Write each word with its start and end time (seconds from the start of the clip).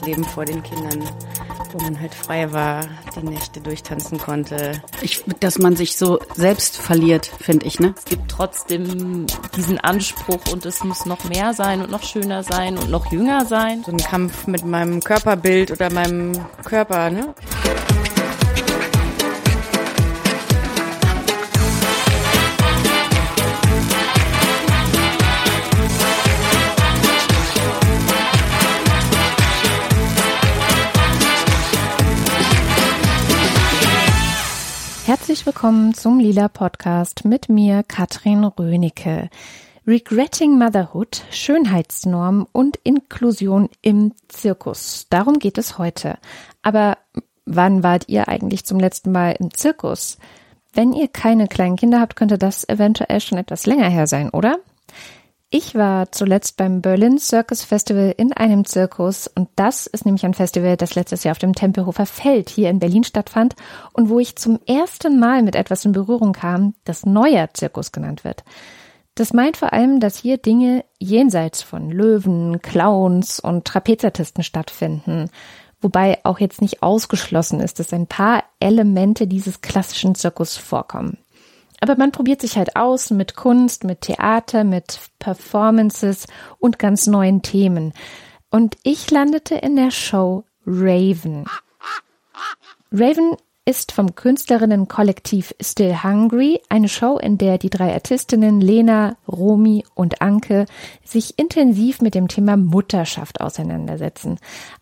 das 0.00 0.06
Leben 0.06 0.24
vor 0.24 0.44
den 0.44 0.62
Kindern, 0.62 1.02
wo 1.72 1.82
man 1.82 2.00
halt 2.00 2.14
frei 2.14 2.52
war, 2.52 2.84
die 3.16 3.26
Nächte 3.26 3.60
durchtanzen 3.60 4.18
konnte. 4.18 4.82
Ich, 5.02 5.24
dass 5.40 5.58
man 5.58 5.76
sich 5.76 5.96
so 5.96 6.18
selbst 6.34 6.76
verliert, 6.76 7.26
finde 7.26 7.66
ich, 7.66 7.80
ne? 7.80 7.94
Es 7.96 8.04
gibt 8.04 8.30
trotzdem 8.30 9.26
diesen 9.56 9.78
Anspruch 9.78 10.40
und 10.52 10.66
es 10.66 10.82
muss 10.84 11.06
noch 11.06 11.24
mehr 11.24 11.54
sein 11.54 11.82
und 11.82 11.90
noch 11.90 12.02
schöner 12.02 12.42
sein 12.42 12.78
und 12.78 12.90
noch 12.90 13.12
jünger 13.12 13.44
sein. 13.44 13.82
So 13.84 13.92
ein 13.92 13.98
Kampf 13.98 14.46
mit 14.46 14.64
meinem 14.64 15.00
Körperbild 15.00 15.70
oder 15.70 15.92
meinem 15.92 16.32
Körper, 16.64 17.10
ne? 17.10 17.34
Herzlich 35.40 35.54
willkommen 35.54 35.94
zum 35.94 36.18
Lila 36.18 36.48
Podcast 36.48 37.24
mit 37.24 37.48
mir, 37.48 37.82
Katrin 37.82 38.44
Rönecke. 38.44 39.30
Regretting 39.86 40.58
Motherhood, 40.58 41.22
Schönheitsnorm 41.30 42.46
und 42.52 42.78
Inklusion 42.84 43.70
im 43.80 44.12
Zirkus. 44.28 45.06
Darum 45.08 45.38
geht 45.38 45.56
es 45.56 45.78
heute. 45.78 46.18
Aber 46.60 46.98
wann 47.46 47.82
wart 47.82 48.06
ihr 48.06 48.28
eigentlich 48.28 48.66
zum 48.66 48.78
letzten 48.78 49.12
Mal 49.12 49.34
im 49.38 49.54
Zirkus? 49.54 50.18
Wenn 50.74 50.92
ihr 50.92 51.08
keine 51.08 51.48
kleinen 51.48 51.76
Kinder 51.76 52.00
habt, 52.00 52.16
könnte 52.16 52.36
das 52.36 52.68
eventuell 52.68 53.22
schon 53.22 53.38
etwas 53.38 53.64
länger 53.64 53.88
her 53.88 54.06
sein, 54.06 54.28
oder? 54.28 54.58
Ich 55.52 55.74
war 55.74 56.12
zuletzt 56.12 56.56
beim 56.58 56.80
Berlin 56.80 57.18
Circus 57.18 57.64
Festival 57.64 58.14
in 58.16 58.32
einem 58.32 58.64
Zirkus 58.64 59.26
und 59.26 59.48
das 59.56 59.88
ist 59.88 60.06
nämlich 60.06 60.24
ein 60.24 60.32
Festival, 60.32 60.76
das 60.76 60.94
letztes 60.94 61.24
Jahr 61.24 61.32
auf 61.32 61.40
dem 61.40 61.56
Tempelhofer 61.56 62.06
Feld 62.06 62.48
hier 62.48 62.70
in 62.70 62.78
Berlin 62.78 63.02
stattfand 63.02 63.56
und 63.92 64.08
wo 64.08 64.20
ich 64.20 64.36
zum 64.36 64.60
ersten 64.66 65.18
Mal 65.18 65.42
mit 65.42 65.56
etwas 65.56 65.84
in 65.84 65.90
Berührung 65.90 66.34
kam, 66.34 66.74
das 66.84 67.04
neuer 67.04 67.48
Zirkus 67.52 67.90
genannt 67.90 68.22
wird. 68.22 68.44
Das 69.16 69.32
meint 69.32 69.56
vor 69.56 69.72
allem, 69.72 69.98
dass 69.98 70.16
hier 70.16 70.38
Dinge 70.38 70.84
jenseits 71.00 71.62
von 71.62 71.90
Löwen, 71.90 72.62
Clowns 72.62 73.40
und 73.40 73.64
Trapezartisten 73.64 74.44
stattfinden, 74.44 75.30
wobei 75.80 76.20
auch 76.22 76.38
jetzt 76.38 76.62
nicht 76.62 76.84
ausgeschlossen 76.84 77.58
ist, 77.58 77.80
dass 77.80 77.92
ein 77.92 78.06
paar 78.06 78.44
Elemente 78.60 79.26
dieses 79.26 79.62
klassischen 79.62 80.14
Zirkus 80.14 80.56
vorkommen. 80.56 81.18
Aber 81.80 81.96
man 81.96 82.12
probiert 82.12 82.42
sich 82.42 82.56
halt 82.56 82.76
aus 82.76 83.10
mit 83.10 83.36
Kunst, 83.36 83.84
mit 83.84 84.02
Theater, 84.02 84.64
mit 84.64 85.00
Performances 85.18 86.26
und 86.58 86.78
ganz 86.78 87.06
neuen 87.06 87.42
Themen. 87.42 87.94
Und 88.50 88.76
ich 88.82 89.10
landete 89.10 89.54
in 89.54 89.76
der 89.76 89.90
Show 89.90 90.44
Raven. 90.66 91.46
Raven 92.92 93.36
ist 93.66 93.92
vom 93.92 94.14
Künstlerinnenkollektiv 94.14 95.54
Still 95.60 96.02
Hungry 96.02 96.60
eine 96.68 96.88
Show, 96.88 97.18
in 97.18 97.36
der 97.36 97.58
die 97.58 97.70
drei 97.70 97.92
Artistinnen 97.92 98.60
Lena, 98.60 99.16
Romi 99.28 99.84
und 99.94 100.22
Anke 100.22 100.64
sich 101.04 101.38
intensiv 101.38 102.00
mit 102.00 102.14
dem 102.14 102.28
Thema 102.28 102.56
Mutterschaft 102.56 103.40
auseinandersetzen. 103.40 104.38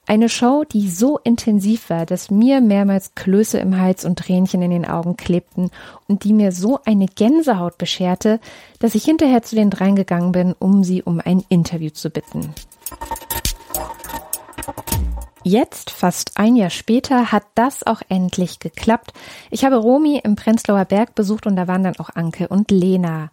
Eine 0.06 0.29
Show, 0.29 0.65
die 0.65 0.89
so 0.89 1.19
intensiv 1.19 1.91
war, 1.91 2.06
dass 2.06 2.31
mir 2.31 2.61
mehrmals 2.61 3.15
Klöße 3.15 3.59
im 3.59 3.79
Hals 3.79 4.05
und 4.05 4.21
Tränchen 4.21 4.62
in 4.62 4.71
den 4.71 4.87
Augen 4.87 5.17
klebten 5.17 5.71
und 6.06 6.25
die 6.25 6.33
mir 6.33 6.53
so 6.53 6.79
eine 6.84 7.06
Gänsehaut 7.06 7.79
bescherte, 7.79 8.41
dass 8.79 8.95
ich 8.95 9.05
hinterher 9.05 9.43
zu 9.43 9.56
den 9.56 9.71
dreien 9.71 9.97
gegangen 9.97 10.33
bin, 10.33 10.55
um 10.59 10.84
sie 10.84 11.03
um 11.03 11.21
ein 11.23 11.45
Interview 11.49 11.91
zu 11.91 12.11
bitten. 12.11 12.55
Jetzt, 15.44 15.91
fast 15.91 16.32
ein 16.37 16.56
Jahr 16.56 16.71
später, 16.71 17.32
hat 17.32 17.44
das 17.54 17.87
auch 17.87 18.03
endlich 18.09 18.59
geklappt. 18.59 19.12
Ich 19.50 19.65
habe 19.65 19.76
Romi 19.76 20.21
im 20.22 20.37
Prenzlauer 20.37 20.84
Berg 20.84 21.15
besucht 21.15 21.47
und 21.47 21.56
da 21.56 21.69
waren 21.69 21.84
dann 21.84 21.99
auch 21.99 22.10
Anke 22.15 22.49
und 22.49 22.71
Lena. 22.71 23.31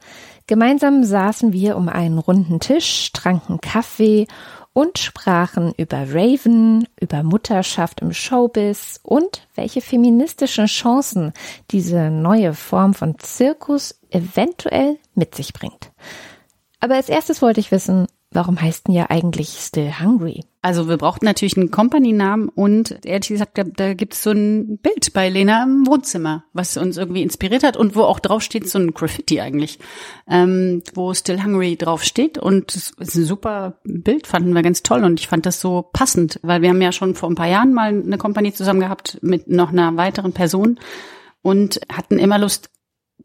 Gemeinsam 0.47 1.03
saßen 1.03 1.53
wir 1.53 1.75
um 1.75 1.89
einen 1.89 2.19
runden 2.19 2.59
Tisch, 2.59 3.11
tranken 3.13 3.59
Kaffee 3.59 4.27
und 4.73 4.99
sprachen 4.99 5.73
über 5.77 6.13
Raven, 6.13 6.85
über 6.99 7.23
Mutterschaft 7.23 8.01
im 8.01 8.13
Showbiz 8.13 8.99
und 9.03 9.47
welche 9.55 9.81
feministischen 9.81 10.65
Chancen 10.65 11.31
diese 11.71 12.11
neue 12.11 12.53
Form 12.53 12.93
von 12.93 13.17
Zirkus 13.17 13.99
eventuell 14.11 14.97
mit 15.15 15.33
sich 15.33 15.53
bringt. 15.53 15.91
Aber 16.81 16.95
als 16.95 17.09
erstes 17.09 17.41
wollte 17.41 17.61
ich 17.61 17.71
wissen, 17.71 18.07
warum 18.31 18.61
heißt 18.61 18.87
denn 18.87 18.95
ja 18.95 19.09
eigentlich 19.09 19.49
Still 19.49 19.99
Hungry? 19.99 20.43
Also 20.61 20.89
wir 20.89 20.97
brauchten 20.97 21.25
natürlich 21.25 21.57
einen 21.57 21.69
Company-Namen 21.69 22.49
und 22.49 23.05
ehrlich 23.05 23.29
gesagt, 23.29 23.57
da, 23.57 23.63
da 23.63 23.93
gibt 23.93 24.15
es 24.15 24.23
so 24.23 24.31
ein 24.31 24.79
Bild 24.79 25.13
bei 25.13 25.29
Lena 25.29 25.63
im 25.63 25.85
Wohnzimmer, 25.85 26.43
was 26.53 26.75
uns 26.75 26.97
irgendwie 26.97 27.21
inspiriert 27.21 27.63
hat 27.63 27.77
und 27.77 27.95
wo 27.95 28.01
auch 28.01 28.19
drauf 28.19 28.41
steht, 28.41 28.67
so 28.67 28.79
ein 28.79 28.93
Graffiti 28.93 29.39
eigentlich, 29.41 29.79
ähm, 30.27 30.81
wo 30.95 31.13
Still 31.13 31.43
Hungry 31.43 31.75
drauf 31.75 32.03
steht 32.03 32.37
und 32.39 32.75
es 32.75 32.91
ist 32.97 33.15
ein 33.15 33.25
super 33.25 33.79
Bild, 33.83 34.25
fanden 34.25 34.53
wir 34.53 34.63
ganz 34.63 34.81
toll 34.81 35.03
und 35.03 35.19
ich 35.19 35.27
fand 35.27 35.45
das 35.45 35.61
so 35.61 35.87
passend, 35.93 36.39
weil 36.41 36.63
wir 36.63 36.69
haben 36.69 36.81
ja 36.81 36.91
schon 36.91 37.13
vor 37.13 37.29
ein 37.29 37.35
paar 37.35 37.47
Jahren 37.47 37.73
mal 37.73 37.89
eine 37.89 38.17
Company 38.17 38.51
zusammen 38.51 38.79
gehabt 38.79 39.19
mit 39.21 39.47
noch 39.47 39.71
einer 39.71 39.95
weiteren 39.97 40.33
Person 40.33 40.79
und 41.43 41.79
hatten 41.93 42.17
immer 42.17 42.39
Lust, 42.39 42.71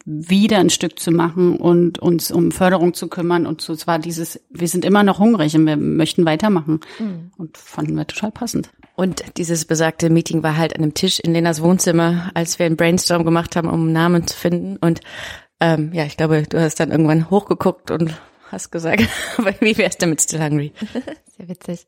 wieder 0.05 0.59
ein 0.59 0.71
Stück 0.71 0.99
zu 0.99 1.11
machen 1.11 1.57
und 1.57 1.99
uns 1.99 2.31
um 2.31 2.53
Förderung 2.53 2.95
zu 2.95 3.09
kümmern 3.09 3.47
und 3.47 3.61
so 3.61 3.77
zwar 3.77 3.99
dieses, 3.99 4.41
wir 4.51 4.69
sind 4.69 4.85
immer 4.85 5.03
noch 5.03 5.19
hungrig 5.19 5.55
und 5.55 5.67
wir 5.67 5.77
möchten 5.77 6.25
weitermachen 6.25 6.81
mhm. 6.99 7.31
und 7.37 7.57
fanden 7.59 7.97
wir 7.97 8.07
total 8.07 8.31
passend. 8.31 8.71
Und 8.97 9.23
dieses 9.37 9.65
besagte 9.65 10.11
Meeting 10.11 10.43
war 10.43 10.57
halt 10.57 10.75
an 10.75 10.83
einem 10.83 10.95
Tisch 10.95 11.21
in 11.21 11.33
Lenas 11.33 11.63
Wohnzimmer, 11.63 12.31
als 12.35 12.59
wir 12.59 12.67
einen 12.67 12.77
Brainstorm 12.77 13.25
gemacht 13.25 13.57
haben, 13.57 13.69
um 13.69 13.85
einen 13.85 13.93
Namen 13.93 14.27
zu 14.27 14.37
finden 14.37 14.77
und 14.77 15.01
ähm, 15.61 15.93
ja, 15.93 16.05
ich 16.05 16.17
glaube, 16.17 16.45
du 16.49 16.61
hast 16.61 16.81
dann 16.81 16.91
irgendwann 16.91 17.29
hochgeguckt 17.29 17.91
und 17.91 18.15
hast 18.51 18.71
gesagt, 18.71 19.03
wie 19.61 19.77
wär's 19.77 19.99
denn 19.99 20.11
mit 20.11 20.23
Still 20.23 20.43
Hungry? 20.43 20.73
Sehr 21.37 21.49
witzig. 21.49 21.87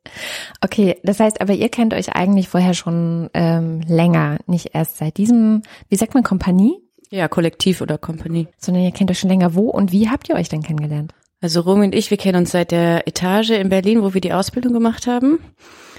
Okay, 0.61 0.99
das 1.03 1.21
heißt 1.21 1.41
aber, 1.41 1.55
ihr 1.55 1.69
kennt 1.71 1.95
euch 1.95 2.15
eigentlich 2.15 2.49
vorher 2.49 2.75
schon 2.75 3.31
ähm, 3.35 3.81
länger, 3.87 4.39
nicht 4.47 4.71
erst 4.75 4.99
seit 4.99 5.17
diesem, 5.17 5.63
wie 5.89 5.97
sagt 5.97 6.15
man, 6.15 6.23
Kompanie? 6.23 6.82
Ja, 7.13 7.29
Kollektiv 7.29 7.83
oder 7.83 7.99
Company. 7.99 8.49
Sondern 8.57 8.85
ihr 8.85 8.91
kennt 8.91 9.11
euch 9.11 9.19
schon 9.19 9.29
länger. 9.29 9.55
Wo 9.55 9.69
und 9.69 9.93
wie 9.93 10.09
habt 10.09 10.31
ihr 10.31 10.35
euch 10.35 10.49
denn 10.49 10.63
kennengelernt? 10.63 11.13
Also 11.43 11.61
Romy 11.61 11.85
und 11.85 11.95
ich, 11.95 12.11
wir 12.11 12.17
kennen 12.17 12.39
uns 12.39 12.53
seit 12.53 12.71
der 12.71 13.07
Etage 13.07 13.51
in 13.51 13.69
Berlin, 13.69 14.03
wo 14.03 14.15
wir 14.15 14.23
die 14.23 14.33
Ausbildung 14.33 14.73
gemacht 14.73 15.07
haben. 15.07 15.39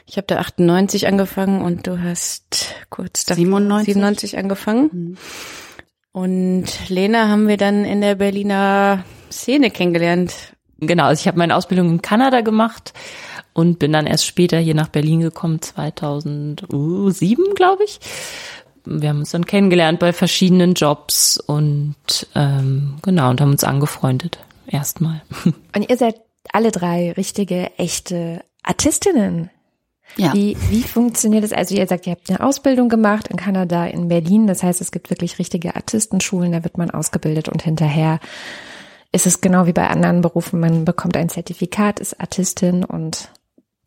Ich 0.07 0.17
habe 0.17 0.25
da 0.25 0.39
98 0.39 1.05
angefangen 1.05 1.61
und 1.61 1.85
du 1.85 2.01
hast 2.01 2.73
kurz 2.89 3.25
da 3.25 3.35
97, 3.35 3.93
97 3.93 4.37
angefangen. 4.39 4.89
Mhm. 4.91 5.17
Und 6.13 6.89
Lena 6.89 7.27
haben 7.27 7.47
wir 7.47 7.57
dann 7.57 7.85
in 7.85 8.01
der 8.01 8.15
Berliner 8.15 9.03
Szene 9.31 9.69
kennengelernt. 9.69 10.33
Genau, 10.79 11.05
also 11.05 11.21
ich 11.21 11.27
habe 11.27 11.37
meine 11.37 11.55
Ausbildung 11.55 11.91
in 11.91 12.01
Kanada 12.01 12.41
gemacht 12.41 12.93
und 13.53 13.77
bin 13.77 13.93
dann 13.93 14.07
erst 14.07 14.25
später 14.25 14.57
hier 14.57 14.73
nach 14.73 14.89
Berlin 14.89 15.19
gekommen, 15.19 15.61
2007, 15.61 17.53
glaube 17.53 17.83
ich 17.83 17.99
wir 18.85 19.09
haben 19.09 19.19
uns 19.19 19.31
dann 19.31 19.45
kennengelernt 19.45 19.99
bei 19.99 20.13
verschiedenen 20.13 20.73
Jobs 20.73 21.37
und 21.37 21.95
ähm, 22.35 22.95
genau 23.01 23.29
und 23.29 23.41
haben 23.41 23.51
uns 23.51 23.63
angefreundet 23.63 24.39
erstmal. 24.67 25.21
Und 25.75 25.89
ihr 25.89 25.97
seid 25.97 26.21
alle 26.51 26.71
drei 26.71 27.11
richtige, 27.11 27.71
echte 27.77 28.43
Artistinnen. 28.63 29.49
Ja. 30.15 30.33
Wie, 30.33 30.57
wie 30.69 30.83
funktioniert 30.83 31.43
das? 31.43 31.53
Also 31.53 31.75
ihr 31.75 31.87
sagt, 31.87 32.05
ihr 32.05 32.11
habt 32.11 32.29
eine 32.29 32.41
Ausbildung 32.41 32.89
gemacht 32.89 33.27
in 33.29 33.37
Kanada, 33.37 33.85
in 33.85 34.09
Berlin. 34.09 34.47
Das 34.47 34.61
heißt, 34.61 34.79
es 34.81 34.91
gibt 34.91 35.09
wirklich 35.09 35.39
richtige 35.39 35.75
Artistenschulen, 35.75 36.51
da 36.51 36.63
wird 36.63 36.77
man 36.77 36.91
ausgebildet 36.91 37.49
und 37.49 37.63
hinterher 37.63 38.19
ist 39.11 39.27
es 39.27 39.41
genau 39.41 39.65
wie 39.67 39.73
bei 39.73 39.87
anderen 39.87 40.21
Berufen, 40.21 40.59
man 40.59 40.85
bekommt 40.85 41.15
ein 41.15 41.29
Zertifikat, 41.29 41.99
ist 41.99 42.19
Artistin 42.19 42.83
und 42.83 43.29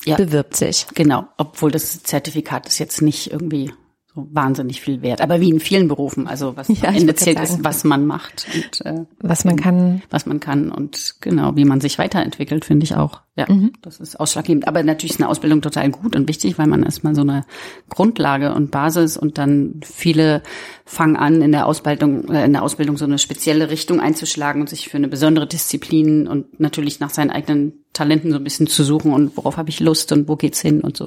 ja, 0.04 0.16
bewirbt 0.16 0.56
sich. 0.56 0.86
Genau, 0.94 1.26
obwohl 1.36 1.72
das 1.72 2.02
Zertifikat 2.04 2.66
ist 2.68 2.78
jetzt 2.78 3.02
nicht 3.02 3.32
irgendwie 3.32 3.72
so 4.16 4.28
wahnsinnig 4.32 4.80
viel 4.80 5.02
wert. 5.02 5.20
Aber 5.20 5.40
wie 5.40 5.50
in 5.50 5.60
vielen 5.60 5.88
Berufen, 5.88 6.26
also 6.26 6.56
was 6.56 6.68
ja, 6.82 6.88
am 6.88 6.94
Ende 6.94 7.14
zählt 7.14 7.38
ist, 7.38 7.62
was 7.62 7.84
man 7.84 8.06
macht 8.06 8.46
und 8.54 8.86
äh, 8.86 9.04
was 9.20 9.44
man 9.44 9.56
kann, 9.56 10.02
was 10.10 10.26
man 10.26 10.40
kann 10.40 10.72
und 10.72 11.16
genau, 11.20 11.54
wie 11.54 11.64
man 11.64 11.80
sich 11.80 11.98
weiterentwickelt, 11.98 12.64
finde 12.64 12.84
ich 12.84 12.96
auch. 12.96 13.20
Ja, 13.36 13.44
mhm. 13.48 13.72
das 13.82 14.00
ist 14.00 14.18
ausschlaggebend. 14.18 14.66
Aber 14.66 14.82
natürlich 14.82 15.12
ist 15.12 15.20
eine 15.20 15.28
Ausbildung 15.28 15.60
total 15.60 15.90
gut 15.90 16.16
und 16.16 16.26
wichtig, 16.26 16.56
weil 16.58 16.66
man 16.66 16.82
erstmal 16.82 17.14
so 17.14 17.20
eine 17.20 17.44
Grundlage 17.90 18.54
und 18.54 18.70
Basis 18.70 19.18
und 19.18 19.36
dann 19.36 19.80
viele 19.84 20.42
fangen 20.86 21.16
an 21.16 21.42
in 21.42 21.52
der 21.52 21.66
Ausbildung, 21.66 22.28
äh, 22.30 22.46
in 22.46 22.54
der 22.54 22.62
Ausbildung 22.62 22.96
so 22.96 23.04
eine 23.04 23.18
spezielle 23.18 23.68
Richtung 23.68 24.00
einzuschlagen 24.00 24.62
und 24.62 24.70
sich 24.70 24.88
für 24.88 24.96
eine 24.96 25.08
besondere 25.08 25.46
Disziplin 25.46 26.26
und 26.26 26.58
natürlich 26.58 26.98
nach 26.98 27.10
seinen 27.10 27.30
eigenen 27.30 27.84
Talenten 27.92 28.30
so 28.30 28.38
ein 28.38 28.44
bisschen 28.44 28.66
zu 28.68 28.82
suchen 28.84 29.12
und 29.12 29.36
worauf 29.36 29.58
habe 29.58 29.68
ich 29.68 29.80
Lust 29.80 30.12
und 30.12 30.28
wo 30.28 30.36
geht's 30.36 30.60
hin 30.60 30.80
und 30.80 30.96
so. 30.96 31.06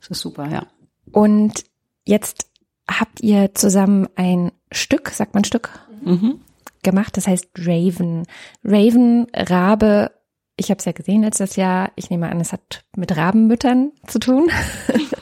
Das 0.00 0.10
ist 0.10 0.20
super, 0.20 0.50
ja. 0.50 0.66
Und 1.12 1.64
Jetzt 2.04 2.50
habt 2.88 3.20
ihr 3.20 3.54
zusammen 3.54 4.08
ein 4.16 4.52
Stück, 4.70 5.10
sagt 5.10 5.34
man 5.34 5.44
Stück, 5.44 5.70
mhm. 6.02 6.40
gemacht, 6.82 7.16
das 7.16 7.26
heißt 7.26 7.48
Raven. 7.56 8.24
Raven, 8.62 9.26
Rabe 9.34 10.10
ich 10.56 10.70
habe 10.70 10.78
es 10.78 10.84
ja 10.84 10.92
gesehen 10.92 11.22
letztes 11.22 11.56
Jahr. 11.56 11.90
Ich 11.96 12.10
nehme 12.10 12.28
an, 12.28 12.40
es 12.40 12.52
hat 12.52 12.84
mit 12.96 13.16
Rabenmüttern 13.16 13.92
zu 14.06 14.18
tun. 14.18 14.50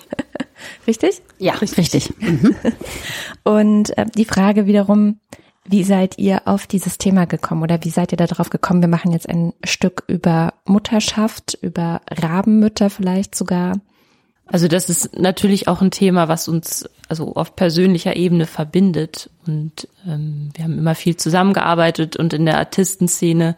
richtig? 0.87 1.23
Ja, 1.39 1.55
richtig. 1.55 2.13
Mhm. 2.19 2.55
Und 3.45 3.97
äh, 3.97 4.07
die 4.15 4.25
Frage 4.25 4.67
wiederum, 4.67 5.21
wie 5.65 5.85
seid 5.85 6.19
ihr 6.19 6.43
auf 6.47 6.67
dieses 6.67 6.99
Thema 6.99 7.25
gekommen 7.25 7.63
oder 7.63 7.83
wie 7.83 7.91
seid 7.91 8.13
ihr 8.13 8.19
darauf 8.19 8.51
gekommen? 8.51 8.83
Wir 8.83 8.89
machen 8.89 9.13
jetzt 9.13 9.29
ein 9.29 9.55
Stück 9.65 10.05
über 10.09 10.55
Mutterschaft, 10.67 11.57
über 11.63 12.03
Rabenmütter 12.11 12.91
vielleicht 12.91 13.35
sogar. 13.35 13.75
Also 14.47 14.69
das 14.69 14.91
ist 14.91 15.19
natürlich 15.19 15.69
auch 15.69 15.81
ein 15.81 15.91
Thema, 15.91 16.29
was 16.29 16.49
uns 16.49 16.89
also 17.09 17.35
auf 17.35 17.57
persönlicher 17.57 18.17
Ebene 18.17 18.47
verbindet. 18.47 19.31
Und 19.47 19.89
ähm, 20.07 20.51
wir 20.55 20.65
haben 20.65 20.79
immer 20.79 20.95
viel 20.95 21.17
zusammengearbeitet 21.17 22.17
und 22.17 22.33
in 22.33 22.47
der 22.47 22.59
Artistenszene 22.59 23.57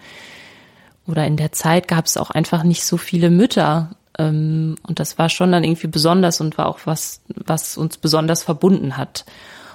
oder 1.07 1.27
in 1.27 1.37
der 1.37 1.53
Zeit 1.53 1.89
gab 1.89 2.07
es 2.07 2.17
auch 2.17 2.31
einfach 2.31 2.63
nicht 2.63 2.85
so 2.85 2.97
viele 2.97 3.31
Mütter. 3.31 3.91
Ähm, 4.19 4.77
und 4.87 5.01
das 5.01 5.19
war 5.19 5.29
schon 5.29 5.53
dann 5.53 5.65
irgendwie 5.65 5.87
besonders 5.87 6.41
und 6.41 6.59
war 6.59 6.67
auch 6.67 6.81
was, 6.85 7.21
was 7.29 7.77
uns 7.77 7.97
besonders 7.97 8.43
verbunden 8.43 8.97
hat. 8.97 9.25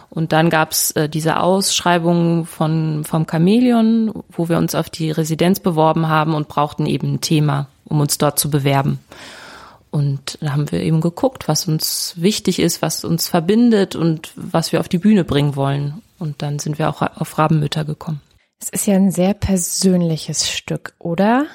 Und 0.09 0.31
dann 0.31 0.49
gab's 0.49 0.91
äh, 0.91 1.07
diese 1.07 1.39
Ausschreibung 1.39 2.45
von 2.45 3.03
vom 3.03 3.27
Chamäleon, 3.29 4.11
wo 4.31 4.49
wir 4.49 4.57
uns 4.57 4.73
auf 4.73 4.89
die 4.89 5.11
Residenz 5.11 5.59
beworben 5.59 6.07
haben 6.07 6.33
und 6.33 6.47
brauchten 6.47 6.85
eben 6.85 7.15
ein 7.15 7.21
Thema, 7.21 7.67
um 7.85 7.99
uns 7.99 8.17
dort 8.17 8.39
zu 8.39 8.49
bewerben. 8.49 8.99
Und 9.91 10.37
da 10.41 10.51
haben 10.51 10.71
wir 10.71 10.81
eben 10.81 11.01
geguckt, 11.01 11.47
was 11.47 11.67
uns 11.67 12.13
wichtig 12.17 12.59
ist, 12.59 12.81
was 12.81 13.03
uns 13.03 13.27
verbindet 13.27 13.95
und 13.95 14.31
was 14.35 14.71
wir 14.71 14.79
auf 14.79 14.89
die 14.89 14.99
Bühne 14.99 15.23
bringen 15.23 15.55
wollen. 15.55 16.01
Und 16.19 16.41
dann 16.41 16.59
sind 16.59 16.77
wir 16.77 16.89
auch 16.89 17.01
auf 17.01 17.37
Rabenmütter 17.37 17.85
gekommen. 17.85 18.21
Es 18.59 18.69
ist 18.69 18.87
ja 18.87 18.95
ein 18.95 19.11
sehr 19.11 19.33
persönliches 19.33 20.49
Stück, 20.49 20.93
oder? 20.99 21.47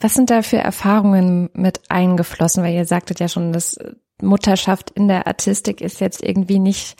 Was 0.00 0.14
sind 0.14 0.30
da 0.30 0.42
für 0.42 0.58
Erfahrungen 0.58 1.48
mit 1.54 1.80
eingeflossen? 1.88 2.62
Weil 2.64 2.74
ihr 2.74 2.84
sagtet 2.84 3.20
ja 3.20 3.28
schon, 3.28 3.52
dass 3.52 3.78
Mutterschaft 4.20 4.90
in 4.90 5.08
der 5.08 5.26
Artistik 5.26 5.80
ist 5.80 6.00
jetzt 6.00 6.22
irgendwie 6.22 6.58
nicht 6.58 6.96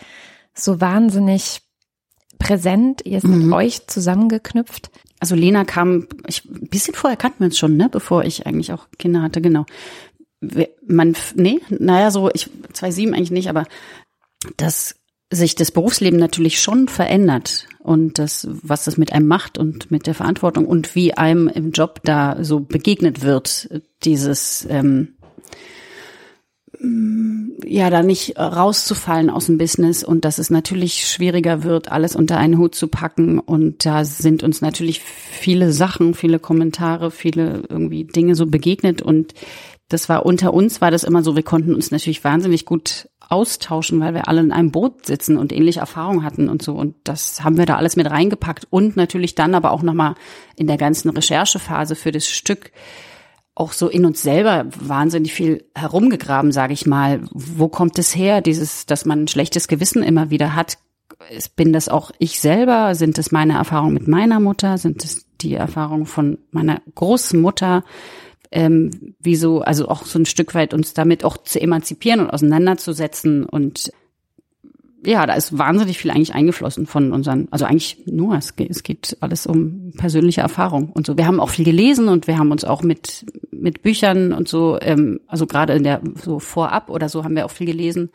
so 0.55 0.81
wahnsinnig 0.81 1.63
präsent. 2.39 3.03
Ihr 3.05 3.19
ist 3.19 3.25
mhm. 3.25 3.47
mit 3.47 3.53
euch 3.53 3.87
zusammengeknüpft. 3.87 4.91
Also 5.21 5.35
Lena 5.37 5.65
kam, 5.65 6.09
ich, 6.27 6.45
ein 6.45 6.69
bisschen 6.69 6.95
vorher 6.95 7.17
kannten 7.17 7.41
wir 7.41 7.47
uns 7.47 7.59
schon, 7.59 7.77
ne, 7.77 7.89
bevor 7.89 8.25
ich 8.25 8.47
eigentlich 8.47 8.73
auch 8.73 8.89
Kinder 8.99 9.23
hatte, 9.23 9.41
genau. 9.41 9.67
Man, 10.87 11.17
nee, 11.35 11.61
naja, 11.71 12.11
so, 12.11 12.31
ich, 12.33 12.51
2007 12.73 13.15
eigentlich 13.15 13.31
nicht, 13.31 13.49
aber 13.49 13.65
dass 14.57 14.97
sich 15.31 15.55
das 15.55 15.71
Berufsleben 15.71 16.19
natürlich 16.19 16.61
schon 16.61 16.89
verändert 16.89 17.67
und 17.79 18.19
das, 18.19 18.47
was 18.51 18.85
das 18.85 18.99
mit 18.99 19.13
einem 19.13 19.27
macht 19.27 19.57
und 19.57 19.91
mit 19.91 20.07
der 20.07 20.15
Verantwortung 20.15 20.67
und 20.67 20.95
wie 20.95 21.15
einem 21.15 21.49
im 21.49 21.73
Job 21.73 22.01
da 22.05 22.37
so 22.43 22.61
begegnet 22.61 23.23
wird, 23.23 23.69
dieses, 24.05 24.67
ähm, 24.69 25.15
ja, 27.65 27.91
da 27.91 28.03
nicht 28.03 28.39
rauszufallen 28.39 29.31
aus 29.31 29.47
dem 29.47 29.57
Business 29.57 30.03
und 30.03 30.25
dass 30.25 30.39
es 30.39 30.51
natürlich 30.51 31.07
schwieriger 31.07 31.63
wird, 31.63 31.93
alles 31.93 32.17
unter 32.17 32.39
einen 32.39 32.59
Hut 32.59 32.75
zu 32.75 32.89
packen. 32.89 33.39
Und 33.39 33.87
da 33.87 34.05
sind 34.05 34.43
uns 34.43 34.61
natürlich 34.61 35.01
viele 35.01 35.73
Sachen, 35.73 36.15
viele 36.15 36.41
Kommentare, 36.41 37.11
viele 37.11 37.63
irgendwie 37.69 38.05
Dinge 38.05 38.35
so 38.35 38.47
begegnet. 38.47 39.01
Und 39.01 39.33
das 39.93 40.09
war 40.09 40.25
unter 40.27 40.55
uns, 40.55 40.81
war 40.81 40.91
das 40.91 41.05
immer 41.05 41.23
so, 41.23 41.37
wir 41.37 41.43
konnten 41.43 41.75
uns 41.75 41.91
natürlich 41.91 42.25
wahnsinnig 42.25 42.65
gut 42.65 43.09
austauschen, 43.29 44.01
weil 44.01 44.15
wir 44.15 44.29
alle 44.29 44.41
in 44.41 44.53
einem 44.53 44.71
Boot 44.71 45.07
sitzen 45.07 45.39
und 45.39 45.53
ähnliche 45.53 45.81
Erfahrungen 45.81 46.23
hatten 46.23 46.49
und 46.49 46.63
so. 46.63 46.75
Und 46.75 46.97
das 47.05 47.43
haben 47.43 47.57
wir 47.57 47.67
da 47.67 47.77
alles 47.77 47.97
mit 47.97 48.11
reingepackt. 48.11 48.67
Und 48.71 48.97
natürlich 48.97 49.35
dann 49.35 49.55
aber 49.55 49.71
auch 49.71 49.83
nochmal 49.83 50.15
in 50.57 50.67
der 50.67 50.77
ganzen 50.77 51.09
Recherchephase 51.09 51.95
für 51.95 52.13
das 52.13 52.27
Stück 52.27 52.73
auch 53.55 53.73
so 53.73 53.89
in 53.89 54.07
uns 54.07 54.23
selber 54.23 54.67
wahnsinnig 54.79 55.35
viel 55.35 55.65
herumgegraben, 55.75 56.53
sage 56.53 56.73
ich 56.73 56.87
mal. 56.87 57.21
Wo 57.33 57.69
kommt 57.69 57.99
es 57.99 58.17
her, 58.17 58.41
dieses, 58.41 58.87
dass 58.87 59.05
man 59.05 59.25
ein 59.25 59.29
schlechtes 59.29 59.69
Gewissen 59.69 60.03
immer 60.03 60.31
wieder 60.31 60.55
hat? 60.55 60.79
Bin 61.55 61.73
das 61.73 61.89
auch 61.89 62.11
ich 62.19 62.41
selber? 62.41 62.95
Sind 62.95 63.19
es 63.19 63.31
meine 63.31 63.55
Erfahrungen 63.55 63.95
mit 63.95 64.09
meiner 64.09 64.41
Mutter? 64.41 64.79
Sind 64.79 65.05
es 65.05 65.27
die 65.41 65.55
Erfahrungen 65.55 66.07
von 66.07 66.39
meiner 66.51 66.81
Großmutter? 66.95 67.85
Ähm, 68.55 69.15
wieso, 69.19 69.63
also 69.63 69.89
auch 69.89 70.05
so 70.05 70.19
ein 70.19 70.27
Stück 70.27 70.55
weit 70.55 70.75
uns 70.75 70.93
damit 70.93 71.25
auch 71.25 71.39
zu 71.39 71.61
emanzipieren 71.61 72.21
und 72.21 72.31
auseinanderzusetzen 72.31 73.45
und 73.45 73.91
ja, 75.05 75.27
da 75.27 75.35
ist 75.35 75.59
wahnsinnig 75.59 75.99
viel 75.99 76.11
eigentlich 76.11 76.35
eingeflossen 76.35 76.87
von 76.87 77.13
unseren, 77.13 77.49
also 77.51 77.65
eigentlich 77.65 77.99
nur, 78.07 78.37
es 78.37 78.55
geht, 78.55 78.71
es 78.71 78.83
geht 78.83 79.17
alles 79.21 79.47
um 79.47 79.93
persönliche 79.97 80.43
Erfahrung 80.43 80.91
und 80.91 81.07
so. 81.07 81.17
Wir 81.17 81.27
haben 81.27 81.41
auch 81.41 81.51
viel 81.51 81.65
gelesen 81.65 82.09
und 82.09 82.27
wir 82.27 82.39
haben 82.39 82.53
uns 82.53 82.65
auch 82.65 82.83
mit, 82.83 83.27
mit 83.51 83.83
Büchern 83.83 84.33
und 84.33 84.49
so, 84.49 84.79
ähm, 84.81 85.21
also 85.27 85.47
gerade 85.47 85.73
in 85.73 85.83
der, 85.83 86.01
so 86.23 86.39
vorab 86.39 86.89
oder 86.89 87.09
so 87.09 87.25
haben 87.25 87.35
wir 87.35 87.47
auch 87.47 87.51
viel 87.51 87.67
gelesen, 87.67 88.11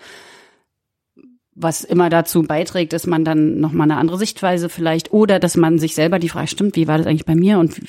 was 1.59 1.83
immer 1.83 2.09
dazu 2.09 2.43
beiträgt, 2.43 2.93
dass 2.93 3.07
man 3.07 3.25
dann 3.25 3.59
nochmal 3.59 3.89
eine 3.89 3.99
andere 3.99 4.17
Sichtweise 4.17 4.69
vielleicht 4.69 5.11
oder 5.11 5.39
dass 5.39 5.57
man 5.57 5.79
sich 5.79 5.95
selber 5.95 6.19
die 6.19 6.29
Frage 6.29 6.47
stimmt, 6.47 6.75
wie 6.75 6.87
war 6.87 6.97
das 6.97 7.07
eigentlich 7.07 7.25
bei 7.25 7.35
mir 7.35 7.57
und 7.57 7.81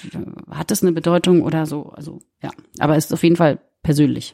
hat 0.51 0.71
das 0.71 0.83
eine 0.83 0.93
Bedeutung 0.93 1.43
oder 1.43 1.67
so, 1.67 1.91
also 1.91 2.21
ja, 2.43 2.51
aber 2.79 2.97
es 2.97 3.07
ist 3.07 3.13
auf 3.13 3.23
jeden 3.23 3.37
Fall 3.37 3.59
persönlich. 3.83 4.33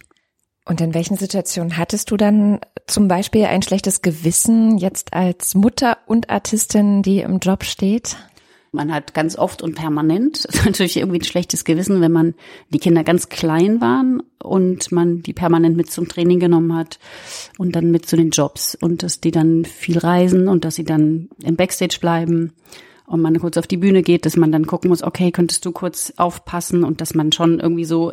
Und 0.66 0.80
in 0.80 0.94
welchen 0.94 1.16
Situationen 1.16 1.76
hattest 1.76 2.10
du 2.10 2.16
dann 2.16 2.60
zum 2.86 3.08
Beispiel 3.08 3.44
ein 3.44 3.62
schlechtes 3.62 4.00
Gewissen 4.00 4.78
jetzt 4.78 5.12
als 5.12 5.54
Mutter 5.54 5.98
und 6.06 6.30
Artistin, 6.30 7.02
die 7.02 7.20
im 7.20 7.38
Job 7.38 7.64
steht? 7.64 8.16
Man 8.74 8.92
hat 8.92 9.14
ganz 9.14 9.38
oft 9.38 9.62
und 9.62 9.76
permanent 9.76 10.46
natürlich 10.64 10.96
irgendwie 10.96 11.20
ein 11.20 11.24
schlechtes 11.24 11.64
Gewissen, 11.64 12.00
wenn 12.00 12.12
man 12.12 12.34
die 12.70 12.78
Kinder 12.78 13.04
ganz 13.04 13.28
klein 13.28 13.80
waren 13.80 14.22
und 14.42 14.90
man 14.92 15.22
die 15.22 15.32
permanent 15.32 15.76
mit 15.76 15.90
zum 15.90 16.08
Training 16.08 16.40
genommen 16.40 16.74
hat 16.74 16.98
und 17.56 17.76
dann 17.76 17.90
mit 17.90 18.06
zu 18.06 18.16
den 18.16 18.30
Jobs 18.30 18.74
und 18.74 19.02
dass 19.02 19.20
die 19.20 19.30
dann 19.30 19.64
viel 19.64 19.98
reisen 19.98 20.48
und 20.48 20.64
dass 20.64 20.74
sie 20.74 20.84
dann 20.84 21.28
im 21.42 21.56
Backstage 21.56 21.98
bleiben 22.00 22.52
und 23.06 23.20
man 23.20 23.38
kurz 23.38 23.56
auf 23.56 23.66
die 23.66 23.76
Bühne 23.76 24.02
geht, 24.02 24.26
dass 24.26 24.36
man 24.36 24.50
dann 24.50 24.66
gucken 24.66 24.88
muss, 24.88 25.02
okay, 25.02 25.30
könntest 25.30 25.64
du 25.64 25.72
kurz 25.72 26.12
aufpassen 26.16 26.84
und 26.84 27.00
dass 27.00 27.14
man 27.14 27.32
schon 27.32 27.60
irgendwie 27.60 27.84
so 27.84 28.12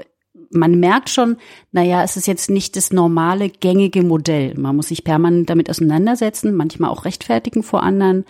man 0.54 0.80
merkt 0.80 1.10
schon, 1.10 1.38
naja, 1.72 2.04
es 2.04 2.18
ist 2.18 2.28
jetzt 2.28 2.50
nicht 2.50 2.76
das 2.76 2.92
normale, 2.92 3.50
gängige 3.50 4.04
Modell. 4.04 4.54
Man 4.58 4.76
muss 4.76 4.90
sich 4.90 5.06
permanent 5.06 5.50
damit 5.50 5.70
auseinandersetzen, 5.70 6.56
manchmal 6.56 6.90
auch 6.90 7.06
rechtfertigen 7.06 7.64
vor 7.64 7.84
anderen. 7.84 8.26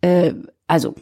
Äh, 0.00 0.34
also, 0.66 0.94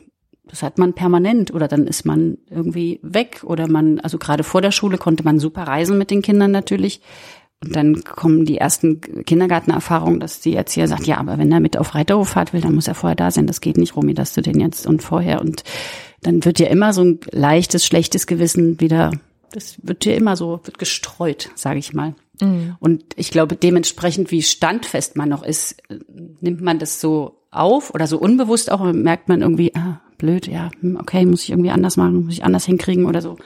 das 0.48 0.62
hat 0.62 0.78
man 0.78 0.94
permanent 0.94 1.52
oder 1.52 1.68
dann 1.68 1.86
ist 1.86 2.04
man 2.04 2.38
irgendwie 2.50 3.00
weg 3.02 3.43
oder 3.44 3.69
man, 3.69 4.00
also 4.00 4.19
gerade 4.19 4.44
vor 4.44 4.62
der 4.62 4.70
Schule 4.70 4.98
konnte 4.98 5.24
man 5.24 5.38
super 5.38 5.62
reisen 5.62 5.98
mit 5.98 6.10
den 6.10 6.22
Kindern 6.22 6.50
natürlich. 6.50 7.00
Und 7.62 7.74
dann 7.74 8.05
kommen 8.05 8.44
die 8.44 8.58
ersten 8.58 9.00
Kindergartenerfahrungen, 9.00 10.20
dass 10.20 10.40
die 10.40 10.55
Erzieher 10.55 10.86
sagt, 10.86 11.08
ja, 11.08 11.19
aber 11.19 11.38
wenn 11.38 11.50
er 11.50 11.58
mit 11.58 11.76
auf 11.76 11.96
Reiterhoffahrt 11.96 12.52
will, 12.52 12.60
dann 12.60 12.74
muss 12.74 12.86
er 12.86 12.94
vorher 12.94 13.17
da 13.17 13.32
sein. 13.32 13.48
Das 13.48 13.60
geht 13.60 13.76
nicht, 13.76 13.96
Romy, 13.96 14.14
dass 14.14 14.32
du 14.32 14.43
den 14.43 14.60
jetzt 14.60 14.86
und 14.86 15.02
vorher. 15.02 15.40
Und 15.40 15.64
dann 16.22 16.44
wird 16.44 16.60
ja 16.60 16.69
immer 16.69 16.93
so 16.93 17.02
ein 17.02 17.19
leichtes, 17.32 17.84
schlechtes 17.84 18.28
Gewissen 18.28 18.81
wieder 18.81 19.10
das 19.52 19.78
wird 19.82 20.05
hier 20.05 20.17
immer 20.17 20.36
so, 20.36 20.60
wird 20.64 20.78
gestreut, 20.78 21.50
sage 21.55 21.78
ich 21.78 21.94
mal. 21.94 22.14
Mhm. 22.40 22.76
Und 22.81 23.05
ich 23.17 23.31
glaube, 23.31 23.56
dementsprechend, 23.56 24.31
wie 24.31 24.43
standfest 24.43 25.17
man 25.17 25.28
noch 25.28 25.43
ist, 25.43 25.82
nimmt 26.40 26.60
man 26.60 26.78
das 26.78 27.00
so 27.00 27.46
auf 27.50 27.94
oder 27.94 28.06
so 28.06 28.19
unbewusst 28.19 28.70
auch 28.70 28.81
und 28.81 29.02
merkt 29.02 29.28
man 29.28 29.40
irgendwie, 29.40 29.74
ah, 29.74 30.00
blöd, 30.19 30.46
ja, 30.46 30.70
hm, 30.81 30.96
okay, 31.01 31.25
muss 31.25 31.44
ich 31.44 31.51
irgendwie 31.51 31.70
anders 31.70 31.96
machen, 31.96 32.25
muss 32.25 32.34
ich 32.34 32.44
anders 32.44 32.65
hinkriegen 32.65 33.06
oder 33.06 33.22
so. 33.22 33.37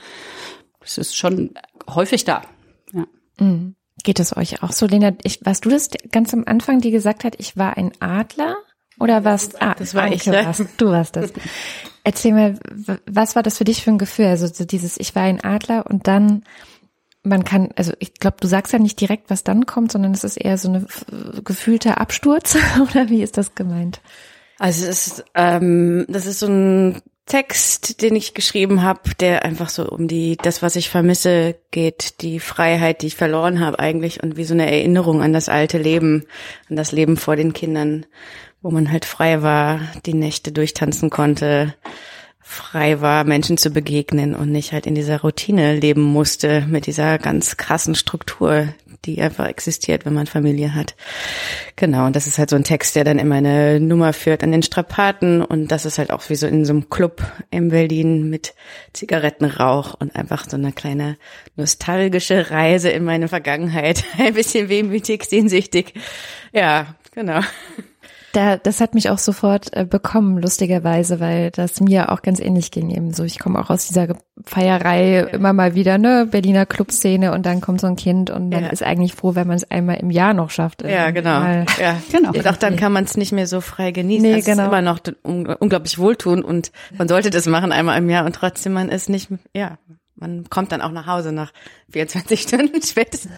Das 0.81 0.99
ist 0.99 1.17
schon 1.17 1.51
häufig 1.89 2.25
da. 2.25 2.43
Ja. 2.93 3.07
Mhm. 3.39 3.77
Geht 4.03 4.19
es 4.19 4.37
euch 4.37 4.63
auch 4.63 4.73
so, 4.73 4.87
Lena? 4.87 5.13
Ich, 5.23 5.45
warst 5.45 5.65
du 5.65 5.69
das 5.69 5.91
ganz 6.11 6.35
am 6.35 6.45
Anfang, 6.47 6.81
die 6.81 6.91
gesagt 6.91 7.25
hat, 7.25 7.37
ich 7.39 7.57
war 7.57 7.77
ein 7.77 7.93
Adler? 8.01 8.57
Oder 8.99 9.25
was? 9.25 9.55
Ah, 9.61 9.75
das 9.75 9.95
war 9.95 10.13
ich. 10.13 10.27
Ne? 10.27 10.45
Warst, 10.45 10.65
du 10.77 10.87
warst 10.87 11.17
das. 11.17 11.33
Erzähl 12.05 12.33
mir, 12.33 12.59
was 13.07 13.37
war 13.37 13.43
das 13.43 13.59
für 13.59 13.65
dich 13.65 13.83
für 13.83 13.91
ein 13.91 13.99
Gefühl? 13.99 14.27
Also 14.27 14.47
so 14.49 14.65
dieses, 14.65 14.99
ich 14.99 15.15
war 15.15 15.23
ein 15.23 15.43
Adler 15.43 15.87
und 15.89 16.09
dann, 16.09 16.43
man 17.23 17.45
kann, 17.45 17.71
also 17.77 17.93
ich 18.01 18.15
glaube, 18.15 18.39
du 18.41 18.49
sagst 18.49 18.73
ja 18.73 18.79
nicht 18.79 19.01
direkt, 19.01 19.31
was 19.31 19.45
dann 19.45 19.67
kommt, 19.67 19.93
sondern 19.93 20.13
es 20.13 20.25
ist 20.25 20.37
eher 20.37 20.59
so 20.59 20.69
eine 20.69 20.87
gefühlte 21.45 21.99
Absturz 21.99 22.57
oder 22.91 23.09
wie 23.09 23.23
ist 23.23 23.39
das 23.39 23.55
gemeint? 23.55 24.01
Also 24.63 24.87
es 24.87 25.09
ist, 25.09 25.25
ähm, 25.35 26.07
das 26.09 26.27
ist 26.27 26.39
so 26.39 26.47
ein 26.47 27.03
Text, 27.27 28.03
den 28.03 28.17
ich 28.17 28.35
geschrieben 28.35 28.83
habe, 28.83 29.15
der 29.19 29.45
einfach 29.45 29.69
so 29.69 29.89
um 29.89 30.09
die 30.09 30.37
das, 30.37 30.63
was 30.63 30.77
ich 30.77 30.91
vermisse, 30.91 31.57
geht, 31.71 32.21
die 32.21 32.41
Freiheit, 32.41 33.03
die 33.03 33.09
ich 33.09 33.17
verloren 33.17 33.61
habe 33.61 33.79
eigentlich 33.79 34.23
und 34.23 34.37
wie 34.37 34.45
so 34.45 34.55
eine 34.55 34.71
Erinnerung 34.71 35.23
an 35.23 35.33
das 35.33 35.49
alte 35.49 35.79
Leben, 35.79 36.27
an 36.69 36.77
das 36.77 36.93
Leben 36.93 37.17
vor 37.17 37.37
den 37.37 37.53
Kindern 37.53 38.07
wo 38.63 38.71
man 38.71 38.91
halt 38.91 39.05
frei 39.05 39.43
war, 39.43 39.81
die 40.07 40.15
Nächte 40.15 40.53
durchtanzen 40.53 41.11
konnte, 41.11 41.75
frei 42.39 43.01
war, 43.01 43.25
Menschen 43.25 43.57
zu 43.57 43.71
begegnen 43.71 44.35
und 44.35 44.51
nicht 44.51 44.73
halt 44.73 44.87
in 44.87 44.95
dieser 44.95 45.21
Routine 45.21 45.75
leben 45.75 46.03
musste 46.03 46.65
mit 46.69 46.87
dieser 46.87 47.19
ganz 47.19 47.57
krassen 47.57 47.95
Struktur, 47.95 48.69
die 49.05 49.21
einfach 49.21 49.47
existiert, 49.47 50.05
wenn 50.07 50.15
man 50.15 50.27
Familie 50.27 50.75
hat. 50.75 50.95
Genau, 51.77 52.07
und 52.07 52.17
das 52.17 52.27
ist 52.27 52.39
halt 52.39 52.51
so 52.51 52.57
ein 52.57 52.65
Text, 52.65 52.95
der 52.97 53.05
dann 53.05 53.19
immer 53.19 53.37
eine 53.37 53.81
Nummer 53.81 54.13
führt 54.13 54.43
an 54.43 54.53
den 54.53 54.63
Strapaten 54.63 55.43
und 55.43 55.69
das 55.69 55.87
ist 55.87 55.99
halt 55.99 56.11
auch 56.11 56.29
wie 56.29 56.37
so 56.37 56.47
in 56.47 56.65
so 56.65 56.73
einem 56.73 56.89
Club 56.89 57.23
in 57.51 57.71
Berlin 57.71 58.31
mit 58.31 58.55
Zigarettenrauch 58.93 59.95
und 59.95 60.15
einfach 60.15 60.49
so 60.49 60.57
eine 60.57 60.73
kleine 60.73 61.17
nostalgische 61.57 62.51
Reise 62.51 62.91
in 62.91 63.05
meine 63.05 63.29
Vergangenheit. 63.29 64.05
Ein 64.19 64.35
bisschen 64.35 64.69
wehmütig, 64.69 65.25
sehnsüchtig. 65.25 65.95
Ja, 66.53 66.95
genau. 67.13 67.41
Da, 68.33 68.57
das 68.57 68.81
hat 68.81 68.95
mich 68.95 69.11
auch 69.11 69.19
sofort 69.19 69.77
äh, 69.77 69.85
bekommen, 69.85 70.39
lustigerweise, 70.39 71.21
weil 71.21 71.51
das 71.51 71.81
mir 71.81 72.11
auch 72.11 72.23
ganz 72.23 72.41
ähnlich 72.41 72.71
ging 72.71 72.91
eben 72.91 73.13
so. 73.13 73.25
Ich 73.25 73.39
komme 73.39 73.59
auch 73.61 73.69
aus 73.69 73.87
dieser 73.87 74.09
Feierei 74.45 75.13
ja. 75.13 75.27
immer 75.27 75.53
mal 75.53 75.75
wieder, 75.75 75.99
ne, 75.99 76.27
Berliner 76.31 76.65
Clubszene 76.65 77.33
und 77.33 77.45
dann 77.45 77.61
kommt 77.61 77.81
so 77.81 77.87
ein 77.87 77.97
Kind 77.97 78.31
und 78.31 78.49
man 78.49 78.65
ja. 78.65 78.71
ist 78.71 78.83
eigentlich 78.83 79.15
froh, 79.15 79.35
wenn 79.35 79.47
man 79.47 79.57
es 79.57 79.71
einmal 79.71 79.97
im 79.97 80.11
Jahr 80.11 80.33
noch 80.33 80.51
schafft. 80.51 80.83
Ja, 80.83 81.11
genau. 81.11 81.41
Mal, 81.41 81.67
ja, 81.79 82.01
genau. 82.11 82.31
Und 82.31 82.49
auch 82.49 82.57
dann 82.57 82.77
kann 82.77 82.93
man 82.93 83.05
es 83.05 83.17
nicht 83.17 83.33
mehr 83.33 83.47
so 83.47 83.61
frei 83.61 83.91
genießen. 83.91 84.23
Nee, 84.23 84.37
das 84.37 84.45
genau. 84.47 84.63
ist 84.63 84.69
immer 84.69 84.83
noch 84.83 85.01
unglaublich 85.23 85.99
wohltun 85.99 86.43
und 86.43 86.73
man 86.97 87.09
sollte 87.09 87.31
das 87.31 87.47
machen 87.47 87.73
einmal 87.73 87.99
im 87.99 88.09
Jahr 88.09 88.25
und 88.25 88.35
trotzdem 88.35 88.73
man 88.73 88.89
ist 88.89 89.09
nicht, 89.11 89.29
ja, 89.55 89.79
man 90.23 90.49
kommt 90.49 90.73
dann 90.73 90.81
auch 90.81 90.93
nach 90.93 91.07
Hause 91.07 91.33
nach 91.33 91.53
24 91.91 92.41
Stunden 92.49 92.81
spätestens. 92.83 93.33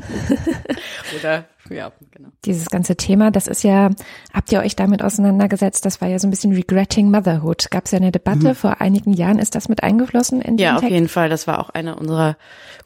Oder 1.19 1.47
ja, 1.71 1.93
genau. 2.11 2.29
Dieses 2.45 2.69
ganze 2.69 2.97
Thema, 2.97 3.31
das 3.31 3.47
ist 3.47 3.65
ja, 3.65 3.91
habt 4.33 4.53
ihr 4.53 4.61
euch 4.61 4.77
damit 4.77 5.03
auseinandergesetzt? 5.03 5.85
Das 5.85 6.01
war 6.01 6.09
ja 6.09 6.19
so 6.19 6.27
ein 6.27 6.31
bisschen 6.31 6.53
Regretting 6.53 7.11
Motherhood. 7.11 7.71
Gab 7.71 7.87
es 7.87 7.93
ja 7.93 7.99
eine 7.99 8.13
Debatte 8.13 8.49
mhm. 8.49 8.55
vor 8.55 8.81
einigen 8.81 9.13
Jahren. 9.13 9.39
Ist 9.39 9.55
das 9.55 9.69
mit 9.69 9.83
eingeflossen 9.83 10.41
in 10.43 10.57
den 10.57 10.65
Ja, 10.65 10.73
Text? 10.73 10.85
auf 10.85 10.91
jeden 10.91 11.09
Fall. 11.09 11.29
Das 11.29 11.47
war 11.47 11.61
auch 11.61 11.71
eine 11.71 11.97
unserer 11.97 12.37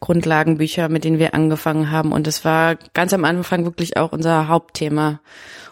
Grundlagenbücher, 0.00 0.88
mit 0.88 1.04
denen 1.04 1.18
wir 1.18 1.34
angefangen 1.34 1.90
haben. 1.90 2.12
Und 2.12 2.26
es 2.26 2.44
war 2.44 2.76
ganz 2.94 3.12
am 3.12 3.24
Anfang 3.24 3.64
wirklich 3.64 3.96
auch 3.96 4.12
unser 4.12 4.48
Hauptthema. 4.48 5.20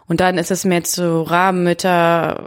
Und 0.09 0.21
dann 0.21 0.39
ist 0.39 0.51
es 0.51 0.65
mehr 0.65 0.85
zu 0.85 1.23
Rabenmütter 1.23 2.47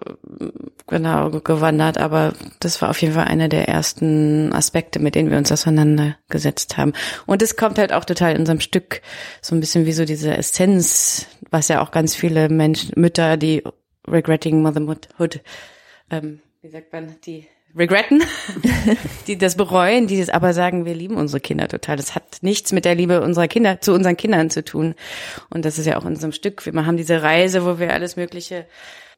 genau 0.88 1.30
gewandert, 1.30 1.98
aber 1.98 2.34
das 2.60 2.82
war 2.82 2.90
auf 2.90 3.02
jeden 3.02 3.14
Fall 3.14 3.26
einer 3.26 3.50
der 3.50 3.68
ersten 3.68 4.52
Aspekte, 4.54 5.00
mit 5.00 5.16
denen 5.16 5.30
wir 5.30 5.38
uns 5.38 5.52
auseinandergesetzt 5.52 6.78
haben. 6.78 6.94
Und 7.26 7.42
es 7.42 7.58
kommt 7.58 7.78
halt 7.78 7.94
auch 7.94 8.06
total 8.06 8.34
in 8.34 8.40
unserem 8.40 8.62
Stück 8.62 9.02
so 9.42 9.56
ein 9.56 9.60
bisschen 9.60 9.86
wie 9.86 9.92
so 9.92 10.06
diese 10.06 10.34
Essenz, 10.50 11.28
was 11.52 11.68
ja 11.68 11.82
auch 11.82 11.92
ganz 11.92 12.16
viele 12.16 12.50
Menschen, 12.50 12.94
Mütter, 12.96 13.38
die 13.38 13.64
regretting 14.08 14.62
motherhood, 14.62 15.42
ähm, 16.10 16.42
wie 16.62 16.70
sagt 16.70 16.92
man, 16.92 17.16
die 17.26 17.48
regretten, 17.76 18.24
die 19.28 19.38
das 19.38 19.56
bereuen, 19.56 20.08
die 20.08 20.18
das 20.18 20.30
aber 20.30 20.54
sagen, 20.54 20.86
wir 20.86 20.96
lieben 20.96 21.18
unsere 21.18 21.40
Kinder 21.40 21.68
total. 21.68 21.98
Das 21.98 22.16
hat 22.16 22.40
nichts 22.42 22.72
mit 22.72 22.86
der 22.86 22.96
Liebe 22.96 23.22
unserer 23.22 23.48
Kinder 23.48 23.80
zu 23.80 23.94
unseren 23.94 24.18
Kindern 24.18 24.50
zu 24.50 24.64
tun. 24.64 24.96
Und 25.50 25.66
das 25.66 25.78
ist 25.78 25.86
ja 25.86 25.98
auch 25.98 26.04
in 26.04 26.14
unserem 26.14 26.32
Stück. 26.32 26.66
Wir 26.66 26.86
haben 26.86 26.98
diese 26.98 27.22
Reise, 27.22 27.66
wo 27.66 27.80
wir 27.80 27.94
alles 27.94 28.16
Mögliche 28.16 28.66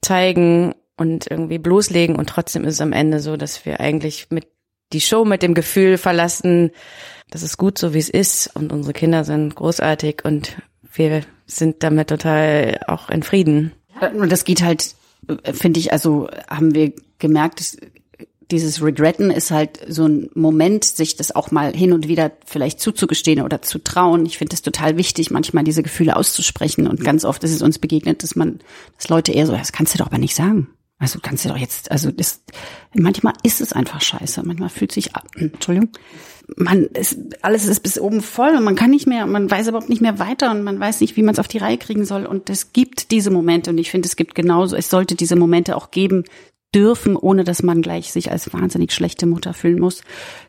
zeigen 0.01 0.75
und 0.97 1.27
irgendwie 1.29 1.59
bloßlegen. 1.59 2.15
Und 2.15 2.27
trotzdem 2.27 2.65
ist 2.65 2.75
es 2.75 2.81
am 2.81 2.93
Ende 2.93 3.21
so, 3.21 3.37
dass 3.37 3.65
wir 3.65 3.79
eigentlich 3.79 4.27
mit 4.29 4.47
die 4.91 5.01
Show 5.01 5.23
mit 5.23 5.41
dem 5.41 5.53
Gefühl 5.53 5.97
verlassen, 5.97 6.71
das 7.29 7.43
ist 7.43 7.57
gut 7.57 7.77
so, 7.77 7.93
wie 7.93 7.99
es 7.99 8.09
ist. 8.09 8.53
Und 8.55 8.73
unsere 8.73 8.93
Kinder 8.93 9.23
sind 9.23 9.55
großartig 9.55 10.25
und 10.25 10.57
wir 10.93 11.23
sind 11.45 11.83
damit 11.83 12.09
total 12.09 12.79
auch 12.87 13.09
in 13.09 13.23
Frieden. 13.23 13.71
Und 14.13 14.31
das 14.31 14.45
geht 14.45 14.63
halt, 14.63 14.95
finde 15.53 15.79
ich, 15.79 15.93
also 15.93 16.29
haben 16.49 16.73
wir 16.73 16.93
gemerkt, 17.19 17.77
dieses 18.51 18.83
Regretten 18.83 19.31
ist 19.31 19.51
halt 19.51 19.79
so 19.87 20.05
ein 20.05 20.29
Moment, 20.33 20.83
sich 20.83 21.15
das 21.15 21.33
auch 21.33 21.51
mal 21.51 21.73
hin 21.73 21.93
und 21.93 22.07
wieder 22.07 22.31
vielleicht 22.45 22.79
zuzugestehen 22.79 23.41
oder 23.41 23.61
zu 23.61 23.79
trauen. 23.79 24.25
Ich 24.25 24.37
finde 24.37 24.53
es 24.53 24.61
total 24.61 24.97
wichtig, 24.97 25.31
manchmal 25.31 25.63
diese 25.63 25.83
Gefühle 25.83 26.17
auszusprechen. 26.17 26.87
Und 26.87 27.03
ganz 27.03 27.23
oft 27.23 27.43
ist 27.43 27.53
es 27.53 27.61
uns 27.61 27.79
begegnet, 27.79 28.23
dass 28.23 28.35
man, 28.35 28.59
dass 28.97 29.09
Leute 29.09 29.31
eher 29.31 29.47
so, 29.47 29.53
das 29.53 29.71
kannst 29.71 29.93
du 29.93 29.99
doch 29.99 30.07
aber 30.07 30.17
nicht 30.17 30.35
sagen. 30.35 30.67
Also 31.01 31.19
kannst 31.19 31.43
du 31.43 31.49
doch 31.49 31.57
jetzt, 31.57 31.91
also 31.91 32.11
das, 32.11 32.43
manchmal 32.93 33.33
ist 33.41 33.59
es 33.59 33.73
einfach 33.73 34.01
scheiße. 34.01 34.43
Manchmal 34.45 34.69
fühlt 34.69 34.91
sich, 34.91 35.09
Entschuldigung, 35.35 35.89
man 36.55 36.83
ist, 36.83 37.17
alles 37.41 37.65
ist 37.65 37.81
bis 37.81 37.99
oben 37.99 38.21
voll 38.21 38.55
und 38.55 38.63
man 38.63 38.75
kann 38.75 38.91
nicht 38.91 39.07
mehr, 39.07 39.25
man 39.25 39.49
weiß 39.49 39.67
überhaupt 39.67 39.89
nicht 39.89 40.01
mehr 40.01 40.19
weiter 40.19 40.51
und 40.51 40.61
man 40.63 40.79
weiß 40.79 41.01
nicht, 41.01 41.17
wie 41.17 41.23
man 41.23 41.33
es 41.33 41.39
auf 41.39 41.47
die 41.47 41.57
Reihe 41.57 41.79
kriegen 41.79 42.05
soll. 42.05 42.27
Und 42.27 42.51
es 42.51 42.71
gibt 42.71 43.09
diese 43.09 43.31
Momente 43.31 43.71
und 43.71 43.79
ich 43.79 43.89
finde, 43.89 44.07
es 44.07 44.15
gibt 44.15 44.35
genauso, 44.35 44.75
es 44.75 44.91
sollte 44.91 45.15
diese 45.15 45.35
Momente 45.35 45.75
auch 45.75 45.89
geben, 45.89 46.23
dürfen, 46.73 47.17
ohne 47.17 47.43
dass 47.43 47.63
man 47.63 47.81
gleich 47.81 48.11
sich 48.11 48.31
als 48.31 48.53
wahnsinnig 48.53 48.93
schlechte 48.93 49.25
Mutter 49.25 49.53
fühlen 49.53 49.79
muss. 49.79 50.03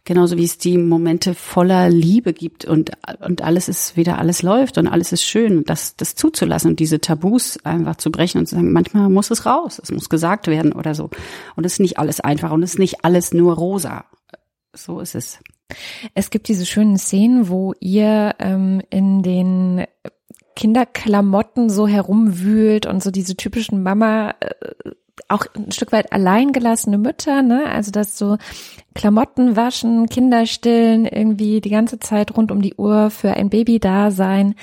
Genauso 0.05 0.37
wie 0.37 0.45
es 0.45 0.57
die 0.59 0.79
Momente 0.79 1.35
voller 1.35 1.91
Liebe 1.91 2.33
gibt 2.33 2.64
und, 2.64 2.93
und 3.21 3.43
alles 3.43 3.69
ist 3.69 3.97
wieder, 3.97 4.19
alles 4.19 4.43
läuft 4.43 4.79
und 4.79 4.87
alles 4.87 5.12
ist 5.12 5.25
schön 5.25 5.64
das, 5.64 5.97
das 5.97 6.14
zuzulassen 6.14 6.71
und 6.71 6.81
diese 6.81 7.00
Tabus 7.00 7.59
einfach 7.64 7.97
zu 7.97 8.12
brechen 8.12 8.38
und 8.38 8.47
zu 8.47 8.55
sagen, 8.55 8.73
manchmal 8.73 9.09
muss 9.09 9.31
es 9.31 9.47
raus, 9.47 9.81
es 9.83 9.91
muss 9.91 10.09
gesagt 10.09 10.47
werden 10.47 10.73
oder 10.73 10.95
so. 10.95 11.11
Und 11.57 11.67
es 11.67 11.75
ist 11.75 11.81
nicht 11.81 11.99
alles 11.99 12.21
einfach 12.21 12.52
und 12.52 12.62
es 12.62 12.75
ist 12.75 12.79
nicht 12.79 13.05
alles 13.05 13.35
nur 13.35 13.55
rosa. 13.55 14.05
So 14.75 15.00
ist 15.00 15.14
es. 15.14 15.38
Es 16.14 16.31
gibt 16.31 16.49
diese 16.49 16.67
schönen 16.67 16.99
Szenen, 16.99 17.49
wo 17.49 17.75
ihr 17.81 18.35
ähm, 18.38 18.83
in 18.91 19.23
den 19.23 19.87
Kinderklamotten 20.55 21.71
so 21.71 21.87
herumwühlt 21.87 22.87
und 22.87 23.02
so 23.02 23.11
diese 23.11 23.37
typischen 23.37 23.83
Mama 23.83 24.35
äh, 24.41 24.64
auch 25.32 25.46
ein 25.56 25.72
Stück 25.72 25.92
weit 25.92 26.12
alleingelassene 26.12 26.98
Mütter, 26.98 27.42
ne? 27.42 27.66
Also 27.66 27.90
dass 27.90 28.18
so 28.18 28.36
Klamotten 28.94 29.56
waschen, 29.56 30.08
Kinder 30.08 30.46
stillen, 30.46 31.06
irgendwie 31.06 31.61
die 31.61 31.70
ganze 31.70 31.99
Zeit 31.99 32.37
rund 32.37 32.50
um 32.52 32.62
die 32.62 32.75
Uhr 32.75 33.11
für 33.11 33.34
ein 33.34 33.50
Baby 33.50 33.78
da 33.78 34.11
sein. 34.11 34.54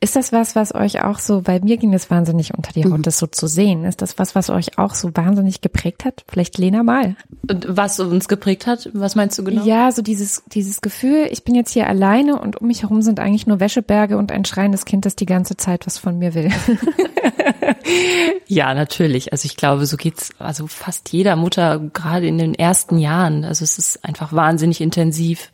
Ist 0.00 0.16
das 0.16 0.32
was, 0.32 0.56
was 0.56 0.74
euch 0.74 1.02
auch 1.02 1.18
so, 1.18 1.42
bei 1.42 1.60
mir 1.60 1.76
ging 1.76 1.92
es 1.94 2.10
wahnsinnig 2.10 2.54
unter 2.54 2.72
die 2.72 2.84
Haut, 2.84 2.98
mhm. 2.98 3.02
das 3.02 3.18
so 3.18 3.26
zu 3.26 3.46
sehen. 3.46 3.84
Ist 3.84 4.02
das 4.02 4.18
was, 4.18 4.34
was 4.34 4.50
euch 4.50 4.78
auch 4.78 4.94
so 4.94 5.10
wahnsinnig 5.14 5.60
geprägt 5.60 6.04
hat? 6.04 6.24
Vielleicht 6.28 6.58
Lena 6.58 6.82
mal. 6.82 7.16
Was 7.42 8.00
uns 8.00 8.28
geprägt 8.28 8.66
hat? 8.66 8.90
Was 8.92 9.14
meinst 9.14 9.38
du 9.38 9.44
genau? 9.44 9.64
Ja, 9.64 9.92
so 9.92 10.02
dieses, 10.02 10.42
dieses 10.46 10.80
Gefühl, 10.80 11.28
ich 11.30 11.44
bin 11.44 11.54
jetzt 11.54 11.72
hier 11.72 11.86
alleine 11.86 12.40
und 12.40 12.60
um 12.60 12.66
mich 12.66 12.82
herum 12.82 13.02
sind 13.02 13.20
eigentlich 13.20 13.46
nur 13.46 13.60
Wäscheberge 13.60 14.16
und 14.16 14.32
ein 14.32 14.44
schreiendes 14.44 14.84
Kind, 14.84 15.06
das 15.06 15.16
die 15.16 15.26
ganze 15.26 15.56
Zeit 15.56 15.86
was 15.86 15.98
von 15.98 16.18
mir 16.18 16.34
will. 16.34 16.50
ja, 18.46 18.74
natürlich. 18.74 19.32
Also 19.32 19.46
ich 19.46 19.56
glaube, 19.56 19.86
so 19.86 19.96
geht's 19.96 20.30
also 20.38 20.66
fast 20.66 21.12
jeder 21.12 21.36
Mutter 21.36 21.80
gerade 21.92 22.26
in 22.26 22.38
den 22.38 22.54
ersten 22.54 22.98
Jahren. 22.98 23.44
Also 23.44 23.64
es 23.66 23.78
ist 23.78 24.04
einfach 24.04 24.32
wahnsinnig 24.32 24.80
intensiv 24.80 25.50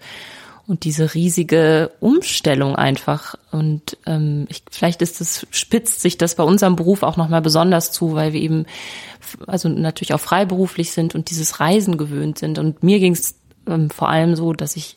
und 0.66 0.84
diese 0.84 1.14
riesige 1.14 1.90
Umstellung 2.00 2.76
einfach. 2.76 3.34
Und 3.50 3.96
ähm, 4.06 4.46
ich, 4.48 4.62
vielleicht 4.70 5.02
ist 5.02 5.20
es 5.20 5.46
spitzt 5.50 6.00
sich 6.00 6.18
das 6.18 6.36
bei 6.36 6.44
unserem 6.44 6.76
Beruf 6.76 7.02
auch 7.02 7.16
nochmal 7.16 7.42
besonders 7.42 7.90
zu, 7.90 8.14
weil 8.14 8.32
wir 8.32 8.40
eben 8.40 8.66
also 9.46 9.68
natürlich 9.68 10.14
auch 10.14 10.20
freiberuflich 10.20 10.92
sind 10.92 11.14
und 11.14 11.30
dieses 11.30 11.60
Reisen 11.60 11.98
gewöhnt 11.98 12.38
sind. 12.38 12.58
Und 12.58 12.82
mir 12.82 13.00
ging 13.00 13.12
es 13.12 13.34
ähm, 13.66 13.90
vor 13.90 14.08
allem 14.08 14.36
so, 14.36 14.52
dass 14.52 14.76
ich 14.76 14.96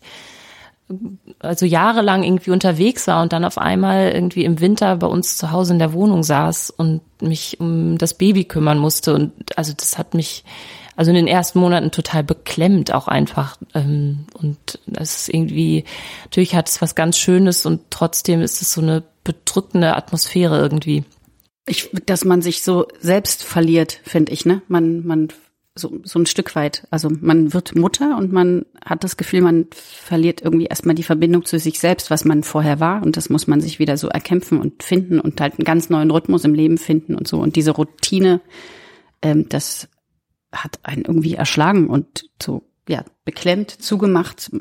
also 1.40 1.66
jahrelang 1.66 2.24
irgendwie 2.24 2.52
unterwegs 2.52 3.08
war 3.08 3.24
und 3.24 3.34
dann 3.34 3.44
auf 3.44 3.58
einmal 3.58 4.12
irgendwie 4.12 4.46
im 4.46 4.60
Winter 4.60 4.98
bei 4.98 5.08
uns 5.08 5.36
zu 5.36 5.52
Hause 5.52 5.74
in 5.74 5.80
der 5.80 5.94
Wohnung 5.94 6.22
saß 6.22 6.70
und 6.70 7.02
mich 7.22 7.60
um 7.60 7.98
das 7.98 8.14
Baby 8.14 8.46
kümmern 8.46 8.78
musste. 8.78 9.16
Und 9.16 9.34
also 9.58 9.74
das 9.76 9.98
hat 9.98 10.14
mich 10.14 10.44
also 10.96 11.12
in 11.12 11.16
den 11.16 11.28
ersten 11.28 11.60
Monaten 11.60 11.92
total 11.92 12.24
beklemmt 12.24 12.94
auch 12.94 13.08
einfach. 13.08 13.58
Ähm, 13.74 14.26
und 14.34 14.80
das 14.86 15.18
ist 15.18 15.34
irgendwie, 15.34 15.84
natürlich 16.24 16.56
hat 16.56 16.70
es 16.70 16.82
was 16.82 16.96
ganz 16.96 17.18
Schönes 17.18 17.66
und 17.66 17.82
trotzdem 17.90 18.42
ist 18.42 18.62
es 18.62 18.74
so 18.74 18.82
eine 18.82 19.04
bedrückende 19.24 19.96
Atmosphäre 19.96 20.60
irgendwie. 20.60 21.04
Ich, 21.68 21.90
dass 22.06 22.26
man 22.26 22.42
sich 22.42 22.62
so 22.64 22.88
selbst 23.00 23.44
verliert, 23.44 24.00
finde 24.04 24.32
ich, 24.32 24.46
ne? 24.46 24.62
Man, 24.68 25.06
man 25.06 25.30
so, 25.78 26.00
so 26.04 26.20
ein 26.20 26.26
Stück 26.26 26.56
weit. 26.56 26.88
Also 26.90 27.10
man 27.10 27.54
wird 27.54 27.76
Mutter 27.76 28.18
und 28.18 28.32
man 28.32 28.66
hat 28.84 29.04
das 29.04 29.18
Gefühl, 29.18 29.42
man 29.42 29.68
verliert 29.72 30.42
irgendwie 30.42 30.68
erstmal 30.68 30.96
die 30.96 31.04
Verbindung 31.04 31.44
zu 31.44 31.60
sich 31.60 31.80
selbst, 31.80 32.10
was 32.10 32.24
man 32.24 32.44
vorher 32.44 32.80
war. 32.80 33.04
Und 33.04 33.18
das 33.18 33.30
muss 33.30 33.48
man 33.48 33.60
sich 33.60 33.78
wieder 33.80 33.98
so 33.98 34.08
erkämpfen 34.08 34.62
und 34.62 34.84
finden 34.84 35.20
und 35.20 35.42
halt 35.42 35.56
einen 35.56 35.66
ganz 35.66 35.90
neuen 35.90 36.12
Rhythmus 36.12 36.46
im 36.46 36.54
Leben 36.54 36.78
finden 36.78 37.16
und 37.16 37.28
so. 37.28 37.40
Und 37.40 37.58
diese 37.58 37.72
Routine, 37.72 38.40
ähm, 39.22 39.50
das 39.50 39.90
hat 40.56 40.80
einen 40.84 41.06
irgendwie 41.06 41.36
erschlagen 41.36 41.88
und 41.88 42.30
so, 42.42 42.64
ja, 42.88 43.04
beklemmt, 43.24 43.72
zugemacht. 43.72 44.52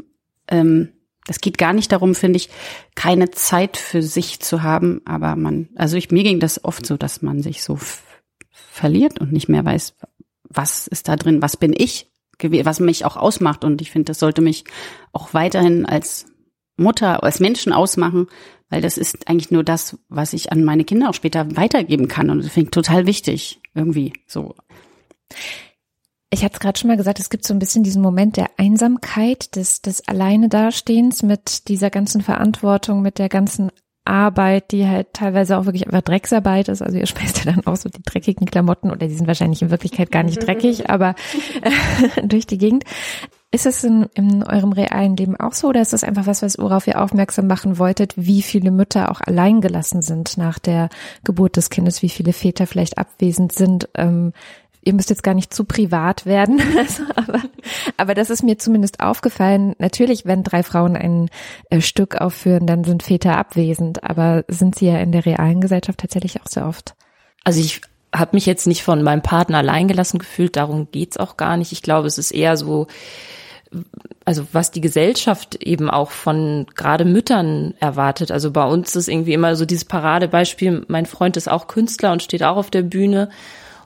Ähm, 0.49 0.91
das 1.27 1.41
geht 1.41 1.57
gar 1.57 1.73
nicht 1.73 1.91
darum, 1.93 2.15
finde 2.15 2.37
ich, 2.37 2.51
keine 2.95 3.31
Zeit 3.31 3.77
für 3.77 4.03
sich 4.03 4.41
zu 4.41 4.63
haben, 4.63 5.01
aber 5.07 5.37
man, 5.37 5.71
also 5.75 5.97
ich, 5.97 6.11
mir 6.11 6.23
ging 6.23 6.39
das 6.39 6.65
oft 6.65 6.85
so, 6.85 6.97
dass 6.97 7.23
man 7.23 7.43
sich 7.43 7.63
so 7.63 7.79
verliert 8.51 9.21
und 9.21 9.33
nicht 9.33 9.49
mehr 9.49 9.65
weiß, 9.65 9.95
was 10.43 10.87
ist 10.87 11.09
da 11.09 11.17
drin, 11.17 11.43
was 11.43 11.57
bin 11.57 11.75
ich, 11.77 12.11
was 12.41 12.81
mich 12.81 13.05
auch 13.05 13.17
ausmacht. 13.17 13.65
Und 13.65 13.81
ich 13.81 13.91
finde, 13.91 14.07
das 14.07 14.19
sollte 14.19 14.43
mich 14.43 14.65
auch 15.13 15.33
weiterhin 15.33 15.87
als 15.87 16.27
Mutter, 16.77 17.23
als 17.23 17.41
Menschen 17.41 17.73
ausmachen, 17.73 18.27
weil 18.69 18.81
das 18.81 18.99
ist 18.99 19.29
eigentlich 19.29 19.51
nur 19.51 19.65
das, 19.65 19.99
was 20.09 20.33
ich 20.33 20.53
an 20.53 20.65
meine 20.65 20.85
Kinder 20.85 21.09
auch 21.11 21.15
später 21.15 21.57
weitergeben 21.57 22.09
kann. 22.09 22.31
Und 22.31 22.45
das 22.45 22.53
finde 22.53 22.69
ich 22.69 22.73
total 22.73 23.07
wichtig, 23.07 23.61
irgendwie 23.75 24.13
so. 24.27 24.55
Ich 26.35 26.43
hatte 26.45 26.55
es 26.55 26.61
gerade 26.61 26.77
schon 26.77 26.89
mal 26.89 26.97
gesagt, 26.97 27.21
es 27.21 27.31
gibt 27.31 27.47
so 27.47 27.55
ein 27.55 27.61
bisschen 27.61 27.85
diesen 27.85 28.03
Moment 28.03 28.37
der 28.37 28.51
Einsamkeit, 28.57 29.55
des, 29.55 29.83
des 29.83 30.09
Alleine 30.09 30.49
dastehens 30.49 31.23
mit 31.23 31.69
dieser 31.69 31.91
ganzen 31.91 32.23
Verantwortung, 32.23 33.03
mit 33.03 33.21
der 33.21 33.29
ganzen 33.29 33.71
Arbeit, 34.05 34.73
die 34.73 34.89
halt 34.89 35.13
teilweise 35.13 35.57
auch 35.57 35.65
wirklich 35.65 35.87
einfach 35.87 36.03
Drecksarbeit 36.03 36.69
ist. 36.69 36.83
Also 36.83 36.99
ihr 36.99 37.07
schmeißt 37.07 37.45
ja 37.45 37.53
dann 37.53 37.65
auch 37.69 37.77
so 37.77 37.89
die 37.89 38.03
dreckigen 38.03 38.47
Klamotten 38.47 38.91
oder 38.91 39.07
die 39.07 39.15
sind 39.15 39.29
wahrscheinlich 39.29 39.63
in 39.63 39.71
Wirklichkeit 39.71 40.11
gar 40.11 40.25
nicht 40.25 40.45
dreckig, 40.45 40.91
aber 40.91 41.15
äh, 41.63 42.23
durch 42.27 42.49
die 42.49 42.59
Gegend. 42.59 42.83
Ist 43.53 43.67
es 43.67 43.85
in, 43.85 44.09
in 44.15 44.43
eurem 44.43 44.73
realen 44.73 45.17
Leben 45.17 45.37
auch 45.37 45.53
so 45.53 45.69
oder 45.69 45.81
ist 45.81 45.93
das 45.93 46.03
einfach 46.03 46.27
was, 46.27 46.43
was 46.43 46.59
worauf 46.59 46.89
ihr 46.89 47.01
aufmerksam 47.01 47.47
machen 47.47 47.79
wolltet, 47.79 48.15
wie 48.17 48.43
viele 48.43 48.73
Mütter 48.73 49.13
auch 49.13 49.21
allein 49.21 49.61
gelassen 49.61 50.03
sind 50.03 50.37
nach 50.37 50.59
der 50.59 50.89
Geburt 51.23 51.57
des 51.57 51.71
Kindes, 51.71 52.03
wie 52.03 52.09
viele 52.09 52.33
Väter 52.33 52.67
vielleicht 52.67 52.99
abwesend 52.99 53.53
sind? 53.53 53.89
Ähm, 53.95 54.33
ihr 54.85 54.95
müsst 54.95 55.11
jetzt 55.11 55.23
gar 55.23 55.35
nicht 55.35 55.53
zu 55.53 55.65
privat 55.65 56.27
werden, 56.27 56.61
also, 56.79 57.03
aber, 57.17 57.43
aber 57.97 58.15
das 58.15 58.31
ist 58.31 58.43
mir 58.43 58.59
zumindest 58.59 59.01
aufgefallen. 59.01 59.75
Natürlich, 59.79 60.27
wenn 60.27 60.43
drei 60.43 60.63
Frauen 60.63 60.97
ein 60.97 61.31
äh, 61.71 61.81
Stück 61.81 62.21
aufführen, 62.21 62.67
dann 62.67 62.85
sind 62.85 63.03
Väter 63.03 63.37
abwesend, 63.37 64.05
aber 64.05 64.45
sind 64.49 64.77
sie 64.77 64.87
ja 64.87 64.99
in 64.99 65.13
der 65.13 65.27
realen 65.27 65.61
Gesellschaft 65.61 65.99
tatsächlich 65.99 66.41
auch 66.41 66.47
sehr 66.47 66.67
oft. 66.67 66.95
Also 67.45 67.61
ich 67.61 67.81
habe 68.15 68.37
mich 68.37 68.47
jetzt 68.47 68.67
nicht 68.67 68.83
von 68.83 69.03
meinem 69.03 69.23
Partner 69.23 69.59
allein 69.59 69.89
gelassen 69.89 70.19
gefühlt, 70.19 70.57
darum 70.57 70.89
geht's 70.91 71.17
auch 71.17 71.37
gar 71.37 71.57
nicht. 71.57 71.73
Ich 71.73 71.83
glaube, 71.83 72.07
es 72.07 72.17
ist 72.17 72.31
eher 72.31 72.57
so, 72.57 72.87
also 74.25 74.47
was 74.53 74.71
die 74.71 74.81
Gesellschaft 74.81 75.57
eben 75.57 75.91
auch 75.91 76.11
von 76.11 76.67
gerade 76.75 77.05
Müttern 77.05 77.75
erwartet. 77.81 78.31
Also 78.31 78.53
bei 78.53 78.65
uns 78.65 78.95
ist 78.95 79.09
irgendwie 79.09 79.33
immer 79.33 79.57
so 79.57 79.65
dieses 79.65 79.85
Paradebeispiel, 79.85 80.85
mein 80.89 81.07
Freund 81.07 81.37
ist 81.37 81.51
auch 81.51 81.67
Künstler 81.67 82.13
und 82.13 82.23
steht 82.23 82.43
auch 82.43 82.57
auf 82.57 82.71
der 82.71 82.83
Bühne. 82.83 83.31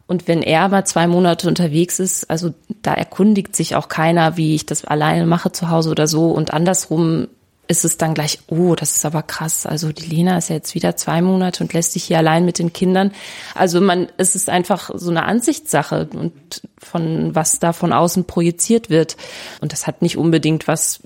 Und 0.09 0.27
wenn 0.27 0.43
er 0.43 0.69
mal 0.69 0.87
zwei 0.87 1.07
Monate 1.07 1.47
unterwegs 1.47 2.01
ist, 2.01 2.29
also 2.31 2.55
da 2.81 2.95
erkundigt 2.95 3.55
sich 3.55 3.77
auch 3.77 3.89
keiner, 3.89 4.39
wie 4.39 4.55
ich 4.55 4.65
das 4.65 4.87
alleine 4.87 5.27
mache 5.27 5.53
zu 5.53 5.69
Hause 5.69 5.91
oder 5.91 6.07
so. 6.07 6.31
Und 6.31 6.53
andersrum 6.53 7.29
ist 7.69 7.85
es 7.85 7.99
dann 7.99 8.15
gleich, 8.15 8.39
oh, 8.49 8.75
das 8.75 8.97
ist 8.97 9.05
aber 9.05 9.23
krass. 9.23 9.67
Also 9.67 9.93
die 9.93 10.07
Lena 10.07 10.39
ist 10.39 10.49
ja 10.49 10.57
jetzt 10.57 10.75
wieder 10.75 10.97
zwei 10.97 11.21
Monate 11.21 11.63
und 11.63 11.75
lässt 11.75 11.93
sich 11.93 12.05
hier 12.05 12.17
allein 12.17 12.47
mit 12.47 12.59
den 12.59 12.73
Kindern. 12.73 13.13
Also 13.55 13.83
man, 13.83 14.09
es 14.17 14.35
ist 14.35 14.49
einfach 14.49 14.91
so 14.95 15.11
eine 15.11 15.25
Ansichtssache 15.25 16.09
und 16.15 16.63
von 16.79 17.35
was 17.35 17.59
da 17.61 17.75
von 17.75 17.93
außen 17.93 18.25
projiziert 18.25 18.89
wird. 18.89 19.19
Und 19.61 19.73
das 19.73 19.87
hat 19.87 20.01
nicht 20.01 20.17
unbedingt 20.17 20.67
was 20.67 21.01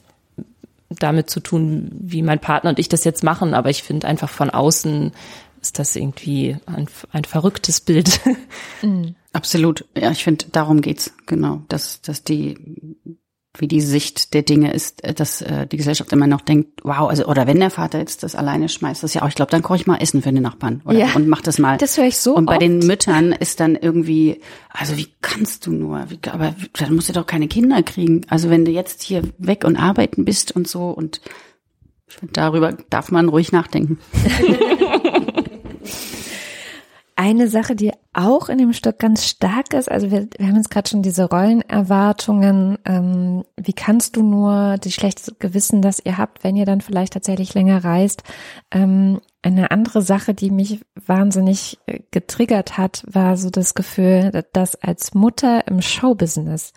damit 0.91 1.29
zu 1.29 1.41
tun, 1.41 1.91
wie 1.93 2.23
mein 2.23 2.39
Partner 2.39 2.71
und 2.71 2.79
ich 2.79 2.89
das 2.89 3.03
jetzt 3.03 3.25
machen, 3.25 3.55
aber 3.55 3.71
ich 3.71 3.83
finde 3.83 4.07
einfach 4.07 4.31
von 4.31 4.51
außen 4.51 5.13
ist 5.62 5.78
das 5.78 5.97
irgendwie 5.97 6.57
ein, 6.66 6.88
ein 7.11 7.25
verrücktes 7.25 7.81
Bild. 7.81 8.21
Mhm. 8.83 9.14
Absolut. 9.33 9.85
Ja, 9.97 10.11
ich 10.11 10.25
finde, 10.25 10.47
darum 10.50 10.81
geht's, 10.81 11.14
genau. 11.26 11.62
Dass, 11.69 12.02
dass 12.02 12.25
die 12.25 12.57
wie 13.59 13.69
die 13.69 13.81
Sicht 13.81 14.33
der 14.33 14.42
Dinge 14.42 14.73
ist, 14.73 15.04
äh, 15.04 15.12
dass 15.12 15.42
äh, 15.42 15.66
die 15.66 15.76
Gesellschaft 15.76 16.12
immer 16.12 16.26
noch 16.26 16.40
denkt, 16.40 16.81
wow, 16.85 17.09
also 17.09 17.26
oder 17.26 17.47
wenn 17.47 17.61
der 17.61 17.71
Vater 17.71 17.99
jetzt 17.99 18.23
das 18.23 18.35
alleine 18.35 18.69
schmeißt, 18.69 19.02
das 19.02 19.14
ja 19.14 19.23
auch, 19.23 19.28
ich 19.28 19.35
glaube, 19.35 19.50
dann 19.50 19.62
koche 19.62 19.76
ich 19.76 19.87
mal 19.87 19.99
Essen 19.99 20.23
für 20.23 20.33
den 20.33 20.42
Nachbarn 20.42 20.81
oder, 20.85 20.99
ja, 20.99 21.12
und 21.14 21.28
mach 21.28 21.42
das 21.42 21.59
mal. 21.59 21.76
Das 21.76 21.99
höre 21.99 22.07
ich 22.07 22.19
so 22.19 22.35
Und 22.35 22.47
bei 22.47 22.54
oft. 22.54 22.62
den 22.62 22.78
Müttern 22.78 23.33
ist 23.33 23.61
dann 23.61 23.76
irgendwie, 23.76 24.40
also 24.71 24.97
wie 24.97 25.09
kannst 25.21 25.66
du 25.66 25.73
nur? 25.73 26.07
Wie, 26.09 26.19
aber 26.31 26.54
dann 26.78 26.95
musst 26.95 27.11
du 27.11 27.12
doch 27.12 27.26
keine 27.26 27.47
Kinder 27.49 27.83
kriegen. 27.83 28.23
Also 28.28 28.49
wenn 28.49 28.64
du 28.64 28.71
jetzt 28.71 29.02
hier 29.02 29.23
weg 29.38 29.64
und 29.64 29.76
arbeiten 29.76 30.25
bist 30.25 30.52
und 30.52 30.66
so 30.66 30.88
und 30.88 31.21
ich 32.09 32.14
find, 32.16 32.37
darüber 32.37 32.73
darf 32.90 33.11
man 33.11 33.28
ruhig 33.28 33.52
nachdenken. 33.52 33.99
Eine 37.25 37.47
Sache, 37.47 37.76
die 37.76 37.93
auch 38.14 38.49
in 38.49 38.59
dem 38.59 38.73
Stück 38.73 38.99
ganz 38.99 39.29
stark 39.29 39.75
ist, 39.75 39.88
also 39.88 40.11
wir, 40.11 40.26
wir 40.37 40.49
haben 40.49 40.57
jetzt 40.57 40.73
gerade 40.73 40.91
schon 40.91 41.02
diese 41.02 41.31
Rollenerwartungen, 41.31 42.79
ähm, 42.85 43.45
wie 43.57 43.73
kannst 43.73 44.17
du 44.17 44.25
nur 44.25 44.76
die 44.79 44.91
schlechte 44.91 45.33
Gewissen, 45.38 45.83
das 45.83 46.05
ihr 46.05 46.19
habt, 46.19 46.43
wenn 46.43 46.57
ihr 46.57 46.67
dann 46.67 46.81
vielleicht 46.81 47.12
tatsächlich 47.12 47.55
länger 47.55 47.85
reist. 47.85 48.25
Ähm, 48.73 49.21
eine 49.41 49.71
andere 49.71 50.02
Sache, 50.02 50.35
die 50.35 50.50
mich 50.50 50.81
wahnsinnig 51.07 51.79
äh, 51.87 52.00
getriggert 52.11 52.76
hat, 52.76 53.05
war 53.07 53.37
so 53.37 53.50
das 53.50 53.75
Gefühl, 53.75 54.45
dass 54.52 54.75
als 54.83 55.14
Mutter 55.14 55.69
im 55.69 55.81
Showbusiness 55.81 56.73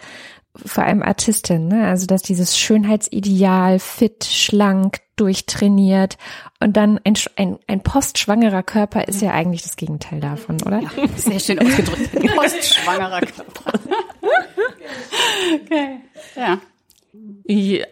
vor 0.63 0.83
allem 0.83 1.01
Artistin, 1.01 1.67
ne? 1.67 1.87
also 1.87 2.05
dass 2.05 2.21
dieses 2.21 2.57
Schönheitsideal, 2.57 3.79
fit, 3.79 4.25
schlank, 4.25 4.99
durchtrainiert 5.15 6.17
und 6.59 6.75
dann 6.75 6.99
ein, 7.03 7.13
ein, 7.37 7.57
ein 7.67 7.81
postschwangerer 7.81 8.63
Körper 8.63 9.07
ist 9.07 9.21
ja 9.21 9.31
eigentlich 9.31 9.63
das 9.63 9.77
Gegenteil 9.77 10.19
davon, 10.19 10.61
oder? 10.61 10.81
Ja, 10.81 10.89
sehr 11.15 11.39
schön 11.39 11.59
ausgedrückt. 11.59 12.11
postschwangerer 12.35 13.21
Körper. 13.21 13.79
okay. 15.63 15.99
Ja. 16.35 16.59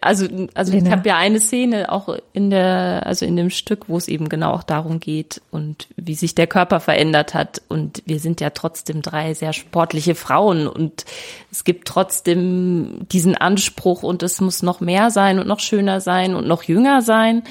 Also, 0.00 0.26
also 0.54 0.72
Lena. 0.72 0.86
ich 0.86 0.92
habe 0.92 1.08
ja 1.08 1.16
eine 1.16 1.38
Szene 1.38 1.92
auch 1.92 2.16
in 2.32 2.50
der, 2.50 3.02
also 3.06 3.24
in 3.24 3.36
dem 3.36 3.50
Stück, 3.50 3.88
wo 3.88 3.96
es 3.96 4.08
eben 4.08 4.28
genau 4.28 4.52
auch 4.52 4.64
darum 4.64 4.98
geht 4.98 5.40
und 5.52 5.88
wie 5.96 6.14
sich 6.14 6.34
der 6.34 6.48
Körper 6.48 6.80
verändert 6.80 7.34
hat. 7.34 7.62
Und 7.68 8.02
wir 8.04 8.18
sind 8.18 8.40
ja 8.40 8.50
trotzdem 8.50 9.00
drei 9.00 9.32
sehr 9.34 9.52
sportliche 9.52 10.16
Frauen 10.16 10.66
und 10.66 11.04
es 11.52 11.62
gibt 11.62 11.86
trotzdem 11.86 13.06
diesen 13.12 13.36
Anspruch 13.36 14.02
und 14.02 14.24
es 14.24 14.40
muss 14.40 14.62
noch 14.62 14.80
mehr 14.80 15.10
sein 15.10 15.38
und 15.38 15.46
noch 15.46 15.60
schöner 15.60 16.00
sein 16.00 16.34
und 16.34 16.48
noch 16.48 16.64
jünger 16.64 17.00
sein. 17.02 17.44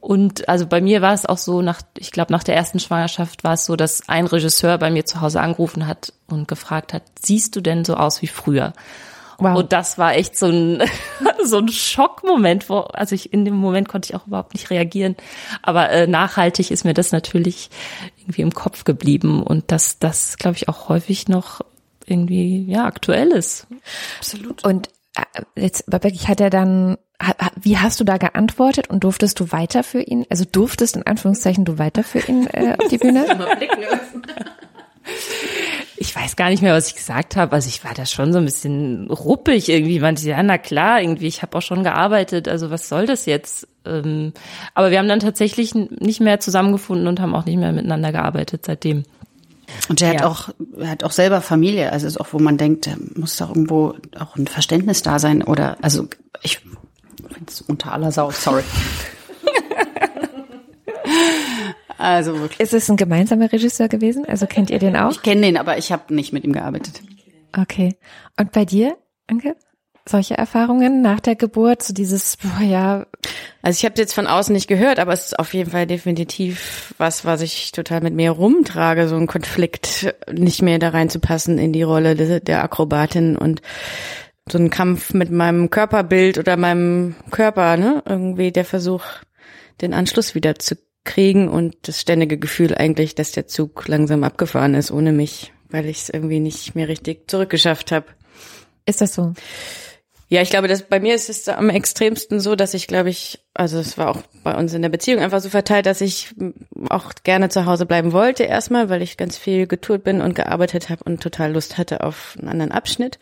Und 0.00 0.48
also 0.48 0.66
bei 0.66 0.80
mir 0.80 1.02
war 1.02 1.14
es 1.14 1.26
auch 1.26 1.38
so, 1.38 1.62
nach, 1.62 1.82
ich 1.98 2.12
glaube, 2.12 2.32
nach 2.32 2.44
der 2.44 2.54
ersten 2.54 2.78
Schwangerschaft 2.78 3.44
war 3.44 3.54
es 3.54 3.66
so, 3.66 3.76
dass 3.76 4.08
ein 4.08 4.26
Regisseur 4.26 4.78
bei 4.78 4.90
mir 4.90 5.04
zu 5.04 5.20
Hause 5.20 5.40
angerufen 5.40 5.86
hat 5.86 6.12
und 6.28 6.48
gefragt 6.48 6.92
hat, 6.92 7.02
siehst 7.20 7.56
du 7.56 7.60
denn 7.60 7.84
so 7.84 7.94
aus 7.94 8.22
wie 8.22 8.28
früher? 8.28 8.72
Wow. 9.38 9.58
Und 9.58 9.72
das 9.72 9.98
war 9.98 10.14
echt 10.14 10.36
so 10.36 10.46
ein, 10.46 10.82
so 11.44 11.58
ein 11.58 11.68
Schockmoment, 11.68 12.68
wo, 12.68 12.78
also 12.80 13.14
ich, 13.14 13.32
in 13.32 13.44
dem 13.44 13.54
Moment 13.54 13.88
konnte 13.88 14.10
ich 14.10 14.16
auch 14.16 14.26
überhaupt 14.26 14.54
nicht 14.54 14.70
reagieren. 14.70 15.16
Aber 15.62 15.90
äh, 15.90 16.06
nachhaltig 16.06 16.70
ist 16.70 16.84
mir 16.84 16.94
das 16.94 17.12
natürlich 17.12 17.70
irgendwie 18.18 18.42
im 18.42 18.52
Kopf 18.52 18.84
geblieben 18.84 19.42
und 19.42 19.70
dass 19.72 19.98
das, 19.98 20.38
glaube 20.38 20.56
ich, 20.56 20.68
auch 20.68 20.88
häufig 20.88 21.28
noch 21.28 21.60
irgendwie, 22.06 22.64
ja, 22.68 22.86
aktuell 22.86 23.32
ist. 23.32 23.66
Absolut. 24.18 24.64
Und 24.64 24.88
äh, 25.16 25.42
jetzt, 25.60 25.90
Babek, 25.90 26.28
hat 26.28 26.40
er 26.40 26.50
dann, 26.50 26.96
wie 27.56 27.78
hast 27.78 28.00
du 28.00 28.04
da 28.04 28.16
geantwortet 28.16 28.88
und 28.88 29.04
durftest 29.04 29.40
du 29.40 29.52
weiter 29.52 29.82
für 29.82 30.00
ihn, 30.00 30.26
also 30.30 30.44
durftest 30.44 30.96
in 30.96 31.02
Anführungszeichen 31.04 31.64
du 31.64 31.78
weiter 31.78 32.04
für 32.04 32.20
ihn 32.20 32.46
äh, 32.46 32.76
auf 32.78 32.88
die 32.88 32.98
Bühne? 32.98 33.26
Ich 36.06 36.14
weiß 36.14 36.36
gar 36.36 36.50
nicht 36.50 36.62
mehr, 36.62 36.72
was 36.72 36.86
ich 36.86 36.94
gesagt 36.94 37.34
habe. 37.34 37.52
Also 37.52 37.68
ich 37.68 37.82
war 37.84 37.92
da 37.92 38.06
schon 38.06 38.32
so 38.32 38.38
ein 38.38 38.44
bisschen 38.44 39.10
ruppig 39.10 39.68
irgendwie. 39.68 39.98
Man, 39.98 40.14
ja, 40.16 40.40
na 40.42 40.56
klar, 40.56 41.00
irgendwie, 41.02 41.26
ich 41.26 41.42
habe 41.42 41.58
auch 41.58 41.62
schon 41.62 41.82
gearbeitet, 41.82 42.46
also 42.46 42.70
was 42.70 42.88
soll 42.88 43.06
das 43.06 43.26
jetzt? 43.26 43.66
Ähm, 43.84 44.32
aber 44.74 44.92
wir 44.92 44.98
haben 45.00 45.08
dann 45.08 45.18
tatsächlich 45.18 45.74
nicht 45.74 46.20
mehr 46.20 46.38
zusammengefunden 46.38 47.08
und 47.08 47.18
haben 47.20 47.34
auch 47.34 47.44
nicht 47.44 47.56
mehr 47.58 47.72
miteinander 47.72 48.12
gearbeitet 48.12 48.64
seitdem. 48.64 49.02
Und 49.88 50.00
er 50.00 50.10
hat 50.10 50.20
Ja. 50.20 50.28
auch, 50.28 50.48
er 50.78 50.90
hat 50.90 51.02
auch 51.02 51.10
selber 51.10 51.40
Familie, 51.40 51.90
also 51.90 52.06
ist 52.06 52.20
auch, 52.20 52.28
wo 52.30 52.38
man 52.38 52.56
denkt, 52.56 52.86
da 52.86 52.92
muss 53.16 53.36
doch 53.36 53.48
irgendwo 53.48 53.94
auch 54.16 54.36
ein 54.36 54.46
Verständnis 54.46 55.02
da 55.02 55.18
sein 55.18 55.42
oder, 55.42 55.76
also 55.82 56.06
ich 56.42 56.58
finde 56.58 56.78
es 57.48 57.62
unter 57.62 57.92
aller 57.92 58.12
Sau, 58.12 58.30
sorry. 58.30 58.62
also 61.98 62.38
wirklich. 62.38 62.60
Ist 62.60 62.74
es 62.74 62.90
ein 62.90 62.96
gemeinsamer 62.96 63.50
Regisseur 63.52 63.88
gewesen? 63.88 64.24
Also 64.26 64.46
kennt 64.46 64.70
ihr 64.70 64.78
den 64.78 64.96
auch? 64.96 65.12
Ich 65.12 65.22
kenne 65.22 65.42
den, 65.42 65.56
aber 65.56 65.78
ich 65.78 65.92
habe 65.92 66.14
nicht 66.14 66.32
mit 66.32 66.44
ihm 66.44 66.52
gearbeitet. 66.52 67.02
Okay. 67.56 67.96
Und 68.38 68.52
bei 68.52 68.64
dir, 68.64 68.96
Anke? 69.26 69.56
Solche 70.08 70.36
Erfahrungen 70.36 71.02
nach 71.02 71.18
der 71.18 71.34
Geburt, 71.34 71.82
so 71.82 71.92
dieses, 71.92 72.36
boah, 72.36 72.62
ja, 72.62 73.06
Also 73.66 73.78
ich 73.78 73.84
habe 73.84 74.00
jetzt 74.00 74.12
von 74.12 74.28
außen 74.28 74.52
nicht 74.52 74.68
gehört, 74.68 75.00
aber 75.00 75.12
es 75.12 75.26
ist 75.26 75.38
auf 75.40 75.52
jeden 75.52 75.72
Fall 75.72 75.88
definitiv 75.88 76.94
was, 76.98 77.24
was 77.24 77.40
ich 77.40 77.72
total 77.72 78.00
mit 78.00 78.14
mir 78.14 78.30
rumtrage, 78.30 79.08
so 79.08 79.16
ein 79.16 79.26
Konflikt, 79.26 80.14
nicht 80.32 80.62
mehr 80.62 80.78
da 80.78 80.90
reinzupassen 80.90 81.58
in 81.58 81.72
die 81.72 81.82
Rolle 81.82 82.14
de, 82.14 82.38
der 82.38 82.62
Akrobatin 82.62 83.36
und 83.36 83.62
so 84.48 84.58
ein 84.58 84.70
Kampf 84.70 85.12
mit 85.14 85.32
meinem 85.32 85.70
Körperbild 85.70 86.38
oder 86.38 86.56
meinem 86.56 87.16
Körper, 87.32 87.76
ne? 87.76 88.04
Irgendwie 88.06 88.52
der 88.52 88.64
Versuch, 88.64 89.02
den 89.80 89.92
Anschluss 89.92 90.36
wieder 90.36 90.54
zu 90.56 90.76
kriegen 91.06 91.48
und 91.48 91.74
das 91.82 92.00
ständige 92.00 92.36
Gefühl 92.36 92.74
eigentlich, 92.74 93.14
dass 93.14 93.32
der 93.32 93.46
Zug 93.46 93.88
langsam 93.88 94.24
abgefahren 94.24 94.74
ist 94.74 94.90
ohne 94.90 95.12
mich, 95.12 95.52
weil 95.70 95.86
ich 95.86 96.02
es 96.02 96.08
irgendwie 96.10 96.40
nicht 96.40 96.74
mehr 96.74 96.88
richtig 96.88 97.30
zurückgeschafft 97.30 97.92
habe. 97.92 98.06
ist 98.84 99.00
das 99.00 99.14
so? 99.14 99.32
Ja, 100.28 100.42
ich 100.42 100.50
glaube, 100.50 100.66
dass 100.66 100.82
bei 100.82 100.98
mir 100.98 101.14
ist 101.14 101.30
es 101.30 101.48
am 101.48 101.70
extremsten 101.70 102.40
so, 102.40 102.56
dass 102.56 102.74
ich 102.74 102.88
glaube 102.88 103.10
ich, 103.10 103.38
also 103.54 103.78
es 103.78 103.96
war 103.96 104.08
auch 104.08 104.22
bei 104.42 104.56
uns 104.56 104.74
in 104.74 104.82
der 104.82 104.88
Beziehung 104.88 105.22
einfach 105.22 105.40
so 105.40 105.48
verteilt, 105.48 105.86
dass 105.86 106.00
ich 106.00 106.34
auch 106.90 107.12
gerne 107.22 107.48
zu 107.48 107.64
Hause 107.64 107.86
bleiben 107.86 108.12
wollte 108.12 108.42
erstmal, 108.42 108.88
weil 108.88 109.02
ich 109.02 109.16
ganz 109.16 109.38
viel 109.38 109.68
getourt 109.68 110.02
bin 110.02 110.20
und 110.20 110.34
gearbeitet 110.34 110.90
habe 110.90 111.04
und 111.04 111.22
total 111.22 111.52
Lust 111.52 111.78
hatte 111.78 112.02
auf 112.02 112.36
einen 112.40 112.48
anderen 112.48 112.72
Abschnitt. 112.72 113.20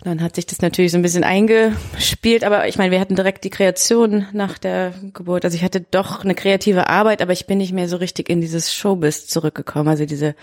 Und 0.00 0.08
dann 0.08 0.22
hat 0.22 0.34
sich 0.34 0.44
das 0.44 0.60
natürlich 0.60 0.92
so 0.92 0.98
ein 0.98 1.02
bisschen 1.02 1.24
eingespielt, 1.24 2.44
aber 2.44 2.68
ich 2.68 2.76
meine, 2.76 2.90
wir 2.90 3.00
hatten 3.00 3.16
direkt 3.16 3.44
die 3.44 3.50
Kreation 3.50 4.26
nach 4.32 4.58
der 4.58 4.92
Geburt. 5.14 5.46
Also 5.46 5.56
ich 5.56 5.64
hatte 5.64 5.80
doch 5.80 6.22
eine 6.22 6.34
kreative 6.34 6.88
Arbeit, 6.90 7.22
aber 7.22 7.32
ich 7.32 7.46
bin 7.46 7.58
nicht 7.58 7.72
mehr 7.72 7.88
so 7.88 7.96
richtig 7.96 8.28
in 8.28 8.42
dieses 8.42 8.74
Showbiz 8.74 9.26
zurückgekommen, 9.26 9.88
also 9.88 10.04
diese 10.04 10.34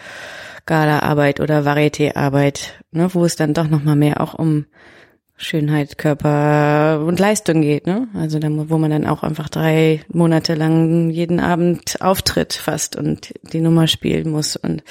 Gala-Arbeit 0.66 1.40
oder 1.40 1.62
Varieté-Arbeit, 1.66 2.84
ne, 2.92 3.14
wo 3.14 3.26
es 3.26 3.36
dann 3.36 3.54
doch 3.54 3.68
noch 3.68 3.84
mal 3.84 3.96
mehr 3.96 4.22
auch 4.22 4.34
um 4.34 4.66
Schönheit, 5.40 6.00
Körper 6.00 7.04
und 7.06 7.20
Leistung 7.20 7.62
geht, 7.62 7.86
ne? 7.86 8.08
Also 8.16 8.40
da, 8.40 8.48
wo 8.52 8.78
man 8.80 8.90
dann 8.90 9.06
auch 9.06 9.22
einfach 9.22 9.50
drei 9.50 10.02
Monate 10.12 10.56
lang 10.56 11.12
jeden 11.12 11.40
Abend 11.40 12.02
auftritt 12.02 12.54
fast 12.54 12.96
und 12.96 13.34
die 13.54 13.62
Nummer 13.62 13.88
spielen 13.88 14.32
muss 14.32 14.56
und 14.56 14.84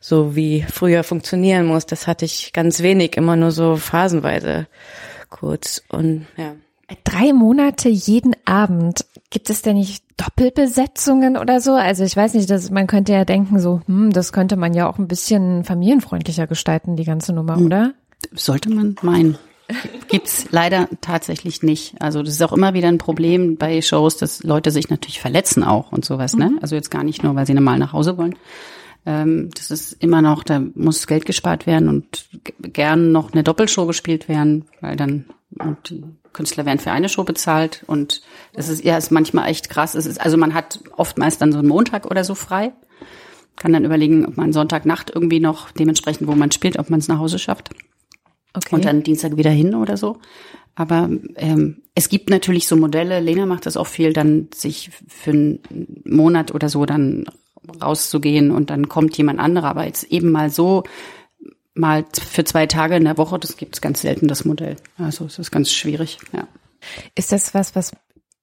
so 0.00 0.36
wie 0.36 0.62
früher 0.70 1.04
funktionieren 1.04 1.64
muss, 1.66 1.86
das 1.86 2.06
hatte 2.06 2.26
ich 2.26 2.52
ganz 2.52 2.82
wenig, 2.82 3.16
immer 3.16 3.34
nur 3.36 3.50
so 3.50 3.76
phasenweise 3.76 4.66
kurz 5.30 5.82
und 5.88 6.26
ja. 6.36 6.54
Drei 7.04 7.34
Monate 7.34 7.90
jeden 7.90 8.34
Abend. 8.46 9.04
Gibt 9.28 9.50
es 9.50 9.60
denn 9.60 9.76
nicht 9.76 10.02
Doppelbesetzungen 10.16 11.36
oder 11.36 11.60
so? 11.60 11.72
Also 11.72 12.02
ich 12.04 12.16
weiß 12.16 12.32
nicht, 12.32 12.48
dass 12.48 12.70
man 12.70 12.86
könnte 12.86 13.12
ja 13.12 13.26
denken 13.26 13.58
so, 13.58 13.82
hm, 13.86 14.10
das 14.10 14.32
könnte 14.32 14.56
man 14.56 14.72
ja 14.72 14.88
auch 14.88 14.98
ein 14.98 15.06
bisschen 15.08 15.64
familienfreundlicher 15.64 16.46
gestalten, 16.46 16.96
die 16.96 17.04
ganze 17.04 17.34
Nummer, 17.34 17.56
Hm. 17.56 17.66
oder? 17.66 17.92
Sollte 18.32 18.70
man 18.70 18.96
meinen. 19.02 19.38
Gibt's 20.08 20.46
leider 20.50 20.88
tatsächlich 21.02 21.62
nicht. 21.62 22.00
Also 22.00 22.22
das 22.22 22.34
ist 22.34 22.42
auch 22.42 22.54
immer 22.54 22.72
wieder 22.72 22.88
ein 22.88 22.98
Problem 22.98 23.56
bei 23.56 23.82
Shows, 23.82 24.16
dass 24.16 24.42
Leute 24.42 24.70
sich 24.70 24.88
natürlich 24.88 25.20
verletzen 25.20 25.62
auch 25.62 25.92
und 25.92 26.04
sowas, 26.04 26.34
ne? 26.34 26.56
Also 26.62 26.74
jetzt 26.74 26.90
gar 26.90 27.04
nicht 27.04 27.22
nur, 27.22 27.34
weil 27.34 27.46
sie 27.46 27.54
normal 27.54 27.78
nach 27.78 27.92
Hause 27.92 28.16
wollen. 28.16 28.34
Ähm, 29.04 29.50
das 29.54 29.70
ist 29.70 29.92
immer 30.02 30.22
noch, 30.22 30.42
da 30.42 30.62
muss 30.74 31.06
Geld 31.06 31.26
gespart 31.26 31.66
werden 31.66 31.88
und 31.88 32.28
gern 32.62 33.12
noch 33.12 33.32
eine 33.32 33.42
Doppelshow 33.42 33.86
gespielt 33.86 34.28
werden, 34.28 34.64
weil 34.80 34.96
dann 34.96 35.26
und 35.58 35.90
die 35.90 36.04
Künstler 36.32 36.66
werden 36.66 36.78
für 36.78 36.92
eine 36.92 37.08
Show 37.08 37.24
bezahlt 37.24 37.84
und 37.86 38.22
das 38.54 38.68
ist 38.68 38.84
ja 38.84 38.96
ist 38.96 39.10
manchmal 39.10 39.50
echt 39.50 39.68
krass. 39.68 39.94
Es 39.94 40.06
ist 40.06 40.20
also 40.20 40.38
man 40.38 40.54
hat 40.54 40.80
oftmals 40.96 41.36
dann 41.36 41.52
so 41.52 41.58
einen 41.58 41.68
Montag 41.68 42.06
oder 42.06 42.24
so 42.24 42.34
frei, 42.34 42.72
kann 43.56 43.74
dann 43.74 43.84
überlegen, 43.84 44.24
ob 44.24 44.36
man 44.38 44.54
Sonntagnacht 44.54 45.10
irgendwie 45.14 45.40
noch 45.40 45.70
dementsprechend, 45.72 46.26
wo 46.26 46.34
man 46.34 46.52
spielt, 46.52 46.78
ob 46.78 46.88
man 46.88 47.00
es 47.00 47.08
nach 47.08 47.18
Hause 47.18 47.38
schafft 47.38 47.70
Okay. 48.58 48.74
und 48.74 48.84
dann 48.84 49.02
Dienstag 49.02 49.36
wieder 49.36 49.50
hin 49.50 49.74
oder 49.74 49.96
so. 49.96 50.18
Aber 50.74 51.10
ähm, 51.34 51.82
es 51.96 52.08
gibt 52.08 52.30
natürlich 52.30 52.68
so 52.68 52.76
Modelle, 52.76 53.18
Lena 53.18 53.46
macht 53.46 53.66
das 53.66 53.76
auch 53.76 53.88
viel, 53.88 54.12
dann 54.12 54.48
sich 54.54 54.90
für 55.08 55.30
einen 55.30 55.60
Monat 56.04 56.54
oder 56.54 56.68
so 56.68 56.86
dann 56.86 57.24
rauszugehen 57.82 58.50
und 58.52 58.70
dann 58.70 58.88
kommt 58.88 59.16
jemand 59.18 59.40
anderer. 59.40 59.68
Aber 59.70 59.86
jetzt 59.86 60.04
eben 60.04 60.30
mal 60.30 60.50
so, 60.50 60.84
mal 61.74 62.04
für 62.12 62.44
zwei 62.44 62.66
Tage 62.66 62.96
in 62.96 63.04
der 63.04 63.18
Woche, 63.18 63.38
das 63.38 63.56
gibt's 63.56 63.80
ganz 63.80 64.02
selten, 64.02 64.28
das 64.28 64.44
Modell. 64.44 64.76
Also 64.96 65.24
es 65.24 65.38
ist 65.38 65.50
ganz 65.50 65.72
schwierig, 65.72 66.18
ja. 66.32 66.46
Ist 67.16 67.32
das 67.32 67.54
was, 67.54 67.74
was 67.74 67.92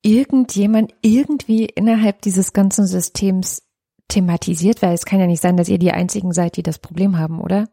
irgendjemand 0.02 0.94
irgendwie 1.02 1.66
innerhalb 1.66 2.22
dieses 2.22 2.52
ganzen 2.52 2.86
Systems 2.86 3.64
thematisiert? 4.10 4.82
Weil 4.82 4.94
es 4.94 5.06
kann 5.06 5.20
ja 5.20 5.28
nicht 5.28 5.42
sein, 5.42 5.56
dass 5.56 5.70
ihr 5.70 5.80
die 5.80 5.92
einzigen 5.92 6.34
seid, 6.34 6.58
die 6.58 6.64
das 6.64 6.80
Problem 6.80 7.18
haben, 7.18 7.40
oder? 7.40 7.70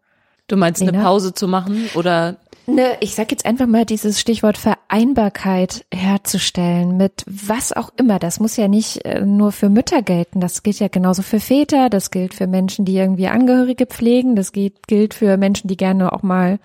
Du 0.52 0.58
meinst 0.58 0.82
eine? 0.82 0.92
Pause 0.92 1.32
zu 1.32 1.48
machen 1.48 1.88
oder 1.94 2.36
Ne, 2.66 2.98
ich 3.00 3.14
sag 3.14 3.30
jetzt 3.30 3.46
einfach 3.46 3.66
mal 3.66 3.86
dieses 3.86 4.20
Stichwort 4.20 4.58
Vereinbarkeit 4.58 5.86
herzustellen 5.92 6.98
mit 6.98 7.24
was 7.26 7.72
auch 7.72 7.90
immer. 7.96 8.18
Das 8.18 8.38
muss 8.38 8.58
ja 8.58 8.68
nicht 8.68 9.02
äh, 9.06 9.24
nur 9.24 9.50
für 9.50 9.70
Mütter 9.70 10.02
gelten. 10.02 10.40
Das 10.40 10.62
gilt 10.62 10.78
ja 10.78 10.88
genauso 10.88 11.22
für 11.22 11.40
Väter. 11.40 11.88
Das 11.88 12.10
gilt 12.10 12.34
für 12.34 12.46
Menschen, 12.46 12.84
die 12.84 12.96
irgendwie 12.96 13.28
Angehörige 13.28 13.86
pflegen. 13.86 14.36
Das 14.36 14.52
gilt, 14.52 14.86
gilt 14.86 15.14
für 15.14 15.38
Menschen, 15.38 15.68
die 15.68 15.76
gerne 15.78 16.12
auch 16.12 16.22
mal 16.22 16.58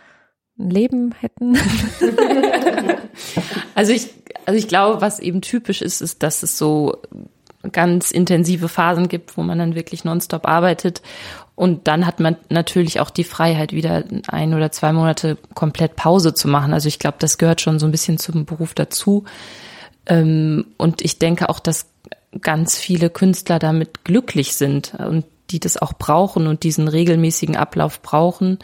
ein 0.59 0.69
Leben 0.69 1.15
hätten. 1.19 1.57
Also 3.73 3.93
ich, 3.93 4.09
also 4.45 4.57
ich 4.57 4.67
glaube, 4.67 5.01
was 5.01 5.19
eben 5.19 5.41
typisch 5.41 5.81
ist, 5.81 6.01
ist, 6.01 6.21
dass 6.21 6.43
es 6.43 6.57
so 6.57 6.97
ganz 7.71 8.11
intensive 8.11 8.69
Phasen 8.69 9.07
gibt, 9.07 9.37
wo 9.37 9.43
man 9.43 9.59
dann 9.59 9.75
wirklich 9.75 10.03
nonstop 10.03 10.47
arbeitet. 10.47 11.01
Und 11.57 11.87
dann 11.87 12.05
hat 12.05 12.19
man 12.19 12.35
natürlich 12.49 12.99
auch 12.99 13.09
die 13.09 13.23
Freiheit, 13.23 13.73
wieder 13.73 14.03
ein 14.27 14.53
oder 14.53 14.71
zwei 14.71 14.93
Monate 14.93 15.39
komplett 15.55 15.95
Pause 15.95 16.35
zu 16.35 16.47
machen. 16.47 16.71
Also 16.71 16.87
ich 16.87 16.99
glaube, 16.99 17.17
das 17.19 17.39
gehört 17.39 17.61
schon 17.61 17.79
so 17.79 17.87
ein 17.87 17.91
bisschen 17.91 18.19
zum 18.19 18.45
Beruf 18.45 18.75
dazu. 18.75 19.25
Ähm, 20.05 20.67
Und 20.77 21.01
ich 21.01 21.17
denke 21.17 21.49
auch, 21.49 21.59
dass 21.59 21.87
ganz 22.41 22.77
viele 22.77 23.09
Künstler 23.09 23.57
damit 23.57 24.03
glücklich 24.03 24.55
sind 24.55 24.93
und 24.99 25.25
die 25.49 25.59
das 25.59 25.77
auch 25.77 25.93
brauchen 25.93 26.45
und 26.45 26.61
diesen 26.61 26.87
regelmäßigen 26.87 27.55
Ablauf 27.55 28.03
brauchen. 28.03 28.59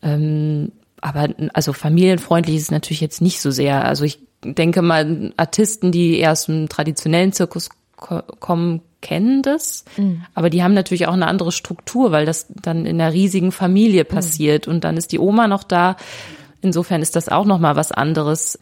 Ähm, 0.00 0.72
aber 1.02 1.28
also 1.52 1.74
familienfreundlich 1.74 2.56
ist 2.56 2.62
es 2.62 2.70
natürlich 2.70 3.02
jetzt 3.02 3.20
nicht 3.20 3.42
so 3.42 3.50
sehr. 3.50 3.84
Also 3.84 4.04
ich 4.04 4.20
denke 4.42 4.80
mal, 4.80 5.34
Artisten, 5.36 5.92
die 5.92 6.18
eher 6.18 6.32
aus 6.32 6.46
dem 6.46 6.70
traditionellen 6.70 7.34
Zirkus 7.34 7.68
ko 7.96 8.22
kommen, 8.40 8.80
kennen 9.00 9.42
das. 9.42 9.84
Aber 10.34 10.50
die 10.50 10.62
haben 10.62 10.74
natürlich 10.74 11.06
auch 11.06 11.12
eine 11.12 11.26
andere 11.26 11.52
Struktur, 11.52 12.12
weil 12.12 12.26
das 12.26 12.46
dann 12.48 12.86
in 12.86 13.00
einer 13.00 13.12
riesigen 13.12 13.52
Familie 13.52 14.04
passiert 14.04 14.68
und 14.68 14.84
dann 14.84 14.96
ist 14.96 15.12
die 15.12 15.18
Oma 15.18 15.48
noch 15.48 15.64
da. 15.64 15.96
Insofern 16.62 17.02
ist 17.02 17.16
das 17.16 17.28
auch 17.28 17.44
noch 17.44 17.58
mal 17.58 17.76
was 17.76 17.92
anderes. 17.92 18.58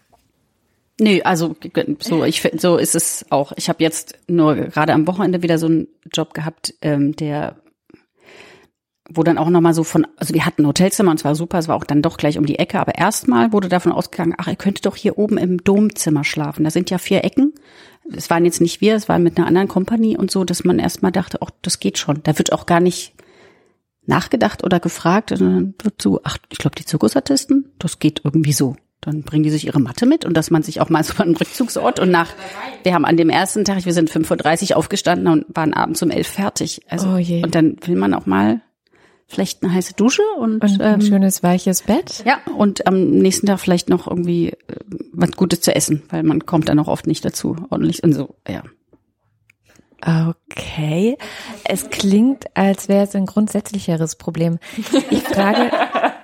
Nee, 1.00 1.22
also 1.22 1.56
so 1.98 2.24
ich 2.24 2.48
so 2.58 2.76
ist 2.76 2.94
es 2.94 3.26
auch. 3.30 3.52
Ich 3.56 3.68
habe 3.68 3.82
jetzt 3.82 4.18
nur 4.28 4.54
gerade 4.54 4.92
am 4.92 5.06
Wochenende 5.06 5.42
wieder 5.42 5.58
so 5.58 5.66
einen 5.66 5.88
Job 6.12 6.34
gehabt, 6.34 6.74
ähm, 6.82 7.16
der 7.16 7.56
wo 9.10 9.22
dann 9.22 9.36
auch 9.36 9.50
nochmal 9.50 9.74
so 9.74 9.84
von, 9.84 10.06
also 10.16 10.32
wir 10.32 10.46
hatten 10.46 10.62
ein 10.62 10.66
Hotelzimmer 10.66 11.10
und 11.10 11.18
es 11.18 11.24
war 11.24 11.34
super, 11.34 11.58
es 11.58 11.68
war 11.68 11.76
auch 11.76 11.84
dann 11.84 12.00
doch 12.00 12.16
gleich 12.16 12.38
um 12.38 12.46
die 12.46 12.58
Ecke, 12.58 12.80
aber 12.80 12.94
erstmal 12.94 13.52
wurde 13.52 13.68
davon 13.68 13.92
ausgegangen, 13.92 14.34
ach, 14.38 14.48
ihr 14.48 14.56
könntet 14.56 14.86
doch 14.86 14.96
hier 14.96 15.18
oben 15.18 15.36
im 15.36 15.62
Domzimmer 15.62 16.24
schlafen. 16.24 16.64
Da 16.64 16.70
sind 16.70 16.90
ja 16.90 16.96
vier 16.98 17.22
Ecken. 17.22 17.52
Es 18.12 18.30
waren 18.30 18.44
jetzt 18.44 18.60
nicht 18.60 18.80
wir, 18.80 18.94
es 18.96 19.08
war 19.08 19.18
mit 19.18 19.38
einer 19.38 19.46
anderen 19.46 19.68
Kompanie 19.68 20.16
und 20.16 20.30
so, 20.30 20.44
dass 20.44 20.64
man 20.64 20.78
erstmal 20.78 21.12
dachte, 21.12 21.38
ach, 21.40 21.50
das 21.62 21.80
geht 21.80 21.98
schon. 21.98 22.22
Da 22.22 22.36
wird 22.38 22.52
auch 22.52 22.66
gar 22.66 22.80
nicht 22.80 23.14
nachgedacht 24.06 24.62
oder 24.64 24.80
gefragt, 24.80 25.30
sondern 25.34 25.74
wird 25.82 26.00
so, 26.02 26.20
ach, 26.24 26.38
ich 26.50 26.58
glaube, 26.58 26.76
die 26.76 26.84
Zirkusartisten, 26.84 27.72
das 27.78 27.98
geht 27.98 28.20
irgendwie 28.24 28.52
so. 28.52 28.76
Dann 29.00 29.22
bringen 29.22 29.44
die 29.44 29.50
sich 29.50 29.66
ihre 29.66 29.80
Matte 29.80 30.06
mit 30.06 30.24
und 30.24 30.34
dass 30.34 30.50
man 30.50 30.62
sich 30.62 30.80
auch 30.80 30.88
mal 30.90 31.02
so 31.04 31.22
einen 31.22 31.36
Rückzugsort 31.36 32.00
und 32.00 32.10
nach, 32.10 32.32
wir 32.82 32.94
haben 32.94 33.04
an 33.04 33.16
dem 33.16 33.30
ersten 33.30 33.64
Tag, 33.64 33.84
wir 33.84 33.92
sind 33.94 34.10
5.30 34.10 34.70
Uhr 34.70 34.76
aufgestanden 34.76 35.28
und 35.28 35.46
waren 35.54 35.72
abends 35.74 36.02
um 36.02 36.10
11 36.10 36.26
fertig. 36.26 36.80
Also, 36.88 37.14
Oh 37.14 37.16
je. 37.18 37.42
und 37.42 37.54
dann 37.54 37.76
will 37.84 37.96
man 37.96 38.14
auch 38.14 38.26
mal 38.26 38.60
vielleicht 39.26 39.62
eine 39.62 39.72
heiße 39.72 39.94
Dusche 39.94 40.22
und, 40.38 40.62
Und 40.62 40.80
ein 40.80 40.94
ähm, 40.94 41.00
schönes 41.00 41.42
weiches 41.42 41.82
Bett. 41.82 42.22
ja, 42.26 42.38
und 42.56 42.86
am 42.86 43.10
nächsten 43.10 43.46
Tag 43.46 43.60
vielleicht 43.60 43.88
noch 43.88 44.06
irgendwie 44.06 44.50
äh, 44.50 44.56
was 45.12 45.32
Gutes 45.32 45.60
zu 45.60 45.74
essen, 45.74 46.02
weil 46.10 46.22
man 46.22 46.46
kommt 46.46 46.68
dann 46.68 46.78
auch 46.78 46.88
oft 46.88 47.06
nicht 47.06 47.24
dazu, 47.24 47.56
ordentlich 47.70 48.02
und 48.02 48.12
so, 48.12 48.36
ja. 48.48 48.62
Okay. 50.06 51.16
Es 51.64 51.88
klingt, 51.88 52.44
als 52.54 52.88
wäre 52.88 53.04
es 53.04 53.14
ein 53.14 53.26
grundsätzlicheres 53.26 54.16
Problem. 54.16 54.58
Ich 55.10 55.22
frage, 55.22 55.70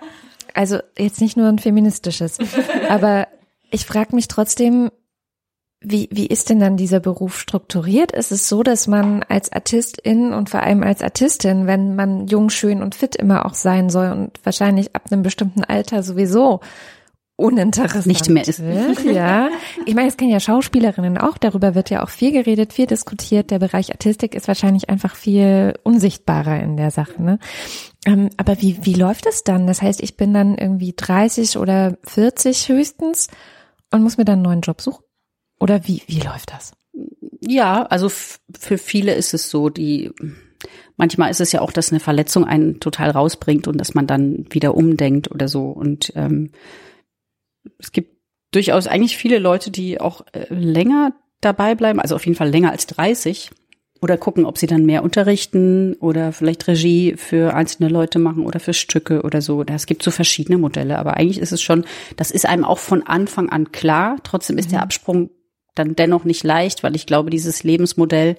also 0.55 0.79
jetzt 0.99 1.21
nicht 1.21 1.37
nur 1.37 1.49
ein 1.49 1.59
feministisches, 1.59 2.39
aber 2.89 3.29
ich 3.71 3.87
frage 3.87 4.15
mich 4.15 4.29
trotzdem, 4.29 4.91
wie, 5.83 6.09
wie 6.13 6.27
ist 6.27 6.51
denn 6.51 6.61
dann 6.61 6.77
dieser 6.77 7.01
Beruf 7.01 7.39
strukturiert? 7.39 8.13
Ist 8.13 8.33
es 8.33 8.49
so, 8.49 8.63
dass 8.63 8.87
man 8.87 9.23
als 9.23 9.51
Artistin 9.51 10.35
und 10.35 10.51
vor 10.51 10.61
allem 10.61 10.83
als 10.83 11.03
Artistin, 11.03 11.67
wenn 11.67 11.97
man 11.97 12.27
jung, 12.27 12.51
schön 12.51 12.83
und 12.83 12.95
fit 12.95 13.17
immer 13.17 13.47
auch 13.47 13.55
sein 13.55 13.89
soll 13.89 14.11
und 14.11 14.33
wahrscheinlich 14.45 14.95
ab 14.95 15.05
einem 15.11 15.23
bestimmten 15.23 15.65
Alter 15.65 16.03
sowieso 16.03 16.61
uninteressant 17.37 18.07
Nicht 18.07 18.29
mehr 18.29 18.47
ist. 18.47 18.63
wird, 18.63 19.05
ja. 19.05 19.49
Ich 19.87 19.95
meine, 19.95 20.09
es 20.09 20.19
kennen 20.19 20.31
ja 20.31 20.41
Schauspielerinnen 20.41 21.17
auch, 21.17 21.39
darüber 21.39 21.75
wird 21.75 21.89
ja 21.89 22.03
auch 22.05 22.11
viel 22.11 22.33
geredet, 22.33 22.75
viel 22.75 22.87
diskutiert. 22.87 23.51
Der 23.51 23.59
Bereich 23.59 23.91
Artistik 23.93 24.35
ist 24.35 24.47
wahrscheinlich 24.47 24.91
einfach 24.91 25.17
viel 25.17 25.75
unsichtbarer 25.83 26.61
in 26.61 26.77
der 26.77 26.91
Sache, 26.91 27.23
ne? 27.23 27.39
Ähm, 28.05 28.29
aber 28.37 28.61
wie, 28.61 28.79
wie 28.83 28.95
läuft 28.95 29.25
es 29.27 29.45
dann? 29.45 29.67
Das 29.67 29.81
heißt, 29.81 30.03
ich 30.03 30.19
bin 30.19 30.35
dann 30.35 30.57
irgendwie 30.57 30.93
30 30.95 31.57
oder 31.57 31.97
40 32.05 32.69
höchstens 32.69 33.29
und 33.91 34.03
muss 34.03 34.19
mir 34.19 34.25
dann 34.27 34.35
einen 34.35 34.43
neuen 34.43 34.61
Job 34.61 34.83
suchen? 34.83 35.05
Oder 35.61 35.87
wie, 35.87 36.03
wie 36.07 36.21
läuft 36.21 36.53
das? 36.53 36.73
Ja, 37.41 37.85
also 37.85 38.09
für 38.09 38.79
viele 38.79 39.15
ist 39.15 39.35
es 39.35 39.51
so, 39.51 39.69
die 39.69 40.11
manchmal 40.97 41.31
ist 41.31 41.41
es 41.41 41.53
ja 41.53 41.61
auch, 41.61 41.73
dass 41.73 41.91
eine 41.91 42.01
Verletzung 42.01 42.45
einen 42.45 42.81
total 42.81 43.11
rausbringt 43.11 43.69
und 43.69 43.79
dass 43.79 43.95
man 43.95 44.07
dann 44.07 44.47
wieder 44.51 44.75
umdenkt 44.75 45.31
oder 45.31 45.49
so. 45.49 45.65
Und 45.65 46.13
ähm, 46.17 46.51
es 47.79 47.93
gibt 47.93 48.17
durchaus 48.53 48.87
eigentlich 48.87 49.17
viele 49.17 49.39
Leute, 49.39 49.71
die 49.71 50.01
auch 50.01 50.23
äh, 50.33 50.53
länger 50.53 51.13
dabei 51.41 51.75
bleiben, 51.75 52.01
also 52.01 52.15
auf 52.17 52.27
jeden 52.27 52.37
Fall 52.37 52.51
länger 52.51 52.73
als 52.73 52.87
30 52.87 53.51
oder 54.03 54.17
gucken, 54.17 54.47
ob 54.47 54.59
sie 54.59 54.67
dann 54.67 54.87
mehr 54.87 55.03
unterrichten 55.03 55.95
oder 55.95 56.33
vielleicht 56.33 56.67
Regie 56.69 57.15
für 57.17 57.55
einzelne 57.55 57.89
Leute 57.89 58.19
machen 58.19 58.47
oder 58.47 58.61
für 58.61 58.73
Stücke 58.73 59.23
oder 59.23 59.43
so. 59.43 59.63
Es 59.63 59.87
gibt 59.87 60.03
so 60.03 60.11
verschiedene 60.11 60.59
Modelle, 60.59 60.99
aber 60.99 61.17
eigentlich 61.17 61.39
ist 61.39 61.53
es 61.53 61.63
schon, 61.63 61.85
das 62.17 62.31
ist 62.31 62.47
einem 62.47 62.65
auch 62.65 62.79
von 62.79 63.07
Anfang 63.07 63.51
an 63.51 63.73
klar. 63.73 64.17
Trotzdem 64.23 64.59
ist 64.59 64.73
der 64.73 64.83
Absprung 64.83 65.31
dann 65.83 65.97
dennoch 65.97 66.25
nicht 66.25 66.45
leicht, 66.45 66.83
weil 66.83 66.95
ich 66.95 67.07
glaube, 67.07 67.31
dieses 67.31 67.63
Lebensmodell, 67.63 68.37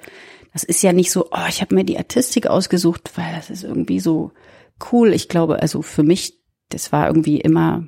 das 0.53 0.63
ist 0.63 0.83
ja 0.83 0.93
nicht 0.93 1.11
so, 1.11 1.27
oh, 1.31 1.47
ich 1.49 1.61
habe 1.61 1.75
mir 1.75 1.83
die 1.83 1.97
Artistik 1.97 2.47
ausgesucht, 2.47 3.11
weil 3.15 3.33
das 3.35 3.49
ist 3.49 3.63
irgendwie 3.63 3.99
so 3.99 4.31
cool. 4.91 5.13
Ich 5.13 5.27
glaube, 5.27 5.61
also 5.61 5.81
für 5.81 6.03
mich, 6.03 6.39
das 6.69 6.91
war 6.91 7.07
irgendwie 7.07 7.39
immer, 7.39 7.87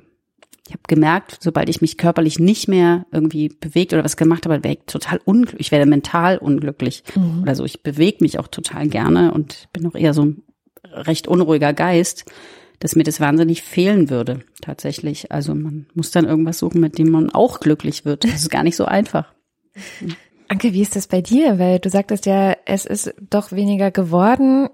ich 0.66 0.72
habe 0.72 0.82
gemerkt, 0.86 1.38
sobald 1.40 1.68
ich 1.68 1.82
mich 1.82 1.98
körperlich 1.98 2.38
nicht 2.38 2.68
mehr 2.68 3.06
irgendwie 3.12 3.48
bewegt 3.48 3.92
oder 3.92 4.04
was 4.04 4.16
gemacht 4.16 4.46
habe, 4.46 4.64
wäre 4.64 4.74
ich 4.74 4.80
total 4.86 5.20
unglücklich. 5.24 5.60
Ich 5.66 5.72
werde 5.72 5.84
mental 5.84 6.38
unglücklich 6.38 7.04
oder 7.42 7.54
so. 7.54 7.64
Ich 7.64 7.82
bewege 7.82 8.18
mich 8.20 8.38
auch 8.38 8.48
total 8.48 8.88
gerne 8.88 9.34
und 9.34 9.68
bin 9.72 9.86
auch 9.86 9.94
eher 9.94 10.14
so 10.14 10.24
ein 10.24 10.42
recht 10.84 11.28
unruhiger 11.28 11.74
Geist. 11.74 12.24
dass 12.84 12.96
mir 12.96 13.04
das 13.04 13.20
wahnsinnig 13.20 13.62
fehlen 13.62 14.10
würde, 14.10 14.40
tatsächlich. 14.60 15.32
Also 15.32 15.54
man 15.54 15.86
muss 15.94 16.10
dann 16.10 16.26
irgendwas 16.26 16.58
suchen, 16.58 16.80
mit 16.80 16.98
dem 16.98 17.10
man 17.10 17.30
auch 17.30 17.60
glücklich 17.60 18.04
wird. 18.04 18.24
Das 18.24 18.34
ist 18.34 18.50
gar 18.50 18.62
nicht 18.62 18.76
so 18.76 18.84
einfach. 18.84 19.32
Anke, 20.48 20.72
wie 20.72 20.82
ist 20.82 20.96
das 20.96 21.06
bei 21.06 21.20
dir? 21.20 21.58
Weil 21.58 21.78
du 21.78 21.88
sagtest 21.88 22.26
ja, 22.26 22.56
es 22.66 22.84
ist 22.84 23.14
doch 23.30 23.52
weniger 23.52 23.90
geworden. 23.90 24.68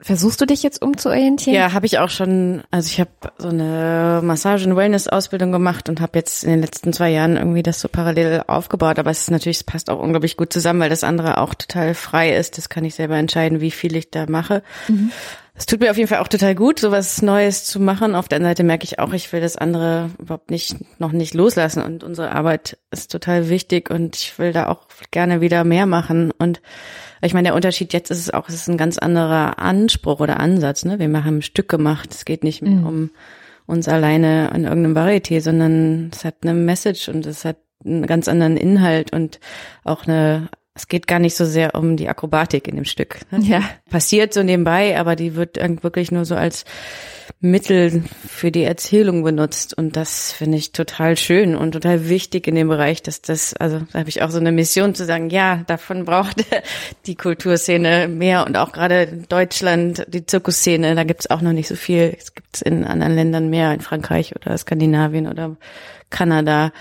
Versuchst 0.00 0.40
du 0.40 0.46
dich 0.46 0.64
jetzt 0.64 0.82
umzuorientieren? 0.82 1.54
Ja, 1.54 1.72
habe 1.74 1.86
ich 1.86 2.00
auch 2.00 2.08
schon. 2.08 2.64
Also 2.72 2.88
ich 2.88 2.98
habe 2.98 3.10
so 3.38 3.48
eine 3.48 4.20
Massage- 4.22 4.68
und 4.68 4.74
Wellness-Ausbildung 4.74 5.52
gemacht 5.52 5.88
und 5.88 6.00
habe 6.00 6.18
jetzt 6.18 6.42
in 6.42 6.50
den 6.50 6.60
letzten 6.60 6.92
zwei 6.92 7.10
Jahren 7.10 7.36
irgendwie 7.36 7.62
das 7.62 7.80
so 7.80 7.88
parallel 7.88 8.42
aufgebaut. 8.48 8.98
Aber 8.98 9.12
es 9.12 9.22
ist 9.22 9.30
natürlich, 9.30 9.58
es 9.58 9.64
passt 9.64 9.90
auch 9.90 10.00
unglaublich 10.00 10.36
gut 10.36 10.52
zusammen, 10.52 10.80
weil 10.80 10.90
das 10.90 11.04
andere 11.04 11.38
auch 11.38 11.54
total 11.54 11.94
frei 11.94 12.34
ist. 12.34 12.58
Das 12.58 12.68
kann 12.68 12.84
ich 12.84 12.96
selber 12.96 13.16
entscheiden, 13.16 13.60
wie 13.60 13.70
viel 13.70 13.94
ich 13.94 14.10
da 14.10 14.26
mache. 14.26 14.64
Mhm. 14.88 15.12
Es 15.54 15.66
tut 15.66 15.80
mir 15.80 15.90
auf 15.90 15.98
jeden 15.98 16.08
Fall 16.08 16.20
auch 16.20 16.28
total 16.28 16.54
gut, 16.54 16.80
sowas 16.80 17.20
Neues 17.20 17.66
zu 17.66 17.78
machen. 17.78 18.14
Auf 18.14 18.26
der 18.26 18.36
anderen 18.36 18.52
Seite 18.52 18.64
merke 18.64 18.84
ich 18.84 18.98
auch, 18.98 19.12
ich 19.12 19.30
will 19.32 19.42
das 19.42 19.56
andere 19.56 20.10
überhaupt 20.18 20.50
nicht, 20.50 20.76
noch 20.98 21.12
nicht 21.12 21.34
loslassen. 21.34 21.82
Und 21.82 22.04
unsere 22.04 22.32
Arbeit 22.32 22.78
ist 22.90 23.12
total 23.12 23.50
wichtig 23.50 23.90
und 23.90 24.16
ich 24.16 24.38
will 24.38 24.52
da 24.52 24.68
auch 24.68 24.86
gerne 25.10 25.42
wieder 25.42 25.64
mehr 25.64 25.84
machen. 25.84 26.32
Und 26.38 26.62
ich 27.20 27.34
meine, 27.34 27.48
der 27.48 27.54
Unterschied 27.54 27.92
jetzt 27.92 28.10
ist 28.10 28.18
es 28.18 28.32
auch, 28.32 28.48
es 28.48 28.54
ist 28.54 28.68
ein 28.68 28.78
ganz 28.78 28.96
anderer 28.96 29.58
Anspruch 29.58 30.20
oder 30.20 30.40
Ansatz. 30.40 30.86
Ne? 30.86 30.98
Wir 30.98 31.06
haben 31.06 31.38
ein 31.38 31.42
Stück 31.42 31.68
gemacht. 31.68 32.12
Es 32.12 32.24
geht 32.24 32.44
nicht 32.44 32.62
mehr 32.62 32.72
mhm. 32.72 32.86
um 32.86 33.10
uns 33.66 33.88
alleine 33.88 34.52
an 34.52 34.64
irgendeinem 34.64 34.96
Varieté, 34.96 35.40
sondern 35.42 36.10
es 36.12 36.24
hat 36.24 36.36
eine 36.42 36.54
Message 36.54 37.08
und 37.08 37.26
es 37.26 37.44
hat 37.44 37.58
einen 37.84 38.06
ganz 38.06 38.26
anderen 38.26 38.56
Inhalt 38.56 39.12
und 39.12 39.38
auch 39.84 40.06
eine 40.06 40.48
es 40.74 40.88
geht 40.88 41.06
gar 41.06 41.18
nicht 41.18 41.36
so 41.36 41.44
sehr 41.44 41.74
um 41.74 41.98
die 41.98 42.08
Akrobatik 42.08 42.66
in 42.66 42.76
dem 42.76 42.86
Stück. 42.86 43.20
Ne? 43.30 43.40
Ja. 43.42 43.62
Passiert 43.90 44.32
so 44.32 44.42
nebenbei, 44.42 44.98
aber 44.98 45.16
die 45.16 45.34
wird 45.34 45.58
wirklich 45.82 46.10
nur 46.10 46.24
so 46.24 46.34
als 46.34 46.64
Mittel 47.40 48.04
für 48.26 48.50
die 48.50 48.62
Erzählung 48.62 49.22
benutzt. 49.22 49.76
Und 49.76 49.96
das 49.96 50.32
finde 50.32 50.56
ich 50.56 50.72
total 50.72 51.18
schön 51.18 51.56
und 51.56 51.72
total 51.72 52.08
wichtig 52.08 52.46
in 52.46 52.54
dem 52.54 52.68
Bereich, 52.68 53.02
dass 53.02 53.20
das, 53.20 53.52
also 53.54 53.80
da 53.92 53.98
habe 53.98 54.08
ich 54.08 54.22
auch 54.22 54.30
so 54.30 54.38
eine 54.38 54.52
Mission 54.52 54.94
zu 54.94 55.04
sagen, 55.04 55.28
ja, 55.28 55.56
davon 55.66 56.06
braucht 56.06 56.44
die 57.06 57.16
Kulturszene 57.16 58.08
mehr 58.08 58.46
und 58.46 58.56
auch 58.56 58.72
gerade 58.72 59.08
Deutschland, 59.28 60.06
die 60.08 60.24
Zirkusszene, 60.24 60.94
da 60.94 61.04
gibt 61.04 61.20
es 61.20 61.30
auch 61.30 61.42
noch 61.42 61.52
nicht 61.52 61.68
so 61.68 61.76
viel. 61.76 62.16
Es 62.18 62.34
gibt 62.34 62.56
es 62.56 62.62
in 62.62 62.84
anderen 62.84 63.14
Ländern 63.14 63.50
mehr, 63.50 63.74
in 63.74 63.80
Frankreich 63.80 64.34
oder 64.36 64.56
Skandinavien 64.56 65.26
oder 65.26 65.56
Kanada. 66.08 66.72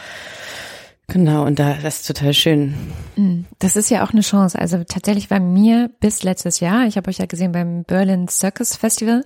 Genau, 1.11 1.45
und 1.45 1.59
da, 1.59 1.73
das 1.73 1.99
ist 1.99 2.07
total 2.07 2.33
schön. 2.33 2.73
Mm, 3.17 3.41
das 3.59 3.75
ist 3.75 3.89
ja 3.89 4.05
auch 4.05 4.11
eine 4.11 4.21
Chance. 4.21 4.57
Also 4.57 4.81
tatsächlich 4.85 5.29
war 5.29 5.41
mir 5.41 5.89
bis 5.99 6.23
letztes 6.23 6.61
Jahr, 6.61 6.87
ich 6.87 6.95
habe 6.95 7.09
euch 7.09 7.17
ja 7.17 7.25
gesehen 7.25 7.51
beim 7.51 7.83
Berlin 7.83 8.29
Circus 8.29 8.77
Festival, 8.77 9.25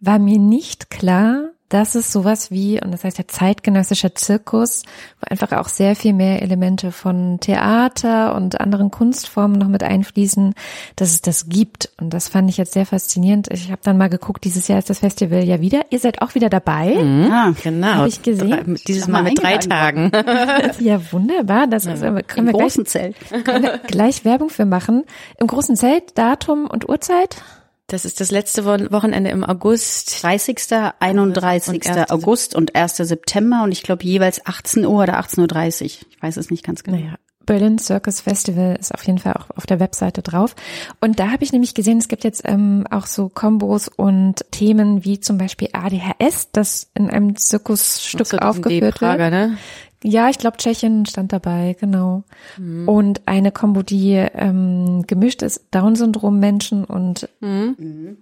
war 0.00 0.18
mir 0.18 0.40
nicht 0.40 0.90
klar, 0.90 1.50
das 1.72 1.94
ist 1.94 2.12
sowas 2.12 2.50
wie, 2.50 2.78
und 2.82 2.92
das 2.92 3.02
heißt 3.02 3.16
der 3.16 3.28
zeitgenössische 3.28 4.12
Zirkus, 4.12 4.82
wo 5.20 5.26
einfach 5.30 5.52
auch 5.52 5.68
sehr 5.68 5.96
viel 5.96 6.12
mehr 6.12 6.42
Elemente 6.42 6.92
von 6.92 7.40
Theater 7.40 8.34
und 8.34 8.60
anderen 8.60 8.90
Kunstformen 8.90 9.58
noch 9.58 9.68
mit 9.68 9.82
einfließen, 9.82 10.52
dass 10.96 11.10
es 11.12 11.22
das 11.22 11.48
gibt. 11.48 11.90
Und 11.98 12.12
das 12.12 12.28
fand 12.28 12.50
ich 12.50 12.58
jetzt 12.58 12.74
sehr 12.74 12.84
faszinierend. 12.84 13.48
Ich 13.50 13.70
habe 13.70 13.80
dann 13.82 13.96
mal 13.96 14.10
geguckt, 14.10 14.44
dieses 14.44 14.68
Jahr 14.68 14.80
ist 14.80 14.90
das 14.90 14.98
Festival 14.98 15.44
ja 15.44 15.62
wieder. 15.62 15.86
Ihr 15.88 15.98
seid 15.98 16.20
auch 16.20 16.34
wieder 16.34 16.50
dabei. 16.50 16.94
Mhm, 16.94 17.28
ja, 17.30 17.54
genau. 17.62 17.86
Habe 17.86 18.08
ich 18.08 18.22
gesehen. 18.22 18.78
Dieses 18.86 19.08
Mal 19.08 19.22
mit 19.22 19.42
drei 19.42 19.56
Tagen. 19.56 20.12
ja, 20.78 21.00
wunderbar. 21.10 21.68
Das 21.68 21.86
ist, 21.86 22.02
können 22.02 22.26
Im 22.36 22.46
wir 22.46 22.52
großen 22.52 22.84
gleich, 22.84 22.92
Zelt. 22.92 23.44
Können 23.46 23.62
wir 23.62 23.78
gleich 23.78 24.26
Werbung 24.26 24.50
für 24.50 24.66
machen. 24.66 25.04
Im 25.38 25.46
großen 25.46 25.76
Zelt, 25.76 26.18
Datum 26.18 26.66
und 26.66 26.86
Uhrzeit? 26.86 27.42
Das 27.86 28.04
ist 28.04 28.20
das 28.20 28.30
letzte 28.30 28.64
Wochenende 28.64 29.30
im 29.30 29.44
August. 29.44 30.22
30., 30.22 30.58
31. 30.98 31.74
Und 31.74 32.10
August 32.10 32.54
und 32.54 32.74
1. 32.74 32.96
September 32.96 33.62
und 33.64 33.72
ich 33.72 33.82
glaube 33.82 34.04
jeweils 34.04 34.46
18 34.46 34.86
Uhr 34.86 35.02
oder 35.02 35.20
18.30 35.20 35.80
Uhr. 35.80 35.86
Ich 35.86 36.06
weiß 36.20 36.36
es 36.38 36.50
nicht 36.50 36.64
ganz 36.64 36.84
genau. 36.84 36.98
Naja. 36.98 37.16
Berlin 37.44 37.78
Circus 37.78 38.20
Festival 38.20 38.76
ist 38.78 38.94
auf 38.94 39.04
jeden 39.04 39.18
Fall 39.18 39.34
auch 39.34 39.50
auf 39.56 39.66
der 39.66 39.80
Webseite 39.80 40.22
drauf. 40.22 40.54
Und 41.00 41.18
da 41.18 41.30
habe 41.30 41.44
ich 41.44 41.52
nämlich 41.52 41.74
gesehen, 41.74 41.98
es 41.98 42.08
gibt 42.08 42.24
jetzt 42.24 42.42
ähm, 42.44 42.86
auch 42.90 43.06
so 43.06 43.28
Kombos 43.28 43.88
und 43.88 44.44
Themen 44.50 45.04
wie 45.04 45.20
zum 45.20 45.38
Beispiel 45.38 45.68
ADHS, 45.72 46.50
das 46.52 46.90
in 46.94 47.10
einem 47.10 47.36
Zirkusstück 47.36 48.26
so, 48.26 48.38
aufgeführt 48.38 49.00
wird. 49.00 49.18
Ne? 49.18 49.58
Ja, 50.02 50.28
ich 50.28 50.38
glaube, 50.38 50.56
Tschechien 50.56 51.06
stand 51.06 51.32
dabei, 51.32 51.76
genau. 51.78 52.24
Mhm. 52.58 52.88
Und 52.88 53.22
eine 53.26 53.52
Kombo, 53.52 53.82
die 53.82 54.12
ähm, 54.14 55.04
gemischt 55.06 55.42
ist, 55.42 55.66
Down-Syndrom-Menschen 55.70 56.84
und 56.84 57.28
mhm. 57.40 58.16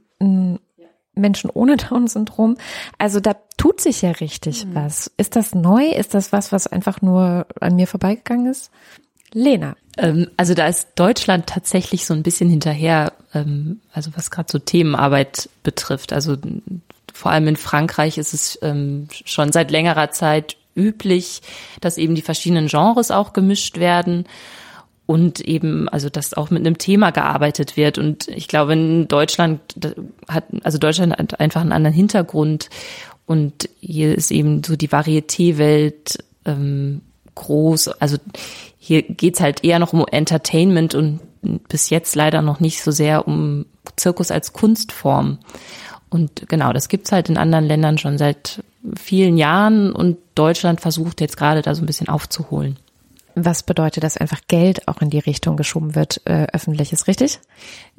Menschen 1.14 1.50
ohne 1.50 1.76
Down-Syndrom. 1.76 2.56
Also 2.98 3.20
da 3.20 3.34
tut 3.56 3.80
sich 3.80 4.02
ja 4.02 4.10
richtig 4.12 4.66
mhm. 4.66 4.74
was. 4.74 5.10
Ist 5.16 5.36
das 5.36 5.54
neu? 5.54 5.88
Ist 5.90 6.14
das 6.14 6.32
was, 6.32 6.52
was 6.52 6.66
einfach 6.66 7.02
nur 7.02 7.46
an 7.60 7.76
mir 7.76 7.86
vorbeigegangen 7.86 8.46
ist? 8.46 8.70
Lena. 9.32 9.76
Ähm, 9.96 10.28
also 10.36 10.54
da 10.54 10.66
ist 10.66 10.88
Deutschland 10.96 11.46
tatsächlich 11.46 12.04
so 12.06 12.14
ein 12.14 12.22
bisschen 12.22 12.50
hinterher, 12.50 13.12
ähm, 13.34 13.80
also 13.92 14.10
was 14.14 14.30
gerade 14.30 14.50
so 14.50 14.58
Themenarbeit 14.58 15.48
betrifft. 15.62 16.12
Also 16.12 16.36
vor 17.12 17.30
allem 17.30 17.48
in 17.48 17.56
Frankreich 17.56 18.18
ist 18.18 18.34
es 18.34 18.58
ähm, 18.62 19.08
schon 19.24 19.52
seit 19.52 19.70
längerer 19.70 20.10
Zeit 20.10 20.56
üblich, 20.74 21.42
dass 21.80 21.98
eben 21.98 22.14
die 22.14 22.22
verschiedenen 22.22 22.68
Genres 22.68 23.10
auch 23.10 23.32
gemischt 23.32 23.78
werden 23.78 24.24
und 25.06 25.40
eben, 25.40 25.88
also 25.88 26.08
dass 26.08 26.34
auch 26.34 26.50
mit 26.50 26.64
einem 26.64 26.78
Thema 26.78 27.10
gearbeitet 27.10 27.76
wird. 27.76 27.98
Und 27.98 28.28
ich 28.28 28.46
glaube, 28.46 28.74
in 28.74 29.08
Deutschland 29.08 29.60
hat, 30.28 30.44
also 30.62 30.78
Deutschland 30.78 31.16
hat 31.16 31.40
einfach 31.40 31.62
einen 31.62 31.72
anderen 31.72 31.94
Hintergrund 31.94 32.70
und 33.26 33.68
hier 33.80 34.16
ist 34.16 34.30
eben 34.30 34.62
so 34.62 34.76
die 34.76 34.88
Varieté-Welt 34.88 36.18
ähm, 36.44 37.00
groß. 37.34 37.88
Also 37.88 38.18
hier 38.78 39.02
geht's 39.02 39.40
halt 39.40 39.64
eher 39.64 39.78
noch 39.78 39.92
um 39.92 40.06
Entertainment 40.06 40.94
und 40.94 41.20
bis 41.68 41.90
jetzt 41.90 42.14
leider 42.14 42.42
noch 42.42 42.60
nicht 42.60 42.82
so 42.82 42.90
sehr 42.90 43.26
um 43.26 43.66
Zirkus 43.96 44.30
als 44.30 44.52
Kunstform. 44.52 45.38
Und 46.10 46.48
genau, 46.48 46.72
das 46.72 46.88
gibt's 46.88 47.12
halt 47.12 47.28
in 47.28 47.36
anderen 47.36 47.64
Ländern 47.64 47.96
schon 47.96 48.18
seit 48.18 48.62
vielen 48.98 49.38
Jahren 49.38 49.92
und 49.92 50.18
Deutschland 50.34 50.80
versucht 50.80 51.20
jetzt 51.20 51.36
gerade 51.36 51.62
da 51.62 51.74
so 51.74 51.82
ein 51.82 51.86
bisschen 51.86 52.08
aufzuholen. 52.08 52.76
Was 53.36 53.62
bedeutet, 53.62 54.02
dass 54.02 54.16
einfach 54.16 54.40
Geld 54.48 54.88
auch 54.88 55.00
in 55.00 55.10
die 55.10 55.20
Richtung 55.20 55.56
geschoben 55.56 55.94
wird, 55.94 56.20
äh, 56.24 56.46
öffentliches, 56.52 57.06
richtig? 57.06 57.38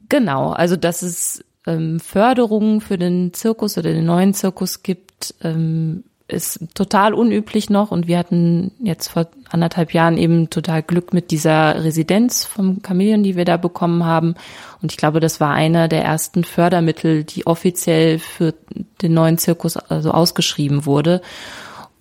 Genau, 0.10 0.52
also 0.52 0.76
dass 0.76 1.02
es 1.04 1.44
ähm, 1.66 2.00
Förderungen 2.00 2.82
für 2.82 2.98
den 2.98 3.34
Zirkus 3.34 3.78
oder 3.78 3.94
den 3.94 4.06
neuen 4.06 4.34
Zirkus 4.34 4.84
gibt, 4.84 5.36
ähm, 5.42 6.04
ist 6.34 6.60
total 6.74 7.14
unüblich 7.14 7.70
noch 7.70 7.92
und 7.92 8.08
wir 8.08 8.18
hatten 8.18 8.72
jetzt 8.80 9.10
vor 9.10 9.28
anderthalb 9.50 9.94
Jahren 9.94 10.18
eben 10.18 10.50
total 10.50 10.84
Glück 10.84 11.14
mit 11.14 11.32
dieser 11.32 11.84
Residenz 11.84 12.46
vom 12.46 12.82
Chameleon, 12.82 13.24
die 13.24 13.36
wir 13.36 13.46
da 13.46 13.58
bekommen 13.58 14.06
haben. 14.06 14.36
Und 14.82 14.92
ich 14.92 14.98
glaube, 14.98 15.20
das 15.20 15.40
war 15.40 15.52
einer 15.52 15.88
der 15.88 16.04
ersten 16.04 16.44
Fördermittel, 16.44 17.24
die 17.24 17.48
offiziell 17.48 18.20
für 18.20 18.54
den 19.02 19.14
neuen 19.14 19.38
Zirkus 19.38 19.78
also 19.78 20.12
ausgeschrieben 20.12 20.86
wurde. 20.86 21.22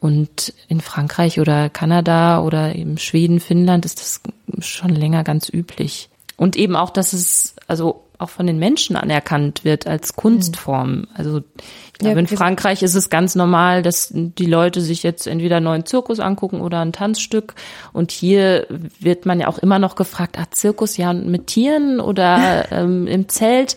Und 0.01 0.55
in 0.69 0.81
Frankreich 0.81 1.40
oder 1.40 1.69
Kanada 1.69 2.43
oder 2.43 2.75
eben 2.75 2.97
Schweden, 2.99 3.38
Finnland 3.38 3.85
ist 3.85 4.01
das 4.01 4.21
schon 4.61 4.90
länger 4.90 5.25
ganz 5.25 5.49
üblich. 5.53 6.09
Und 6.37 6.57
eben 6.57 6.75
auch, 6.75 6.90
dass 6.90 7.12
es 7.12 7.55
also 7.66 8.05
auch 8.21 8.31
von 8.31 8.47
den 8.47 8.59
Menschen 8.59 8.97
anerkannt 8.97 9.65
wird 9.65 9.87
als 9.87 10.15
Kunstform. 10.15 11.07
Also 11.15 11.39
ich 11.87 11.93
glaube, 11.95 12.15
ja, 12.15 12.21
in 12.21 12.27
Frankreich 12.27 12.83
ist 12.83 12.95
es 12.95 13.11
ganz 13.11 13.35
normal, 13.35 13.83
dass 13.83 14.11
die 14.13 14.47
Leute 14.47 14.81
sich 14.81 15.03
jetzt 15.03 15.27
entweder 15.27 15.57
einen 15.57 15.65
neuen 15.65 15.87
Zirkus 15.87 16.21
angucken 16.21 16.61
oder 16.61 16.81
ein 16.81 16.93
Tanzstück. 16.93 17.55
Und 17.93 18.11
hier 18.11 18.67
wird 18.69 19.27
man 19.27 19.41
ja 19.41 19.49
auch 19.49 19.59
immer 19.59 19.79
noch 19.79 19.95
gefragt, 19.95 20.39
ah, 20.39 20.47
Zirkus 20.51 20.97
ja 20.97 21.13
mit 21.13 21.47
Tieren 21.47 22.01
oder 22.01 22.67
ähm, 22.73 23.07
im 23.07 23.29
Zelt. 23.29 23.77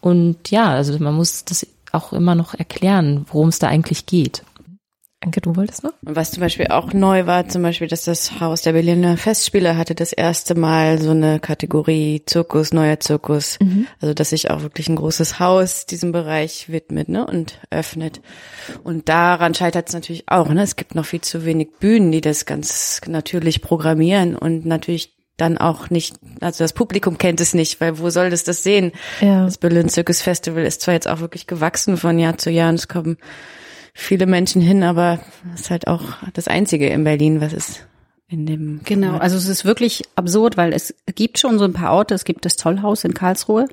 Und 0.00 0.50
ja, 0.50 0.70
also 0.70 0.98
man 0.98 1.14
muss 1.14 1.44
das 1.44 1.66
auch 1.92 2.12
immer 2.12 2.34
noch 2.34 2.54
erklären, 2.54 3.26
worum 3.32 3.48
es 3.48 3.58
da 3.58 3.68
eigentlich 3.68 4.06
geht. 4.06 4.42
Anke, 5.20 5.40
du 5.40 5.56
wolltest 5.56 5.82
noch? 5.82 5.94
Was 6.02 6.30
zum 6.30 6.42
Beispiel 6.42 6.66
auch 6.66 6.92
neu 6.92 7.26
war, 7.26 7.48
zum 7.48 7.62
Beispiel, 7.62 7.88
dass 7.88 8.04
das 8.04 8.38
Haus 8.38 8.60
der 8.60 8.74
Berliner 8.74 9.16
Festspiele 9.16 9.76
hatte 9.76 9.94
das 9.94 10.12
erste 10.12 10.54
Mal 10.54 11.00
so 11.00 11.10
eine 11.10 11.40
Kategorie 11.40 12.22
Zirkus, 12.26 12.74
neuer 12.74 13.00
Zirkus. 13.00 13.58
Mhm. 13.60 13.86
Also, 14.00 14.12
dass 14.12 14.30
sich 14.30 14.50
auch 14.50 14.60
wirklich 14.60 14.88
ein 14.90 14.96
großes 14.96 15.40
Haus 15.40 15.86
diesem 15.86 16.12
Bereich 16.12 16.68
widmet, 16.68 17.08
ne, 17.08 17.26
und 17.26 17.58
öffnet. 17.70 18.20
Und 18.84 19.08
daran 19.08 19.54
scheitert 19.54 19.88
es 19.88 19.94
natürlich 19.94 20.24
auch, 20.28 20.50
ne. 20.50 20.62
Es 20.62 20.76
gibt 20.76 20.94
noch 20.94 21.06
viel 21.06 21.22
zu 21.22 21.46
wenig 21.46 21.70
Bühnen, 21.80 22.12
die 22.12 22.20
das 22.20 22.44
ganz 22.44 23.00
natürlich 23.06 23.62
programmieren 23.62 24.36
und 24.36 24.66
natürlich 24.66 25.16
dann 25.38 25.58
auch 25.58 25.90
nicht, 25.90 26.16
also 26.40 26.64
das 26.64 26.72
Publikum 26.72 27.18
kennt 27.18 27.40
es 27.40 27.52
nicht, 27.52 27.80
weil 27.80 27.98
wo 27.98 28.10
soll 28.10 28.30
das 28.30 28.44
das 28.44 28.62
sehen? 28.62 28.92
Ja. 29.20 29.44
Das 29.44 29.58
Berlin 29.58 29.88
Circus 29.88 30.22
Festival 30.22 30.64
ist 30.64 30.82
zwar 30.82 30.94
jetzt 30.94 31.08
auch 31.08 31.20
wirklich 31.20 31.46
gewachsen 31.46 31.96
von 31.96 32.18
Jahr 32.18 32.38
zu 32.38 32.50
Jahr 32.50 32.70
und 32.70 32.76
es 32.76 32.88
kommen 32.88 33.18
viele 33.96 34.26
Menschen 34.26 34.60
hin, 34.60 34.82
aber 34.82 35.18
es 35.54 35.62
ist 35.62 35.70
halt 35.70 35.88
auch 35.88 36.02
das 36.34 36.48
Einzige 36.48 36.86
in 36.88 37.02
Berlin, 37.02 37.40
was 37.40 37.54
es 37.54 37.80
in 38.28 38.44
dem. 38.44 38.80
Genau, 38.84 39.16
also 39.16 39.36
es 39.36 39.48
ist 39.48 39.64
wirklich 39.64 40.02
absurd, 40.16 40.56
weil 40.56 40.72
es 40.72 40.94
gibt 41.14 41.38
schon 41.38 41.58
so 41.58 41.64
ein 41.64 41.72
paar 41.72 41.94
Orte. 41.94 42.14
Es 42.14 42.24
gibt 42.24 42.44
das 42.44 42.56
Tollhaus 42.56 43.04
in 43.04 43.14
Karlsruhe. 43.14 43.66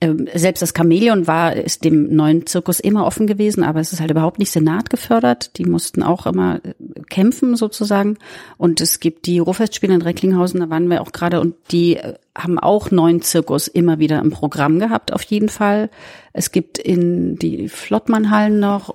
ähm, 0.00 0.28
selbst 0.34 0.60
das 0.62 0.72
Chamäleon 0.76 1.26
war, 1.26 1.54
ist 1.54 1.84
dem 1.84 2.14
neuen 2.14 2.46
Zirkus 2.46 2.80
immer 2.80 3.06
offen 3.06 3.26
gewesen, 3.26 3.62
aber 3.64 3.80
es 3.80 3.92
ist 3.92 4.00
halt 4.00 4.10
überhaupt 4.10 4.38
nicht 4.38 4.50
Senat 4.50 4.88
gefördert. 4.88 5.58
Die 5.58 5.64
mussten 5.64 6.02
auch 6.02 6.26
immer 6.26 6.60
äh, 6.64 6.74
kämpfen 7.10 7.56
sozusagen. 7.56 8.18
Und 8.56 8.80
es 8.80 9.00
gibt 9.00 9.26
die 9.26 9.38
Ruhrfestspiele 9.38 9.94
in 9.94 10.02
Recklinghausen, 10.02 10.60
da 10.60 10.70
waren 10.70 10.88
wir 10.88 11.02
auch 11.02 11.12
gerade 11.12 11.40
und 11.40 11.56
die 11.72 11.96
äh, 11.96 12.14
haben 12.36 12.58
auch 12.58 12.90
neuen 12.90 13.20
Zirkus 13.20 13.68
immer 13.68 13.98
wieder 13.98 14.20
im 14.20 14.30
Programm 14.30 14.78
gehabt, 14.78 15.12
auf 15.12 15.22
jeden 15.22 15.48
Fall. 15.48 15.90
Es 16.32 16.52
gibt 16.52 16.78
in 16.78 17.36
die 17.36 17.68
Flottmannhallen 17.68 18.60
noch 18.60 18.94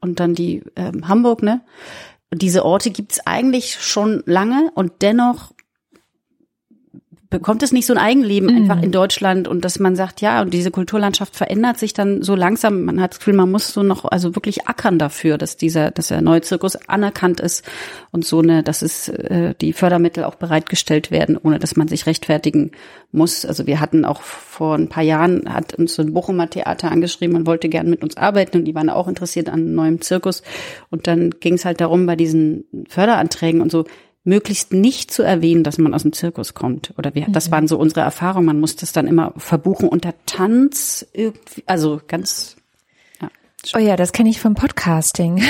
und 0.00 0.20
dann 0.20 0.34
die 0.34 0.62
äh, 0.74 0.92
Hamburg, 1.02 1.42
ne? 1.42 1.62
Diese 2.32 2.64
Orte 2.64 2.90
gibt's 2.90 3.20
eigentlich 3.26 3.80
schon 3.80 4.22
lange 4.26 4.70
und 4.74 4.92
dennoch 5.00 5.52
bekommt 7.30 7.62
es 7.62 7.72
nicht 7.72 7.84
so 7.84 7.92
ein 7.92 7.98
Eigenleben 7.98 8.50
mhm. 8.50 8.56
einfach 8.56 8.82
in 8.82 8.90
Deutschland 8.90 9.48
und 9.48 9.64
dass 9.64 9.78
man 9.78 9.96
sagt, 9.96 10.22
ja, 10.22 10.40
und 10.40 10.54
diese 10.54 10.70
Kulturlandschaft 10.70 11.36
verändert 11.36 11.78
sich 11.78 11.92
dann 11.92 12.22
so 12.22 12.34
langsam. 12.34 12.84
Man 12.84 13.00
hat 13.00 13.12
das 13.12 13.18
Gefühl, 13.18 13.34
man 13.34 13.50
muss 13.50 13.72
so 13.72 13.82
noch, 13.82 14.06
also 14.06 14.34
wirklich 14.34 14.66
ackern 14.66 14.98
dafür, 14.98 15.36
dass 15.36 15.58
dieser, 15.58 15.90
dass 15.90 16.08
der 16.08 16.22
neue 16.22 16.40
Zirkus 16.40 16.76
anerkannt 16.88 17.40
ist 17.40 17.64
und 18.12 18.24
so 18.24 18.40
eine, 18.40 18.62
dass 18.62 18.80
es 18.80 19.08
äh, 19.08 19.54
die 19.60 19.74
Fördermittel 19.74 20.24
auch 20.24 20.36
bereitgestellt 20.36 21.10
werden, 21.10 21.36
ohne 21.36 21.58
dass 21.58 21.76
man 21.76 21.88
sich 21.88 22.06
rechtfertigen 22.06 22.72
muss. 23.12 23.44
Also 23.44 23.66
wir 23.66 23.80
hatten 23.80 24.06
auch 24.06 24.22
vor 24.22 24.74
ein 24.76 24.88
paar 24.88 25.04
Jahren, 25.04 25.52
hat 25.52 25.74
uns 25.74 25.94
so 25.94 26.02
ein 26.02 26.14
Bochumer 26.14 26.48
Theater 26.48 26.90
angeschrieben 26.90 27.36
und 27.36 27.46
wollte 27.46 27.68
gern 27.68 27.90
mit 27.90 28.02
uns 28.02 28.16
arbeiten 28.16 28.58
und 28.58 28.64
die 28.64 28.74
waren 28.74 28.88
auch 28.88 29.06
interessiert 29.06 29.50
an 29.50 29.74
neuem 29.74 30.00
Zirkus. 30.00 30.42
Und 30.88 31.06
dann 31.06 31.30
ging 31.40 31.54
es 31.54 31.66
halt 31.66 31.82
darum, 31.82 32.06
bei 32.06 32.16
diesen 32.16 32.64
Förderanträgen 32.88 33.60
und 33.60 33.70
so, 33.70 33.84
möglichst 34.28 34.72
nicht 34.72 35.10
zu 35.10 35.22
erwähnen, 35.22 35.64
dass 35.64 35.78
man 35.78 35.94
aus 35.94 36.02
dem 36.02 36.12
Zirkus 36.12 36.54
kommt. 36.54 36.92
Oder 36.98 37.14
wir, 37.14 37.28
mhm. 37.28 37.32
das 37.32 37.50
waren 37.50 37.66
so 37.66 37.78
unsere 37.78 38.02
Erfahrungen. 38.02 38.46
Man 38.46 38.60
muss 38.60 38.76
das 38.76 38.92
dann 38.92 39.06
immer 39.06 39.32
verbuchen 39.36 39.88
unter 39.88 40.14
Tanz, 40.26 41.06
irgendwie, 41.12 41.64
also 41.66 42.00
ganz 42.06 42.54
Oh 43.74 43.78
ja, 43.78 43.96
das 43.96 44.12
kenne 44.12 44.30
ich 44.30 44.40
vom 44.40 44.54
Podcasting. 44.54 45.42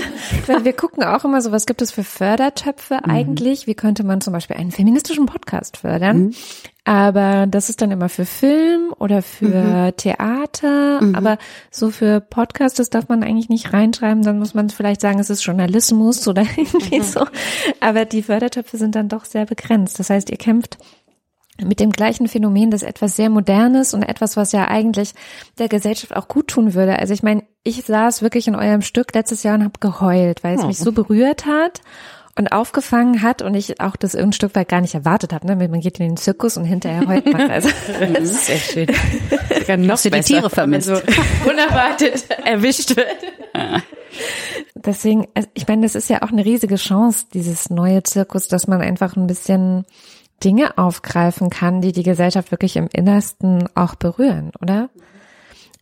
Wir 0.62 0.72
gucken 0.72 1.02
auch 1.02 1.24
immer 1.24 1.42
so, 1.42 1.50
was 1.50 1.66
gibt 1.66 1.82
es 1.82 1.90
für 1.90 2.04
Fördertöpfe 2.04 3.00
mhm. 3.04 3.10
eigentlich? 3.10 3.66
Wie 3.66 3.74
könnte 3.74 4.04
man 4.04 4.20
zum 4.20 4.32
Beispiel 4.32 4.56
einen 4.56 4.70
feministischen 4.70 5.26
Podcast 5.26 5.78
fördern? 5.78 6.26
Mhm. 6.26 6.34
Aber 6.86 7.48
das 7.48 7.68
ist 7.68 7.82
dann 7.82 7.90
immer 7.90 8.08
für 8.08 8.24
Film 8.24 8.94
oder 9.00 9.20
für 9.20 9.88
mhm. 9.88 9.96
Theater. 9.96 11.02
Mhm. 11.02 11.16
Aber 11.16 11.36
so 11.68 11.90
für 11.90 12.20
Podcast, 12.20 12.78
das 12.78 12.90
darf 12.90 13.08
man 13.08 13.24
eigentlich 13.24 13.48
nicht 13.48 13.72
reinschreiben. 13.72 14.22
Dann 14.22 14.38
muss 14.38 14.54
man 14.54 14.70
vielleicht 14.70 15.00
sagen, 15.00 15.18
es 15.18 15.28
ist 15.28 15.44
Journalismus 15.44 16.28
oder 16.28 16.42
irgendwie 16.56 17.00
mhm. 17.00 17.02
so. 17.02 17.26
Aber 17.80 18.04
die 18.04 18.22
Fördertöpfe 18.22 18.76
sind 18.76 18.94
dann 18.94 19.08
doch 19.08 19.24
sehr 19.24 19.46
begrenzt. 19.46 19.98
Das 19.98 20.10
heißt, 20.10 20.30
ihr 20.30 20.36
kämpft 20.36 20.78
mit 21.60 21.80
dem 21.80 21.90
gleichen 21.90 22.28
Phänomen, 22.28 22.70
das 22.70 22.84
etwas 22.84 23.16
sehr 23.16 23.30
Modernes 23.30 23.92
und 23.92 24.04
etwas, 24.04 24.36
was 24.36 24.52
ja 24.52 24.68
eigentlich 24.68 25.12
der 25.58 25.68
Gesellschaft 25.68 26.14
auch 26.14 26.28
gut 26.28 26.46
tun 26.46 26.74
würde. 26.74 27.00
Also 27.00 27.14
ich 27.14 27.24
meine, 27.24 27.42
ich 27.64 27.82
saß 27.82 28.22
wirklich 28.22 28.46
in 28.46 28.54
eurem 28.54 28.82
Stück 28.82 29.12
letztes 29.12 29.42
Jahr 29.42 29.56
und 29.56 29.64
habe 29.64 29.80
geheult, 29.80 30.44
weil 30.44 30.54
es 30.54 30.62
oh. 30.62 30.68
mich 30.68 30.78
so 30.78 30.92
berührt 30.92 31.46
hat 31.46 31.80
und 32.38 32.48
aufgefangen 32.48 33.22
hat 33.22 33.40
und 33.42 33.54
ich 33.54 33.80
auch 33.80 33.96
das 33.96 34.14
ein 34.14 34.32
Stück 34.32 34.54
weit 34.54 34.68
gar 34.68 34.82
nicht 34.82 34.94
erwartet 34.94 35.32
habe. 35.32 35.46
Ne? 35.46 35.56
Man 35.56 35.80
geht 35.80 35.98
in 35.98 36.06
den 36.06 36.16
Zirkus 36.16 36.56
und 36.56 36.66
hinterher 36.66 37.06
heult 37.06 37.32
man. 37.32 37.50
Also 37.56 37.70
das 38.12 38.30
ist 38.30 38.50
echt 38.50 38.72
schön. 38.72 38.86
Kann 39.66 39.86
noch 39.86 39.98
die 39.98 40.10
Tiere 40.10 40.50
vermisst. 40.50 40.88
So 40.88 40.94
unerwartet 41.48 42.28
erwischt 42.44 42.96
wird. 42.96 43.16
Deswegen, 44.74 45.26
also 45.34 45.48
ich 45.54 45.66
meine, 45.66 45.82
das 45.82 45.94
ist 45.94 46.10
ja 46.10 46.22
auch 46.22 46.30
eine 46.30 46.44
riesige 46.44 46.76
Chance, 46.76 47.26
dieses 47.32 47.70
neue 47.70 48.02
Zirkus, 48.02 48.48
dass 48.48 48.66
man 48.66 48.82
einfach 48.82 49.16
ein 49.16 49.26
bisschen 49.26 49.86
Dinge 50.44 50.76
aufgreifen 50.76 51.48
kann, 51.48 51.80
die 51.80 51.92
die 51.92 52.02
Gesellschaft 52.02 52.50
wirklich 52.50 52.76
im 52.76 52.88
Innersten 52.92 53.68
auch 53.74 53.94
berühren, 53.94 54.52
oder? 54.60 54.90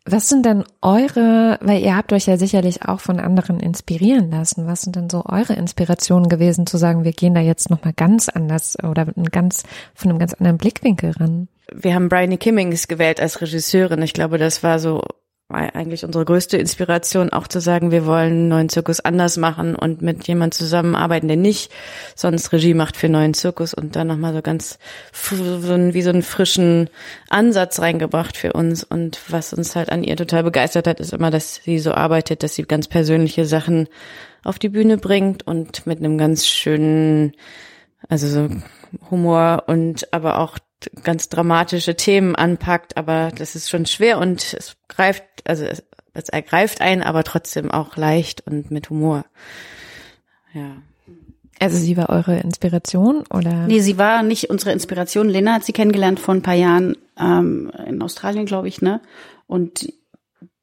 Was 0.06 0.28
sind 0.28 0.44
denn 0.44 0.64
eure, 0.82 1.58
weil 1.62 1.82
ihr 1.82 1.96
habt 1.96 2.12
euch 2.12 2.26
ja 2.26 2.36
sicherlich 2.36 2.86
auch 2.86 3.00
von 3.00 3.20
anderen 3.20 3.58
inspirieren 3.58 4.30
lassen, 4.30 4.66
was 4.66 4.82
sind 4.82 4.96
denn 4.96 5.08
so 5.08 5.24
eure 5.24 5.54
Inspirationen 5.54 6.28
gewesen, 6.28 6.66
zu 6.66 6.76
sagen, 6.76 7.04
wir 7.04 7.12
gehen 7.12 7.34
da 7.34 7.40
jetzt 7.40 7.70
nochmal 7.70 7.94
ganz 7.94 8.28
anders 8.28 8.76
oder 8.82 9.06
ganz, 9.32 9.62
von 9.94 10.10
einem 10.10 10.18
ganz 10.18 10.34
anderen 10.34 10.58
Blickwinkel 10.58 11.12
ran? 11.12 11.48
Wir 11.72 11.94
haben 11.94 12.10
Bryony 12.10 12.36
Kimmings 12.36 12.86
gewählt 12.86 13.18
als 13.18 13.40
Regisseurin. 13.40 14.02
Ich 14.02 14.12
glaube, 14.12 14.36
das 14.36 14.62
war 14.62 14.78
so 14.78 15.00
eigentlich 15.50 16.04
unsere 16.04 16.24
größte 16.24 16.56
Inspiration, 16.56 17.30
auch 17.30 17.46
zu 17.46 17.60
sagen, 17.60 17.90
wir 17.90 18.06
wollen 18.06 18.32
einen 18.32 18.48
neuen 18.48 18.68
Zirkus 18.70 19.00
anders 19.00 19.36
machen 19.36 19.76
und 19.76 20.00
mit 20.00 20.26
jemand 20.26 20.54
zusammenarbeiten, 20.54 21.28
der 21.28 21.36
nicht 21.36 21.70
sonst 22.16 22.52
Regie 22.52 22.72
macht 22.72 22.96
für 22.96 23.10
neuen 23.10 23.34
Zirkus 23.34 23.74
und 23.74 23.94
dann 23.94 24.06
nochmal 24.06 24.32
so 24.32 24.40
ganz 24.40 24.78
wie 25.30 26.02
so 26.02 26.10
einen 26.10 26.22
frischen 26.22 26.88
Ansatz 27.28 27.78
reingebracht 27.80 28.38
für 28.38 28.54
uns. 28.54 28.84
Und 28.84 29.20
was 29.28 29.52
uns 29.52 29.76
halt 29.76 29.92
an 29.92 30.02
ihr 30.02 30.16
total 30.16 30.44
begeistert 30.44 30.86
hat, 30.86 30.98
ist 30.98 31.12
immer, 31.12 31.30
dass 31.30 31.56
sie 31.56 31.78
so 31.78 31.92
arbeitet, 31.92 32.42
dass 32.42 32.54
sie 32.54 32.62
ganz 32.62 32.88
persönliche 32.88 33.44
Sachen 33.44 33.88
auf 34.44 34.58
die 34.58 34.70
Bühne 34.70 34.96
bringt 34.96 35.46
und 35.46 35.86
mit 35.86 35.98
einem 35.98 36.16
ganz 36.16 36.46
schönen, 36.46 37.32
also 38.08 38.28
so 38.28 38.48
Humor 39.10 39.64
und 39.66 40.12
aber 40.12 40.38
auch 40.38 40.58
ganz 41.02 41.28
dramatische 41.28 41.96
Themen 41.96 42.36
anpackt, 42.36 42.96
aber 42.96 43.30
das 43.36 43.54
ist 43.54 43.70
schon 43.70 43.86
schwer 43.86 44.18
und 44.18 44.54
es 44.54 44.76
greift, 44.88 45.24
also 45.44 45.64
es, 45.64 45.84
es 46.12 46.28
ergreift 46.28 46.80
einen, 46.80 47.02
aber 47.02 47.24
trotzdem 47.24 47.70
auch 47.70 47.96
leicht 47.96 48.46
und 48.46 48.70
mit 48.70 48.90
Humor. 48.90 49.24
Ja. 50.52 50.76
Also 51.60 51.78
sie 51.78 51.96
war 51.96 52.08
eure 52.08 52.38
Inspiration 52.40 53.24
oder? 53.32 53.66
Nee, 53.66 53.80
sie 53.80 53.98
war 53.98 54.22
nicht 54.22 54.50
unsere 54.50 54.72
Inspiration. 54.72 55.28
Lena 55.28 55.54
hat 55.54 55.64
sie 55.64 55.72
kennengelernt 55.72 56.18
vor 56.18 56.34
ein 56.34 56.42
paar 56.42 56.54
Jahren 56.54 56.96
ähm, 57.18 57.70
in 57.86 58.02
Australien, 58.02 58.46
glaube 58.46 58.68
ich, 58.68 58.82
ne? 58.82 59.00
Und 59.46 59.92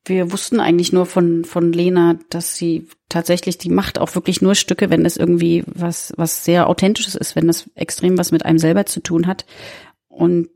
wir 0.06 0.32
wussten 0.32 0.60
eigentlich 0.60 0.92
nur 0.92 1.06
von 1.06 1.46
von 1.46 1.72
Lena, 1.72 2.18
dass 2.30 2.56
sie 2.56 2.88
tatsächlich, 3.08 3.58
die 3.58 3.70
macht 3.70 4.00
auch 4.00 4.16
wirklich 4.16 4.42
nur 4.42 4.56
Stücke, 4.56 4.90
wenn 4.90 5.04
das 5.04 5.16
irgendwie 5.16 5.64
was 5.68 6.14
was 6.18 6.44
sehr 6.44 6.68
authentisches 6.68 7.16
ist, 7.16 7.36
wenn 7.36 7.48
das 7.48 7.70
extrem 7.76 8.18
was 8.18 8.32
mit 8.32 8.46
einem 8.46 8.60
selber 8.60 8.86
zu 8.86 9.00
tun 9.02 9.28
hat. 9.28 9.46
Und 10.12 10.50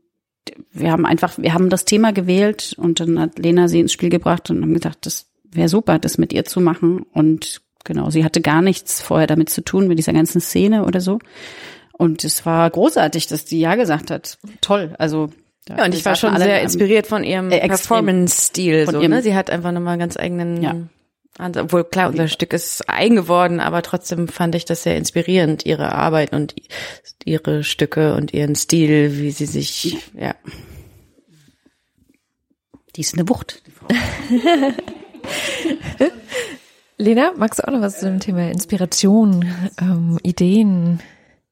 wir 0.70 0.92
haben 0.92 1.04
einfach, 1.06 1.38
wir 1.38 1.54
haben 1.54 1.70
das 1.70 1.84
Thema 1.84 2.12
gewählt 2.12 2.74
und 2.76 3.00
dann 3.00 3.18
hat 3.18 3.38
Lena 3.38 3.68
sie 3.68 3.80
ins 3.80 3.92
Spiel 3.92 4.10
gebracht 4.10 4.50
und 4.50 4.62
haben 4.62 4.74
gesagt, 4.74 5.06
das 5.06 5.26
wäre 5.50 5.68
super, 5.68 5.98
das 5.98 6.18
mit 6.18 6.32
ihr 6.32 6.44
zu 6.44 6.60
machen. 6.60 7.04
Und 7.12 7.62
genau, 7.84 8.10
sie 8.10 8.24
hatte 8.24 8.40
gar 8.40 8.62
nichts 8.62 9.00
vorher 9.02 9.26
damit 9.26 9.50
zu 9.50 9.62
tun, 9.62 9.88
mit 9.88 9.98
dieser 9.98 10.12
ganzen 10.12 10.40
Szene 10.40 10.84
oder 10.84 11.00
so. 11.00 11.18
Und 11.92 12.24
es 12.24 12.44
war 12.46 12.68
großartig, 12.68 13.26
dass 13.26 13.44
die 13.44 13.58
ja 13.58 13.74
gesagt 13.74 14.10
hat. 14.10 14.38
Toll, 14.60 14.94
also 14.98 15.30
ja, 15.68 15.84
und 15.84 15.94
ich 15.94 16.04
war 16.04 16.14
schon 16.14 16.36
sehr 16.36 16.62
inspiriert 16.62 17.06
von 17.08 17.24
ihrem 17.24 17.50
äh, 17.50 17.66
Performance-Stil. 17.66 18.88
So, 18.88 19.00
ne? 19.00 19.22
Sie 19.22 19.34
hat 19.34 19.50
einfach 19.50 19.72
nochmal 19.72 19.98
ganz 19.98 20.16
eigenen 20.16 20.62
ja. 20.62 20.76
Also, 21.38 21.60
obwohl 21.60 21.84
klar, 21.84 22.08
unser 22.08 22.28
Stück 22.28 22.52
ist 22.52 22.88
eigen 22.88 23.16
geworden, 23.16 23.60
aber 23.60 23.82
trotzdem 23.82 24.28
fand 24.28 24.54
ich 24.54 24.64
das 24.64 24.82
sehr 24.82 24.96
inspirierend, 24.96 25.66
ihre 25.66 25.92
Arbeit 25.92 26.32
und 26.32 26.54
ihre 27.24 27.62
Stücke 27.62 28.14
und 28.14 28.32
ihren 28.32 28.54
Stil, 28.54 29.18
wie 29.18 29.30
sie 29.30 29.46
sich, 29.46 29.98
ja. 30.14 30.34
Die 32.94 33.02
ist 33.02 33.14
eine 33.14 33.28
Wucht. 33.28 33.62
Lena, 36.98 37.32
magst 37.36 37.58
du 37.58 37.68
auch 37.68 37.72
noch 37.72 37.82
was 37.82 38.00
zu 38.00 38.06
dem 38.06 38.20
Thema 38.20 38.50
Inspiration, 38.50 39.44
ähm, 39.78 40.18
Ideen? 40.22 41.00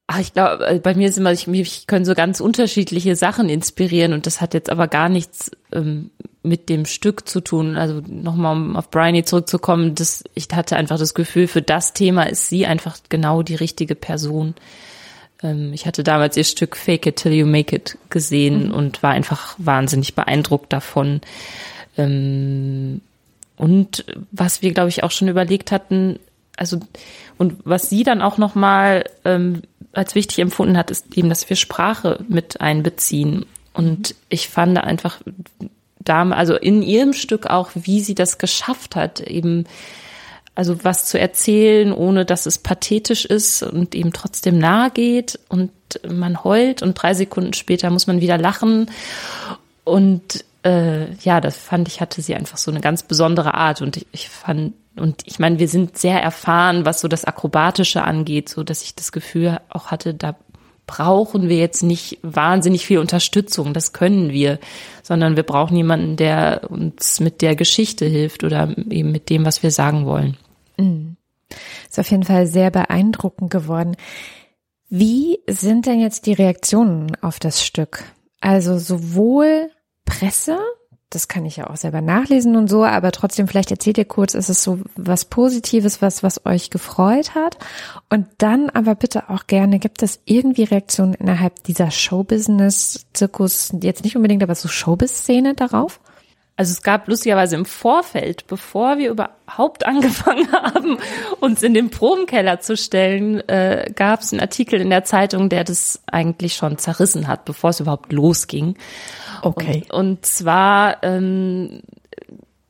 Ach, 0.07 0.19
ich 0.19 0.33
glaube, 0.33 0.67
äh, 0.67 0.79
bei 0.79 0.95
mir 0.95 1.09
ist 1.09 1.19
immer, 1.19 1.33
ich, 1.33 1.47
mich 1.47 1.87
können 1.87 2.07
so 2.07 2.15
ganz 2.15 2.41
unterschiedliche 2.41 3.17
Sachen 3.17 3.51
inspirieren 3.51 4.15
und 4.15 4.27
das 4.27 4.41
hat 4.41 4.55
jetzt 4.55 4.71
aber 4.71 4.89
gar 4.89 5.11
nichts 5.11 5.51
ähm, 5.73 6.11
mit 6.45 6.69
dem 6.69 6.85
Stück 6.85 7.29
zu 7.29 7.41
tun. 7.41 7.77
Also 7.77 8.03
nochmal 8.07 8.55
um 8.55 8.77
auf 8.77 8.91
Bryony 8.91 9.25
zurückzukommen, 9.25 9.95
das, 9.95 10.23
ich 10.35 10.49
hatte 10.53 10.77
einfach 10.77 10.99
das 10.99 11.15
Gefühl, 11.15 11.49
für 11.49 11.63
das 11.63 11.95
Thema 11.95 12.25
ist 12.25 12.49
sie 12.49 12.67
einfach 12.67 12.99
genau 13.09 13.43
die 13.43 13.55
richtige 13.55 13.95
Person. 13.95 14.55
Ähm, 15.43 15.73
ich 15.73 15.87
hatte 15.87 16.05
damals 16.05 16.37
ihr 16.37 16.45
Stück 16.45 16.77
Fake 16.77 17.07
It 17.07 17.17
Till 17.17 17.33
You 17.33 17.47
Make 17.47 17.75
It 17.75 17.99
gesehen 18.11 18.69
mhm. 18.69 18.75
und 18.75 19.03
war 19.03 19.13
einfach 19.13 19.55
wahnsinnig 19.59 20.15
beeindruckt 20.15 20.73
davon. 20.73 21.23
Ähm, 21.97 23.01
und 23.57 24.05
was 24.31 24.63
wir, 24.63 24.73
glaube 24.73 24.91
ich, 24.91 25.03
auch 25.03 25.11
schon 25.11 25.29
überlegt 25.29 25.73
hatten, 25.73 26.19
also 26.57 26.79
und 27.39 27.57
was 27.65 27.89
sie 27.89 28.05
dann 28.05 28.23
auch 28.23 28.39
nochmal 28.39 29.05
ähm, 29.25 29.63
als 29.93 30.15
wichtig 30.15 30.41
empfunden 30.41 30.77
hat, 30.77 30.91
ist 30.91 31.17
eben, 31.17 31.29
dass 31.29 31.49
wir 31.49 31.57
Sprache 31.57 32.25
mit 32.29 32.61
einbeziehen. 32.61 33.47
Und 33.73 34.15
ich 34.29 34.49
fand 34.49 34.79
einfach, 34.79 35.21
Dame, 36.05 36.37
also 36.37 36.55
in 36.55 36.83
ihrem 36.83 37.13
Stück 37.13 37.47
auch, 37.47 37.71
wie 37.75 38.01
sie 38.01 38.15
das 38.15 38.39
geschafft 38.39 38.97
hat, 38.97 39.21
eben 39.21 39.65
also 40.55 40.85
was 40.85 41.07
zu 41.07 41.19
erzählen, 41.19 41.93
ohne 41.93 42.25
dass 42.25 42.47
es 42.47 42.59
pathetisch 42.59 43.25
ist 43.25 43.63
und 43.63 43.95
eben 43.95 44.13
trotzdem 44.13 44.59
nahe 44.59 44.91
geht 44.91 45.39
und 45.49 45.73
man 46.09 46.45
heult 46.45 46.83
und 46.83 46.95
drei 46.95 47.15
Sekunden 47.15 47.55
später 47.55 47.91
muss 47.91 48.07
man 48.07 48.21
wieder 48.21 48.39
lachen. 48.39 48.91
Und 49.83 50.45
äh, 50.65 51.13
ja, 51.17 51.41
das 51.41 51.57
fand 51.57 51.89
ich, 51.89 52.01
hatte 52.01 52.23
sie 52.23 52.35
einfach 52.35 52.57
so 52.57 52.71
eine 52.71 52.81
ganz 52.81 53.03
besondere 53.03 53.55
Art 53.55 53.83
und 53.83 53.97
ich, 53.97 54.07
ich 54.13 54.29
fand, 54.29 54.75
und 54.97 55.23
ich 55.25 55.41
meine, 55.41 55.59
wir 55.59 55.69
sind 55.69 55.99
sehr 55.99 56.23
erfahren, 56.23 56.85
was 56.85 57.01
so 57.01 57.09
das 57.09 57.25
Akrobatische 57.25 58.03
angeht, 58.03 58.49
so 58.49 58.63
dass 58.63 58.83
ich 58.83 58.95
das 58.95 59.11
Gefühl 59.11 59.59
auch 59.69 59.87
hatte, 59.87 60.15
da 60.15 60.37
brauchen 60.87 61.49
wir 61.49 61.57
jetzt 61.57 61.83
nicht 61.83 62.19
wahnsinnig 62.23 62.87
viel 62.87 62.99
Unterstützung, 62.99 63.73
das 63.73 63.93
können 63.93 64.31
wir, 64.31 64.59
sondern 65.03 65.37
wir 65.37 65.43
brauchen 65.43 65.77
jemanden, 65.77 66.17
der 66.17 66.71
uns 66.71 67.21
mit 67.21 67.43
der 67.43 67.57
Geschichte 67.57 68.07
hilft 68.07 68.45
oder 68.45 68.75
eben 68.91 69.13
mit 69.13 69.31
dem, 69.31 69.45
was 69.45 69.63
wir 69.63 69.71
sagen 69.71 70.07
wollen. 70.07 70.37
Mhm. 70.77 71.17
Ist 71.89 71.99
auf 71.99 72.11
jeden 72.11 72.25
Fall 72.25 72.47
sehr 72.47 72.71
beeindruckend 72.71 73.51
geworden. 73.51 73.97
Wie 74.89 75.41
sind 75.49 75.87
denn 75.87 76.01
jetzt 76.01 76.27
die 76.27 76.33
Reaktionen 76.33 77.17
auf 77.21 77.39
das 77.39 77.65
Stück? 77.65 78.05
Also 78.41 78.79
sowohl 78.79 79.71
Presse, 80.05 80.59
das 81.11 81.29
kann 81.29 81.45
ich 81.45 81.57
ja 81.57 81.71
auch 81.71 81.77
selber 81.77 82.01
nachlesen 82.01 82.57
und 82.57 82.69
so, 82.69 82.85
aber 82.85 83.13
trotzdem 83.13 83.47
vielleicht 83.47 83.71
erzählt 83.71 83.99
ihr 83.99 84.05
kurz, 84.05 84.35
ist 84.35 84.49
es 84.49 84.63
so 84.63 84.81
was 84.97 85.27
Positives, 85.27 86.03
was, 86.03 86.23
was 86.23 86.45
euch 86.45 86.71
gefreut 86.71 87.35
hat? 87.35 87.59
Und 88.11 88.27
dann 88.39 88.71
aber 88.71 88.95
bitte 88.95 89.31
auch 89.31 89.47
gerne, 89.47 89.79
gibt 89.79 90.03
es 90.03 90.21
irgendwie 90.25 90.65
Reaktionen 90.65 91.15
innerhalb 91.15 91.63
dieser 91.65 91.91
Showbusiness-Zirkus, 91.91 93.75
jetzt 93.81 94.05
nicht 94.05 94.17
unbedingt, 94.17 94.43
aber 94.43 94.55
so 94.55 94.69
Showbiz-Szene 94.69 95.55
darauf? 95.55 96.01
Also 96.57 96.71
es 96.71 96.83
gab 96.83 97.09
lustigerweise 97.09 97.57
im 97.57 97.65
Vorfeld, 97.65 98.47
bevor 98.47 98.99
wir 98.99 99.11
überhaupt 99.11 99.87
angefangen 99.87 100.51
haben, 100.53 100.99
uns 101.41 101.63
in 101.63 101.75
den 101.75 101.91
Probenkeller 101.91 102.61
zu 102.61 102.77
stellen, 102.77 103.47
äh, 103.49 103.91
gab 103.95 104.21
es 104.21 104.33
einen 104.33 104.41
Artikel 104.41 104.81
in 104.81 104.91
der 104.91 105.05
Zeitung, 105.05 105.49
der 105.49 105.65
das 105.65 106.03
eigentlich 106.07 106.55
schon 106.55 106.79
zerrissen 106.79 107.27
hat, 107.27 107.45
bevor 107.45 107.71
es 107.71 107.81
überhaupt 107.81 108.13
losging. 108.13 108.77
Okay. 109.43 109.85
Und, 109.91 110.11
und 110.11 110.27
zwar 110.27 111.03
ähm, 111.03 111.83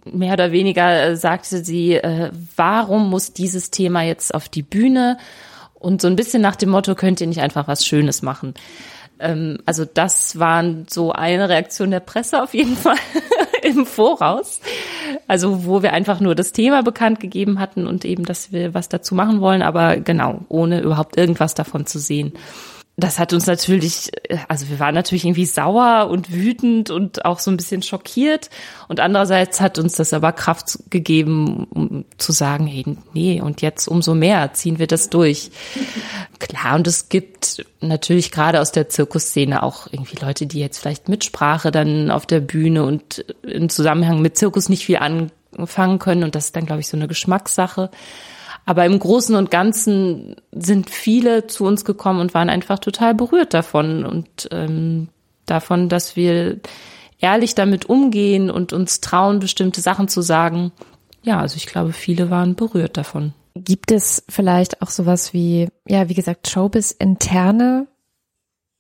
mehr 0.05 0.33
oder 0.33 0.51
weniger 0.51 1.09
äh, 1.09 1.17
sagte 1.17 1.63
sie, 1.63 1.95
äh, 1.95 2.31
warum 2.57 3.11
muss 3.11 3.35
dieses 3.35 3.71
Thema 3.71 4.03
jetzt 4.03 4.35
auf 4.35 4.49
die 4.49 4.63
Bühne? 4.63 5.19
Und 5.75 6.01
so 6.01 6.09
ein 6.09 6.17
bisschen 6.17 6.41
nach 6.41 6.57
dem 6.57 6.71
Motto, 6.71 6.95
könnt 6.95 7.21
ihr 7.21 7.27
nicht 7.27 7.43
einfach 7.43 7.69
was 7.69 7.85
Schönes 7.85 8.23
machen? 8.23 8.55
Ähm, 9.19 9.59
also 9.67 9.85
das 9.85 10.39
waren 10.39 10.87
so 10.89 11.13
eine 11.13 11.51
Reaktion 11.51 11.91
der 11.91 12.01
Presse 12.01 12.43
auf 12.43 12.55
jeden 12.55 12.77
Fall 12.77 12.97
im 13.65 13.87
Voraus. 13.87 14.61
Also 15.27 15.65
wo 15.65 15.83
wir 15.83 15.93
einfach 15.93 16.21
nur 16.21 16.35
das 16.35 16.53
Thema 16.53 16.83
bekannt 16.83 17.21
gegeben 17.21 17.59
hatten 17.59 17.87
und 17.87 18.05
eben, 18.05 18.25
dass 18.25 18.53
wir 18.53 18.75
was 18.75 18.89
dazu 18.89 19.15
machen 19.15 19.41
wollen, 19.41 19.63
aber 19.63 19.97
genau, 19.97 20.41
ohne 20.49 20.81
überhaupt 20.81 21.17
irgendwas 21.17 21.55
davon 21.55 21.87
zu 21.87 21.99
sehen 21.99 22.33
das 22.97 23.19
hat 23.19 23.33
uns 23.33 23.47
natürlich, 23.47 24.13
also 24.47 24.69
wir 24.69 24.79
waren 24.79 24.95
natürlich 24.95 25.25
irgendwie 25.25 25.47
sauer 25.47 26.09
und 26.11 26.33
wütend 26.33 26.91
und 26.91 27.25
auch 27.25 27.41
so 27.41 27.51
ein 27.51 27.57
bisschen 27.57 27.83
schockiert. 27.83 28.51
Und 28.87 29.01
andererseits 29.01 29.61
hat 29.61 29.81
uns 29.81 29.95
das 29.95 30.13
aber 30.13 30.31
Kraft 30.31 30.79
gegeben, 30.91 31.67
um 31.71 32.05
zu 32.19 32.31
sagen, 32.31 32.69
hey, 32.69 32.85
nee, 33.13 33.41
und 33.41 33.63
jetzt 33.63 33.89
umso 33.89 34.15
mehr 34.15 34.53
ziehen 34.53 34.79
wir 34.79 34.87
das 34.87 35.11
durch. 35.11 35.51
Klar, 36.39 36.77
und 36.77 36.87
es 36.87 37.09
gibt 37.09 37.67
natürlich 37.81 38.31
gerade 38.31 38.61
aus 38.61 38.71
der 38.71 38.89
Zirkusszene 38.89 39.65
auch 39.65 39.89
irgendwie 39.91 40.17
Leute, 40.17 40.47
die 40.47 40.61
jetzt 40.61 40.79
vielleicht 40.79 41.09
mit 41.09 41.25
Sprache 41.25 41.73
dann 41.73 42.13
auf 42.13 42.27
der 42.27 42.41
Bühne 42.41 42.85
und 42.85 43.25
im 43.43 43.71
Zusammenhang 43.71 44.23
mit 44.23 44.39
Zirkus 44.39 44.69
nicht 44.69 44.87
viel 44.87 44.99
anfangen 44.99 45.99
können. 45.99 46.23
Und 46.23 46.37
das 46.37 46.47
ist 46.47 46.57
dann, 46.57 46.67
glaube 46.67 46.81
ich, 46.81 46.89
so 46.89 46.97
eine 46.97 47.09
Geschmackssache. 47.09 47.91
Aber 48.67 48.87
im 48.87 48.99
Großen 48.99 49.35
und 49.37 49.51
Ganzen 49.51 50.37
sind 50.53 50.89
viele 50.89 51.47
zu 51.47 51.65
uns 51.65 51.85
gekommen 51.85 52.21
und 52.21 52.35
waren 52.35 52.49
einfach 52.49 52.79
total 52.79 53.15
berührt 53.15 53.53
davon 53.53 54.07
und 54.07 54.49
ähm, 54.51 55.09
davon, 55.47 55.89
dass 55.89 56.17
wir 56.17 56.61
ehrlich 57.21 57.55
damit 57.55 57.87
umgehen 57.87 58.51
und 58.51 58.73
uns 58.73 59.01
trauen, 59.01 59.39
bestimmte 59.39 59.81
Sachen 59.81 60.09
zu 60.09 60.23
sagen. 60.23 60.73
Ja, 61.23 61.41
also 61.41 61.57
ich 61.57 61.67
glaube, 61.67 61.93
viele 61.93 62.31
waren 62.31 62.55
berührt 62.55 62.97
davon. 62.97 63.33
Gibt 63.55 63.93
es 63.93 64.25
vielleicht 64.29 64.83
auch 64.83 64.91
sowas 64.91 65.33
wie, 65.33 65.69
ja, 65.87 66.09
wie 66.09 66.15
gesagt, 66.15 66.49
Showbiz 66.49 66.91
interne 66.91 67.87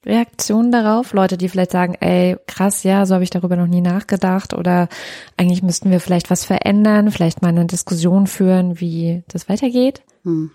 Reaktionen 0.07 0.71
darauf? 0.73 1.13
Leute, 1.13 1.37
die 1.37 1.49
vielleicht 1.49 1.71
sagen, 1.71 1.95
ey, 2.01 2.37
krass, 2.47 2.83
ja, 2.83 3.07
so 3.07 3.15
habe 3.15 3.25
ich 3.25 3.31
darüber 3.31 3.57
noch 3.57 3.67
nie 3.67 3.81
nachgedacht 3.81 4.55
oder 4.55 4.89
eigentlich 5.37 5.63
müssten 5.63 5.91
wir 5.91 6.01
vielleicht 6.01 6.31
was 6.31 6.45
verändern, 6.45 7.11
vielleicht 7.11 7.43
mal 7.43 7.49
eine 7.49 7.67
Diskussion 7.67 8.27
führen, 8.27 8.81
wie 8.81 9.23
das 9.29 9.49
weitergeht? 9.49 10.03
Hm. 10.25 10.51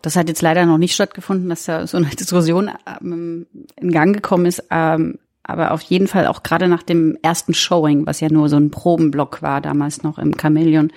Das 0.00 0.14
hat 0.16 0.28
jetzt 0.28 0.42
leider 0.42 0.64
noch 0.64 0.78
nicht 0.78 0.94
stattgefunden, 0.94 1.48
dass 1.48 1.64
da 1.64 1.86
so 1.86 1.96
eine 1.96 2.06
Diskussion 2.18 2.70
ähm, 3.00 3.46
in 3.76 3.90
Gang 3.90 4.14
gekommen 4.14 4.46
ist. 4.46 4.64
Ähm, 4.70 5.18
aber 5.42 5.72
auf 5.72 5.82
jeden 5.82 6.08
Fall 6.08 6.26
auch 6.26 6.42
gerade 6.42 6.66
nach 6.66 6.82
dem 6.82 7.16
ersten 7.22 7.54
Showing, 7.54 8.04
was 8.04 8.20
ja 8.20 8.28
nur 8.28 8.48
so 8.48 8.56
ein 8.56 8.70
Probenblock 8.70 9.42
war, 9.42 9.60
damals 9.60 10.02
noch 10.02 10.18
im 10.18 10.36
Chameleon, 10.36 10.92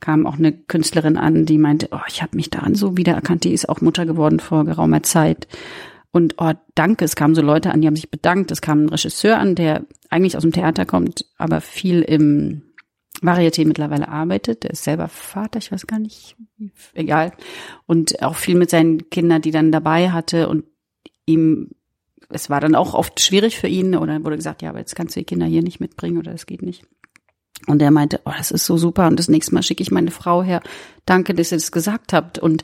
kam 0.00 0.26
auch 0.26 0.36
eine 0.36 0.52
Künstlerin 0.52 1.16
an, 1.16 1.46
die 1.46 1.58
meinte, 1.58 1.88
oh, 1.92 2.00
ich 2.08 2.20
habe 2.20 2.36
mich 2.36 2.50
daran 2.50 2.74
so 2.74 2.96
wiedererkannt, 2.96 3.44
die 3.44 3.52
ist 3.52 3.68
auch 3.68 3.80
Mutter 3.80 4.04
geworden 4.04 4.40
vor 4.40 4.64
geraumer 4.64 5.02
Zeit. 5.02 5.46
Und 6.14 6.36
oh, 6.38 6.52
danke, 6.76 7.04
es 7.04 7.16
kamen 7.16 7.34
so 7.34 7.42
Leute 7.42 7.72
an, 7.72 7.80
die 7.80 7.88
haben 7.88 7.96
sich 7.96 8.08
bedankt. 8.08 8.52
Es 8.52 8.60
kam 8.60 8.84
ein 8.84 8.88
Regisseur 8.88 9.36
an, 9.36 9.56
der 9.56 9.84
eigentlich 10.10 10.36
aus 10.36 10.42
dem 10.42 10.52
Theater 10.52 10.86
kommt, 10.86 11.26
aber 11.38 11.60
viel 11.60 12.02
im 12.02 12.62
Varieté 13.20 13.66
mittlerweile 13.66 14.06
arbeitet. 14.06 14.62
Der 14.62 14.70
ist 14.70 14.84
selber 14.84 15.08
Vater, 15.08 15.58
ich 15.58 15.72
weiß 15.72 15.88
gar 15.88 15.98
nicht, 15.98 16.36
egal. 16.94 17.32
Und 17.86 18.22
auch 18.22 18.36
viel 18.36 18.54
mit 18.54 18.70
seinen 18.70 19.10
Kindern, 19.10 19.42
die 19.42 19.50
dann 19.50 19.72
dabei 19.72 20.12
hatte 20.12 20.48
und 20.48 20.66
ihm, 21.26 21.70
es 22.28 22.48
war 22.48 22.60
dann 22.60 22.76
auch 22.76 22.94
oft 22.94 23.18
schwierig 23.18 23.58
für 23.58 23.66
ihn 23.66 23.96
oder 23.96 24.22
wurde 24.22 24.36
gesagt, 24.36 24.62
ja, 24.62 24.70
aber 24.70 24.78
jetzt 24.78 24.94
kannst 24.94 25.16
du 25.16 25.20
die 25.20 25.26
Kinder 25.26 25.46
hier 25.46 25.64
nicht 25.64 25.80
mitbringen 25.80 26.18
oder 26.18 26.30
das 26.30 26.46
geht 26.46 26.62
nicht. 26.62 26.84
Und 27.66 27.80
er 27.80 27.90
meinte, 27.90 28.20
oh, 28.24 28.32
das 28.36 28.50
ist 28.50 28.66
so 28.66 28.76
super 28.76 29.06
und 29.06 29.18
das 29.18 29.28
nächste 29.28 29.54
Mal 29.54 29.62
schicke 29.62 29.82
ich 29.82 29.90
meine 29.90 30.10
Frau 30.10 30.42
her. 30.42 30.60
Danke, 31.06 31.34
dass 31.34 31.50
ihr 31.50 31.56
das 31.56 31.72
gesagt 31.72 32.12
habt. 32.12 32.38
Und 32.38 32.62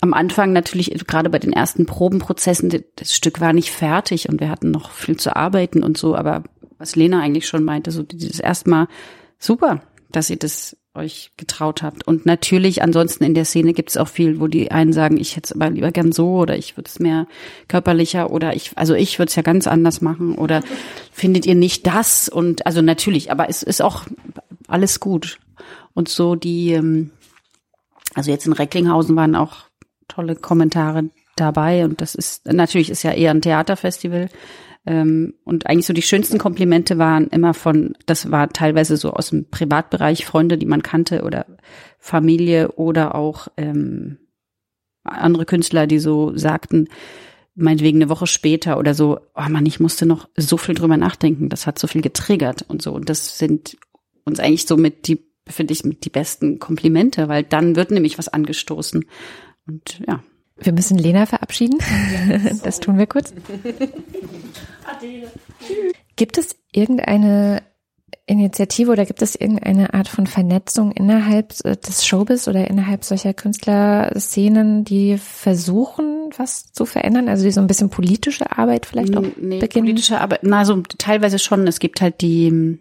am 0.00 0.14
Anfang 0.14 0.52
natürlich, 0.52 0.90
gerade 1.06 1.28
bei 1.28 1.40
den 1.40 1.52
ersten 1.52 1.86
Probenprozessen, 1.86 2.84
das 2.96 3.14
Stück 3.14 3.40
war 3.40 3.52
nicht 3.52 3.70
fertig 3.70 4.28
und 4.28 4.40
wir 4.40 4.48
hatten 4.48 4.70
noch 4.70 4.92
viel 4.92 5.16
zu 5.16 5.34
arbeiten 5.34 5.82
und 5.82 5.98
so. 5.98 6.14
Aber 6.14 6.44
was 6.78 6.94
Lena 6.94 7.20
eigentlich 7.20 7.48
schon 7.48 7.64
meinte, 7.64 7.90
so 7.90 8.02
dieses 8.04 8.38
erstmal 8.38 8.86
super, 9.38 9.82
dass 10.10 10.30
ihr 10.30 10.36
das 10.36 10.76
euch 10.94 11.30
getraut 11.36 11.82
habt. 11.82 12.06
Und 12.06 12.26
natürlich, 12.26 12.82
ansonsten 12.82 13.24
in 13.24 13.34
der 13.34 13.44
Szene 13.44 13.72
gibt 13.72 13.90
es 13.90 13.96
auch 13.96 14.08
viel, 14.08 14.40
wo 14.40 14.46
die 14.46 14.70
einen 14.70 14.92
sagen, 14.92 15.16
ich 15.18 15.36
hätte 15.36 15.46
es 15.46 15.52
aber 15.52 15.70
lieber 15.70 15.92
gern 15.92 16.12
so 16.12 16.38
oder 16.38 16.56
ich 16.56 16.76
würde 16.76 16.88
es 16.88 16.98
mehr 16.98 17.26
körperlicher 17.68 18.30
oder 18.30 18.54
ich, 18.54 18.72
also 18.76 18.94
ich 18.94 19.18
würde 19.18 19.28
es 19.28 19.36
ja 19.36 19.42
ganz 19.42 19.66
anders 19.66 20.00
machen 20.00 20.34
oder 20.34 20.62
findet 21.12 21.46
ihr 21.46 21.54
nicht 21.54 21.86
das? 21.86 22.28
Und 22.28 22.66
also 22.66 22.82
natürlich, 22.82 23.30
aber 23.30 23.48
es 23.48 23.62
ist 23.62 23.80
auch 23.80 24.04
alles 24.66 25.00
gut. 25.00 25.38
Und 25.94 26.08
so 26.08 26.34
die, 26.34 26.72
ähm, 26.72 27.10
also 28.14 28.30
jetzt 28.30 28.46
in 28.46 28.52
Recklinghausen 28.52 29.14
waren 29.16 29.36
auch 29.36 29.68
tolle 30.08 30.36
Kommentare 30.36 31.10
dabei 31.36 31.84
und 31.84 32.00
das 32.00 32.14
ist, 32.14 32.46
natürlich 32.46 32.90
ist 32.90 33.04
ja 33.04 33.12
eher 33.12 33.30
ein 33.30 33.42
Theaterfestival. 33.42 34.28
Ähm, 34.86 35.34
und 35.44 35.66
eigentlich 35.66 35.86
so 35.86 35.92
die 35.92 36.02
schönsten 36.02 36.38
Komplimente 36.38 36.98
waren 36.98 37.28
immer 37.28 37.54
von, 37.54 37.94
das 38.06 38.30
war 38.30 38.48
teilweise 38.50 38.96
so 38.96 39.12
aus 39.12 39.30
dem 39.30 39.48
Privatbereich, 39.50 40.24
Freunde, 40.24 40.58
die 40.58 40.66
man 40.66 40.82
kannte 40.82 41.22
oder 41.22 41.46
Familie 41.98 42.72
oder 42.72 43.14
auch 43.14 43.48
ähm, 43.56 44.18
andere 45.04 45.44
Künstler, 45.44 45.86
die 45.86 45.98
so 45.98 46.36
sagten, 46.36 46.88
meinetwegen 47.54 47.98
eine 47.98 48.08
Woche 48.08 48.26
später 48.26 48.78
oder 48.78 48.94
so, 48.94 49.18
oh 49.34 49.48
Mann, 49.48 49.66
ich 49.66 49.80
musste 49.80 50.06
noch 50.06 50.28
so 50.36 50.56
viel 50.56 50.74
drüber 50.74 50.96
nachdenken, 50.96 51.48
das 51.48 51.66
hat 51.66 51.78
so 51.78 51.86
viel 51.86 52.02
getriggert 52.02 52.64
und 52.68 52.82
so. 52.82 52.92
Und 52.92 53.08
das 53.08 53.38
sind 53.38 53.76
uns 54.24 54.38
eigentlich 54.38 54.66
so 54.66 54.76
mit 54.76 55.08
die, 55.08 55.24
finde 55.48 55.72
ich, 55.72 55.84
mit 55.84 56.04
die 56.04 56.10
besten 56.10 56.60
Komplimente, 56.60 57.28
weil 57.28 57.42
dann 57.42 57.74
wird 57.74 57.90
nämlich 57.90 58.16
was 58.16 58.28
angestoßen. 58.28 59.04
Und 59.66 60.00
ja. 60.06 60.22
Wir 60.60 60.72
müssen 60.72 60.98
Lena 60.98 61.26
verabschieden. 61.26 61.78
Das 62.62 62.80
tun 62.80 62.98
wir 62.98 63.06
kurz. 63.06 63.32
Gibt 66.16 66.38
es 66.38 66.56
irgendeine 66.72 67.62
Initiative 68.26 68.90
oder 68.90 69.06
gibt 69.06 69.22
es 69.22 69.34
irgendeine 69.34 69.94
Art 69.94 70.08
von 70.08 70.26
Vernetzung 70.26 70.92
innerhalb 70.92 71.54
äh, 71.64 71.76
des 71.76 72.06
Showbiz 72.06 72.46
oder 72.46 72.68
innerhalb 72.68 73.04
solcher 73.04 73.32
Künstlerszenen, 73.32 74.84
die 74.84 75.16
versuchen, 75.18 76.30
was 76.36 76.72
zu 76.72 76.84
verändern? 76.84 77.28
Also 77.28 77.44
die 77.44 77.50
so 77.50 77.60
ein 77.60 77.66
bisschen 77.66 77.90
politische 77.90 78.56
Arbeit 78.56 78.86
vielleicht 78.86 79.16
auch 79.16 79.24
nee, 79.40 79.60
beginnen? 79.60 79.86
Politische 79.86 80.20
Arbeit, 80.20 80.40
na, 80.42 80.64
so 80.64 80.82
teilweise 80.98 81.38
schon. 81.38 81.66
Es 81.66 81.78
gibt 81.78 82.00
halt 82.00 82.20
die 82.20 82.46
ähm, 82.46 82.78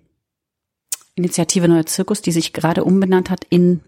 Initiative 1.16 1.68
Neuer 1.68 1.86
Zirkus, 1.86 2.22
die 2.22 2.32
sich 2.32 2.54
gerade 2.54 2.84
umbenannt 2.84 3.30
hat 3.30 3.46
in, 3.50 3.82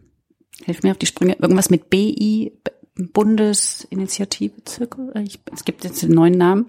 hilf 0.63 0.83
mir 0.83 0.91
auf 0.91 0.97
die 0.97 1.05
Sprünge, 1.05 1.35
irgendwas 1.39 1.69
mit 1.69 1.89
BI, 1.89 2.53
Bundesinitiative 3.07 4.63
Zirkel. 4.65 5.11
Äh, 5.15 5.25
es 5.53 5.65
gibt 5.65 5.83
jetzt 5.83 6.03
einen 6.03 6.13
neuen 6.13 6.37
Namen. 6.37 6.67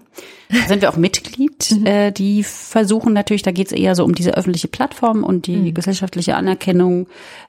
Da 0.49 0.67
sind 0.67 0.81
wir 0.81 0.89
auch 0.89 0.97
Mitglied. 0.97 1.51
Mhm. 1.71 1.85
Äh, 1.85 2.11
die 2.11 2.43
versuchen 2.43 3.13
natürlich, 3.13 3.43
da 3.43 3.51
geht 3.51 3.67
es 3.67 3.73
eher 3.73 3.95
so 3.95 4.03
um 4.03 4.13
diese 4.13 4.35
öffentliche 4.35 4.67
Plattform 4.67 5.23
und 5.23 5.47
die 5.47 5.55
mhm. 5.57 5.73
gesellschaftliche 5.73 6.35
Anerkennung, 6.35 7.07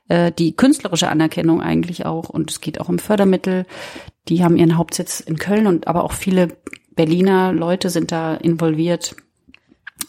äh, 0.09 0.31
die 0.31 0.53
künstlerische 0.53 1.09
Anerkennung 1.09 1.61
eigentlich 1.61 2.07
auch. 2.07 2.29
Und 2.29 2.51
es 2.51 2.61
geht 2.61 2.81
auch 2.81 2.89
um 2.89 2.99
Fördermittel. 2.99 3.67
Die 4.29 4.45
haben 4.45 4.57
ihren 4.57 4.77
Hauptsitz 4.77 5.21
in 5.21 5.39
Köln 5.39 5.67
und 5.67 5.89
aber 5.89 6.05
auch 6.05 6.13
viele 6.13 6.49
Berliner 6.95 7.53
Leute 7.53 7.91
sind 7.91 8.13
da 8.13 8.35
involviert. 8.35 9.17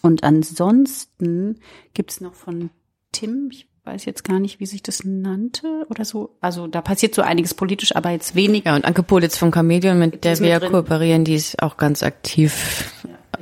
Und 0.02 0.24
ansonsten 0.24 1.60
gibt's 1.94 2.22
noch 2.22 2.34
von 2.34 2.70
Tim, 3.12 3.50
ich 3.52 3.68
weiß 3.86 4.06
jetzt 4.06 4.24
gar 4.24 4.40
nicht, 4.40 4.60
wie 4.60 4.66
sich 4.66 4.82
das 4.82 5.04
nannte 5.04 5.68
oder 5.90 6.06
so. 6.06 6.30
Also 6.40 6.68
da 6.68 6.82
passiert 6.82 7.14
so 7.16 7.22
einiges 7.22 7.54
politisch, 7.54 7.96
aber 7.96 8.12
jetzt 8.12 8.34
wenig. 8.36 8.64
Ja, 8.66 8.76
und 8.76 8.86
Anke 8.86 9.04
Politz 9.04 9.38
vom 9.38 9.52
Chameleon, 9.52 10.00
mit 10.00 10.24
der 10.24 10.40
wir 10.40 10.48
ja 10.48 10.60
kooperieren, 10.60 11.26
die 11.26 11.36
ist 11.36 11.62
auch 11.62 11.76
ganz 11.76 12.02
aktiv, 12.02 12.92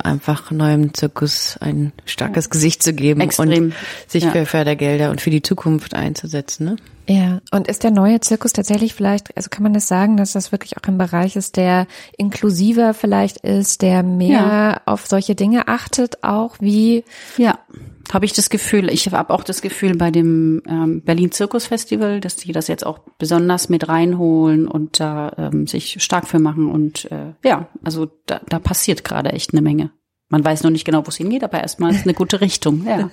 einfach 0.02 0.50
neuem 0.50 0.94
Zirkus 0.94 1.56
ein 1.60 1.92
starkes 2.06 2.50
Gesicht 2.50 2.82
zu 2.82 2.92
geben 2.92 3.20
Extrem. 3.20 3.66
und 3.66 3.74
sich 4.08 4.24
Ja. 4.24 4.30
für 4.32 4.46
Fördergelder 4.46 5.10
und 5.10 5.20
für 5.20 5.30
die 5.30 5.42
Zukunft 5.42 5.94
einzusetzen. 5.94 6.64
Ne? 6.64 6.76
Ja, 7.08 7.40
und 7.52 7.68
ist 7.68 7.84
der 7.84 7.90
neue 7.92 8.18
Zirkus 8.20 8.52
tatsächlich 8.52 8.94
vielleicht, 8.94 9.36
also 9.36 9.48
kann 9.48 9.62
man 9.62 9.74
das 9.74 9.86
sagen, 9.86 10.16
dass 10.16 10.32
das 10.32 10.50
wirklich 10.50 10.76
auch 10.76 10.82
ein 10.88 10.98
Bereich 10.98 11.36
ist, 11.36 11.56
der 11.56 11.86
inklusiver 12.16 12.94
vielleicht 12.94 13.38
ist, 13.38 13.82
der 13.82 14.02
mehr 14.02 14.30
Ja. 14.40 14.80
auf 14.86 15.06
solche 15.06 15.34
Dinge 15.36 15.68
achtet, 15.68 16.24
auch 16.24 16.56
wie, 16.58 17.04
Ja, 17.36 17.58
habe 18.12 18.24
ich 18.24 18.32
das 18.32 18.50
Gefühl. 18.50 18.90
Ich 18.90 19.10
habe 19.10 19.30
auch 19.30 19.44
das 19.44 19.62
Gefühl 19.62 19.96
bei 19.96 20.10
dem 20.10 20.62
ähm, 20.66 21.02
Berlin 21.02 21.32
Zirkus 21.32 21.66
Festival, 21.66 22.20
dass 22.20 22.36
die 22.36 22.52
das 22.52 22.68
jetzt 22.68 22.84
auch 22.84 23.00
besonders 23.18 23.68
mit 23.68 23.88
reinholen 23.88 24.68
und 24.68 25.00
da 25.00 25.32
ähm, 25.38 25.66
sich 25.66 26.02
stark 26.02 26.28
für 26.28 26.38
machen. 26.38 26.70
Und 26.70 27.10
äh, 27.10 27.32
ja, 27.44 27.68
also 27.82 28.08
da, 28.26 28.40
da 28.48 28.58
passiert 28.58 29.04
gerade 29.04 29.32
echt 29.32 29.52
eine 29.52 29.62
Menge. 29.62 29.90
Man 30.28 30.44
weiß 30.44 30.62
noch 30.62 30.70
nicht 30.70 30.84
genau, 30.84 31.04
wo 31.04 31.08
es 31.08 31.16
hingeht, 31.16 31.44
aber 31.44 31.60
erstmal 31.60 31.94
ist 31.94 32.04
eine 32.04 32.14
gute 32.14 32.40
Richtung. 32.40 32.86
Ja. 32.86 33.10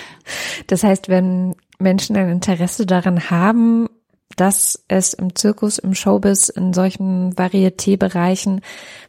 das 0.66 0.82
heißt, 0.82 1.08
wenn 1.08 1.54
Menschen 1.78 2.16
ein 2.16 2.30
Interesse 2.30 2.86
daran 2.86 3.30
haben, 3.30 3.88
dass 4.36 4.84
es 4.88 5.14
im 5.14 5.34
Zirkus, 5.36 5.78
im 5.78 5.94
Showbiz, 5.94 6.48
in 6.48 6.72
solchen 6.72 7.34
Varieté-Bereichen 7.36 8.60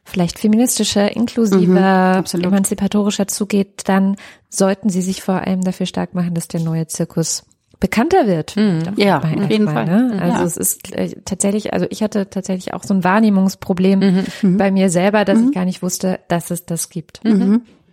vielleicht 0.06 0.40
feministischer, 0.40 1.14
inklusiver, 1.16 2.24
Mhm, 2.34 2.44
emanzipatorischer 2.44 3.28
zugeht, 3.28 3.82
dann 3.86 4.16
sollten 4.50 4.90
sie 4.90 5.02
sich 5.02 5.22
vor 5.24 5.42
allem 5.42 5.64
dafür 5.64 5.86
stark 5.86 6.14
machen, 6.14 6.34
dass 6.34 6.48
der 6.48 6.62
neue 6.62 6.88
Zirkus 6.88 7.44
bekannter 7.80 8.26
wird. 8.26 8.56
Ja, 8.96 9.20
Dabei 9.20 9.44
auf 9.44 9.50
jeden 9.52 9.68
Fall. 9.68 9.86
Ne? 9.86 10.18
Also 10.22 10.38
Ja. 10.40 10.44
es 10.46 10.58
ist 10.58 10.94
äh, 10.96 11.10
tatsächlich, 11.26 11.74
also 11.74 11.86
ich 11.90 12.02
hatte 12.02 12.30
tatsächlich 12.30 12.74
auch 12.74 12.84
so 12.84 12.94
ein 12.94 13.04
Wahrnehmungsproblem 13.04 14.24
Mhm. 14.42 14.58
bei 14.58 14.72
mir 14.72 14.90
selber, 14.90 15.26
dass 15.26 15.40
ich 15.42 15.52
gar 15.52 15.66
nicht 15.66 15.82
wusste, 15.84 16.20
dass 16.28 16.50
es 16.52 16.66
das 16.66 16.90
gibt. 16.90 17.22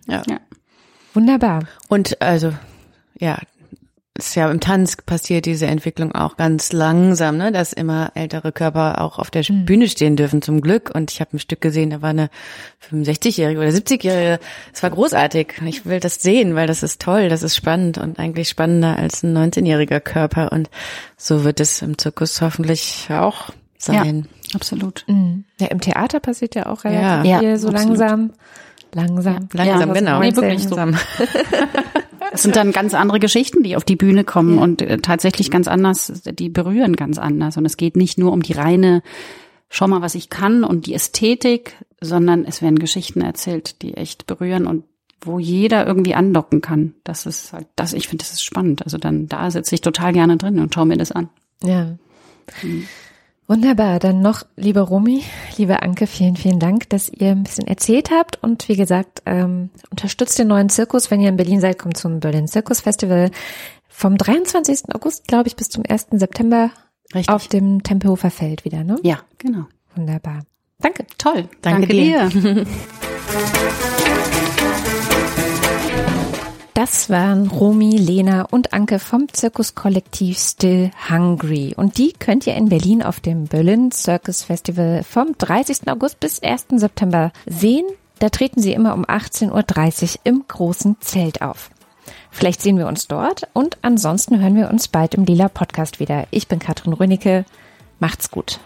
Ja. 0.07 0.22
Ja. 0.29 0.39
Wunderbar. 1.12 1.64
Und 1.89 2.20
also, 2.22 2.53
ja, 3.18 3.39
ist 4.17 4.37
ja 4.37 4.49
im 4.49 4.61
Tanz 4.61 4.97
passiert 5.05 5.45
diese 5.45 5.67
Entwicklung 5.67 6.15
auch 6.15 6.37
ganz 6.37 6.73
langsam, 6.73 7.37
ne, 7.37 7.51
dass 7.51 7.73
immer 7.73 8.12
ältere 8.15 8.53
Körper 8.53 9.01
auch 9.01 9.19
auf 9.19 9.31
der 9.31 9.43
Bühne 9.43 9.89
stehen 9.89 10.15
dürfen, 10.15 10.41
zum 10.41 10.61
Glück. 10.61 10.93
Und 10.95 11.11
ich 11.11 11.21
habe 11.21 11.37
ein 11.37 11.41
Stück 11.41 11.61
gesehen, 11.61 11.91
da 11.91 12.01
war 12.01 12.11
eine 12.11 12.31
65-Jährige 12.91 13.59
oder 13.59 13.71
70-Jährige. 13.71 14.39
Es 14.73 14.83
war 14.85 14.91
großartig. 14.91 15.55
Ich 15.67 15.85
will 15.85 15.99
das 15.99 16.17
sehen, 16.23 16.55
weil 16.55 16.69
das 16.69 16.85
ist 16.85 17.01
toll, 17.01 17.29
das 17.29 17.43
ist 17.43 17.57
spannend 17.57 17.99
und 17.99 18.21
eigentlich 18.21 18.49
spannender 18.49 18.97
als 18.97 19.25
ein 19.25 19.37
19-jähriger 19.37 19.99
Körper. 20.01 20.53
Und 20.53 20.71
so 21.17 21.43
wird 21.43 21.59
es 21.59 21.83
im 21.83 21.99
Zirkus 21.99 22.41
hoffentlich 22.41 23.09
auch 23.11 23.51
sein. 23.79 24.29
Absolut. 24.55 25.05
Mhm. 25.09 25.45
Ja, 25.59 25.67
im 25.69 25.81
Theater 25.81 26.21
passiert 26.21 26.55
ja 26.55 26.67
auch 26.67 26.85
Ja. 26.85 26.91
relativ 27.21 27.39
viel, 27.41 27.49
Ja, 27.49 27.59
so 27.59 27.69
absolut. 27.69 27.99
langsam. 27.99 28.31
Langsam. 28.95 29.49
Langsam, 29.53 29.89
Ja, 29.89 29.95
genau. 29.95 30.21
nee, 30.21 30.35
wirklich 30.35 30.63
so. 30.69 30.77
Langsam. 30.77 31.01
Es 32.33 32.43
sind 32.43 32.57
dann 32.57 32.73
ganz 32.73 32.95
andere 32.95 33.21
Geschichten, 33.21 33.63
die 33.63 33.77
auf 33.77 33.85
die 33.85 33.95
Bühne 33.95 34.25
kommen 34.25 34.59
und 34.59 34.83
äh, 34.83 34.99
tatsächlich 34.99 35.51
ganz 35.53 35.69
anders, 35.69 36.23
die 36.25 36.49
berühren 36.49 36.97
ganz 36.97 37.19
anders. 37.19 37.57
Und 37.57 37.65
es 37.65 37.77
geht 37.77 37.97
nicht 37.97 38.19
nur 38.19 38.33
um 38.33 38.43
die 38.43 38.55
reine, 38.55 39.03
schau 39.69 39.87
mal, 39.87 40.03
was 40.03 40.15
ich 40.17 40.31
kann 40.31 40.65
und 40.65 40.87
die 40.87 40.95
Ästhetik, 40.95 41.77
sondern 42.01 42.45
es 42.45 42.61
werden 42.61 42.79
Geschichten 42.79 43.21
erzählt, 43.21 43.83
die 43.83 43.95
echt 43.95 44.27
berühren 44.27 44.67
und 44.67 44.85
wo 45.21 45.39
jeder 45.39 45.87
irgendwie 45.87 46.15
andocken 46.15 46.61
kann. 46.61 46.95
Das 47.05 47.25
ist 47.25 47.53
halt, 47.53 47.67
das, 47.77 47.93
ich 47.93 48.09
finde, 48.09 48.25
das 48.25 48.33
ist 48.33 48.43
spannend. 48.43 48.83
Also 48.85 48.99
dann, 48.99 49.29
da 49.29 49.51
sitze 49.51 49.75
ich 49.75 49.81
total 49.81 50.13
gerne 50.13 50.37
drin 50.37 50.59
und 50.59 50.75
schaue 50.75 50.87
mir 50.87 50.97
das 50.97 51.13
an. 51.13 51.29
Ja. 51.63 51.97
Wunderbar. 53.47 53.99
Dann 53.99 54.21
noch, 54.21 54.45
liebe 54.57 54.81
Romy, 54.81 55.23
liebe 55.57 55.83
Anke, 55.83 56.07
vielen, 56.07 56.37
vielen 56.37 56.59
Dank, 56.59 56.89
dass 56.89 57.11
ihr 57.11 57.31
ein 57.31 57.43
bisschen 57.43 57.67
erzählt 57.67 58.11
habt. 58.11 58.43
Und 58.43 58.69
wie 58.69 58.77
gesagt, 58.77 59.23
ähm, 59.27 59.71
unterstützt 59.91 60.39
den 60.39 60.49
neuen 60.49 60.71
Zirkus. 60.71 61.11
Wenn 61.11 61.21
ihr 61.21 61.29
in 61.29 61.37
Berlin 61.37 61.61
seid, 61.61 61.79
kommt 61.79 61.97
zum 61.97 62.21
Berlin 62.21 62.49
Zirkus 62.49 62.81
Festival 62.81 63.31
vom 63.89 64.17
23. 64.17 64.95
August, 64.95 65.29
glaube 65.29 65.49
ich, 65.49 65.57
bis 65.57 65.69
zum 65.69 65.85
1. 65.87 66.07
September 66.13 66.71
Richtig. 67.15 67.35
auf 67.35 67.49
dem 67.49 67.83
Tempelhofer 67.83 68.31
Feld 68.31 68.65
wieder, 68.65 68.83
ne? 68.83 68.97
Ja, 69.03 69.21
genau. 69.39 69.67
Wunderbar. 69.95 70.41
Danke. 70.79 71.07
Toll. 71.19 71.49
Danke 71.61 71.87
dir. 71.87 72.29
dir. 72.29 72.67
Das 76.85 77.09
waren 77.09 77.47
Romy, 77.47 77.97
Lena 77.97 78.43
und 78.43 78.74
Anke 78.74 78.99
vom 78.99 79.32
Zirkuskollektiv 79.32 80.39
Still 80.39 80.91
Hungry. 81.09 81.72
Und 81.74 81.97
die 81.97 82.12
könnt 82.12 82.47
ihr 82.47 82.55
in 82.57 82.68
Berlin 82.68 83.03
auf 83.03 83.20
dem 83.20 83.45
Berlin 83.45 83.91
Circus 83.91 84.43
Festival 84.43 85.03
vom 85.03 85.28
30. 85.39 85.89
August 85.89 86.20
bis 86.20 86.43
1. 86.43 86.66
September 86.74 87.32
sehen. 87.47 87.87
Da 88.18 88.28
treten 88.28 88.61
sie 88.61 88.74
immer 88.74 88.93
um 88.93 89.07
18.30 89.07 90.03
Uhr 90.03 90.20
im 90.24 90.45
großen 90.47 90.99
Zelt 91.01 91.41
auf. 91.41 91.70
Vielleicht 92.30 92.61
sehen 92.61 92.76
wir 92.76 92.87
uns 92.87 93.09
dort 93.09 93.49
und 93.55 93.78
ansonsten 93.80 94.39
hören 94.39 94.55
wir 94.55 94.68
uns 94.68 94.89
bald 94.89 95.14
im 95.14 95.24
Lila 95.24 95.49
Podcast 95.49 96.01
wieder. 96.01 96.26
Ich 96.32 96.49
bin 96.49 96.59
Katrin 96.59 96.93
Rönicke. 96.93 97.47
Macht's 97.99 98.30
gut. 98.30 98.61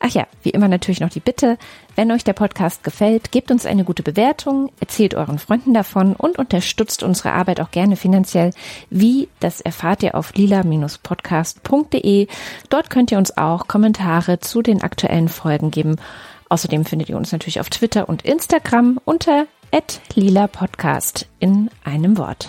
Ach 0.00 0.10
ja, 0.10 0.26
wie 0.42 0.50
immer 0.50 0.68
natürlich 0.68 1.00
noch 1.00 1.10
die 1.10 1.18
Bitte, 1.18 1.58
wenn 1.96 2.12
euch 2.12 2.22
der 2.22 2.32
Podcast 2.32 2.84
gefällt, 2.84 3.32
gebt 3.32 3.50
uns 3.50 3.66
eine 3.66 3.82
gute 3.82 4.04
Bewertung, 4.04 4.70
erzählt 4.78 5.14
euren 5.14 5.40
Freunden 5.40 5.74
davon 5.74 6.14
und 6.14 6.38
unterstützt 6.38 7.02
unsere 7.02 7.32
Arbeit 7.32 7.60
auch 7.60 7.72
gerne 7.72 7.96
finanziell. 7.96 8.52
Wie, 8.90 9.28
das 9.40 9.60
erfahrt 9.60 10.04
ihr 10.04 10.14
auf 10.14 10.34
lila-podcast.de. 10.34 12.28
Dort 12.68 12.90
könnt 12.90 13.10
ihr 13.10 13.18
uns 13.18 13.36
auch 13.36 13.66
Kommentare 13.66 14.38
zu 14.38 14.62
den 14.62 14.82
aktuellen 14.82 15.28
Folgen 15.28 15.72
geben. 15.72 15.96
Außerdem 16.48 16.84
findet 16.84 17.08
ihr 17.08 17.16
uns 17.16 17.32
natürlich 17.32 17.58
auf 17.60 17.68
Twitter 17.68 18.08
und 18.08 18.22
Instagram 18.22 19.00
unter 19.04 19.46
lila 20.14 20.46
podcast 20.46 21.26
in 21.40 21.70
einem 21.84 22.16
Wort. 22.16 22.48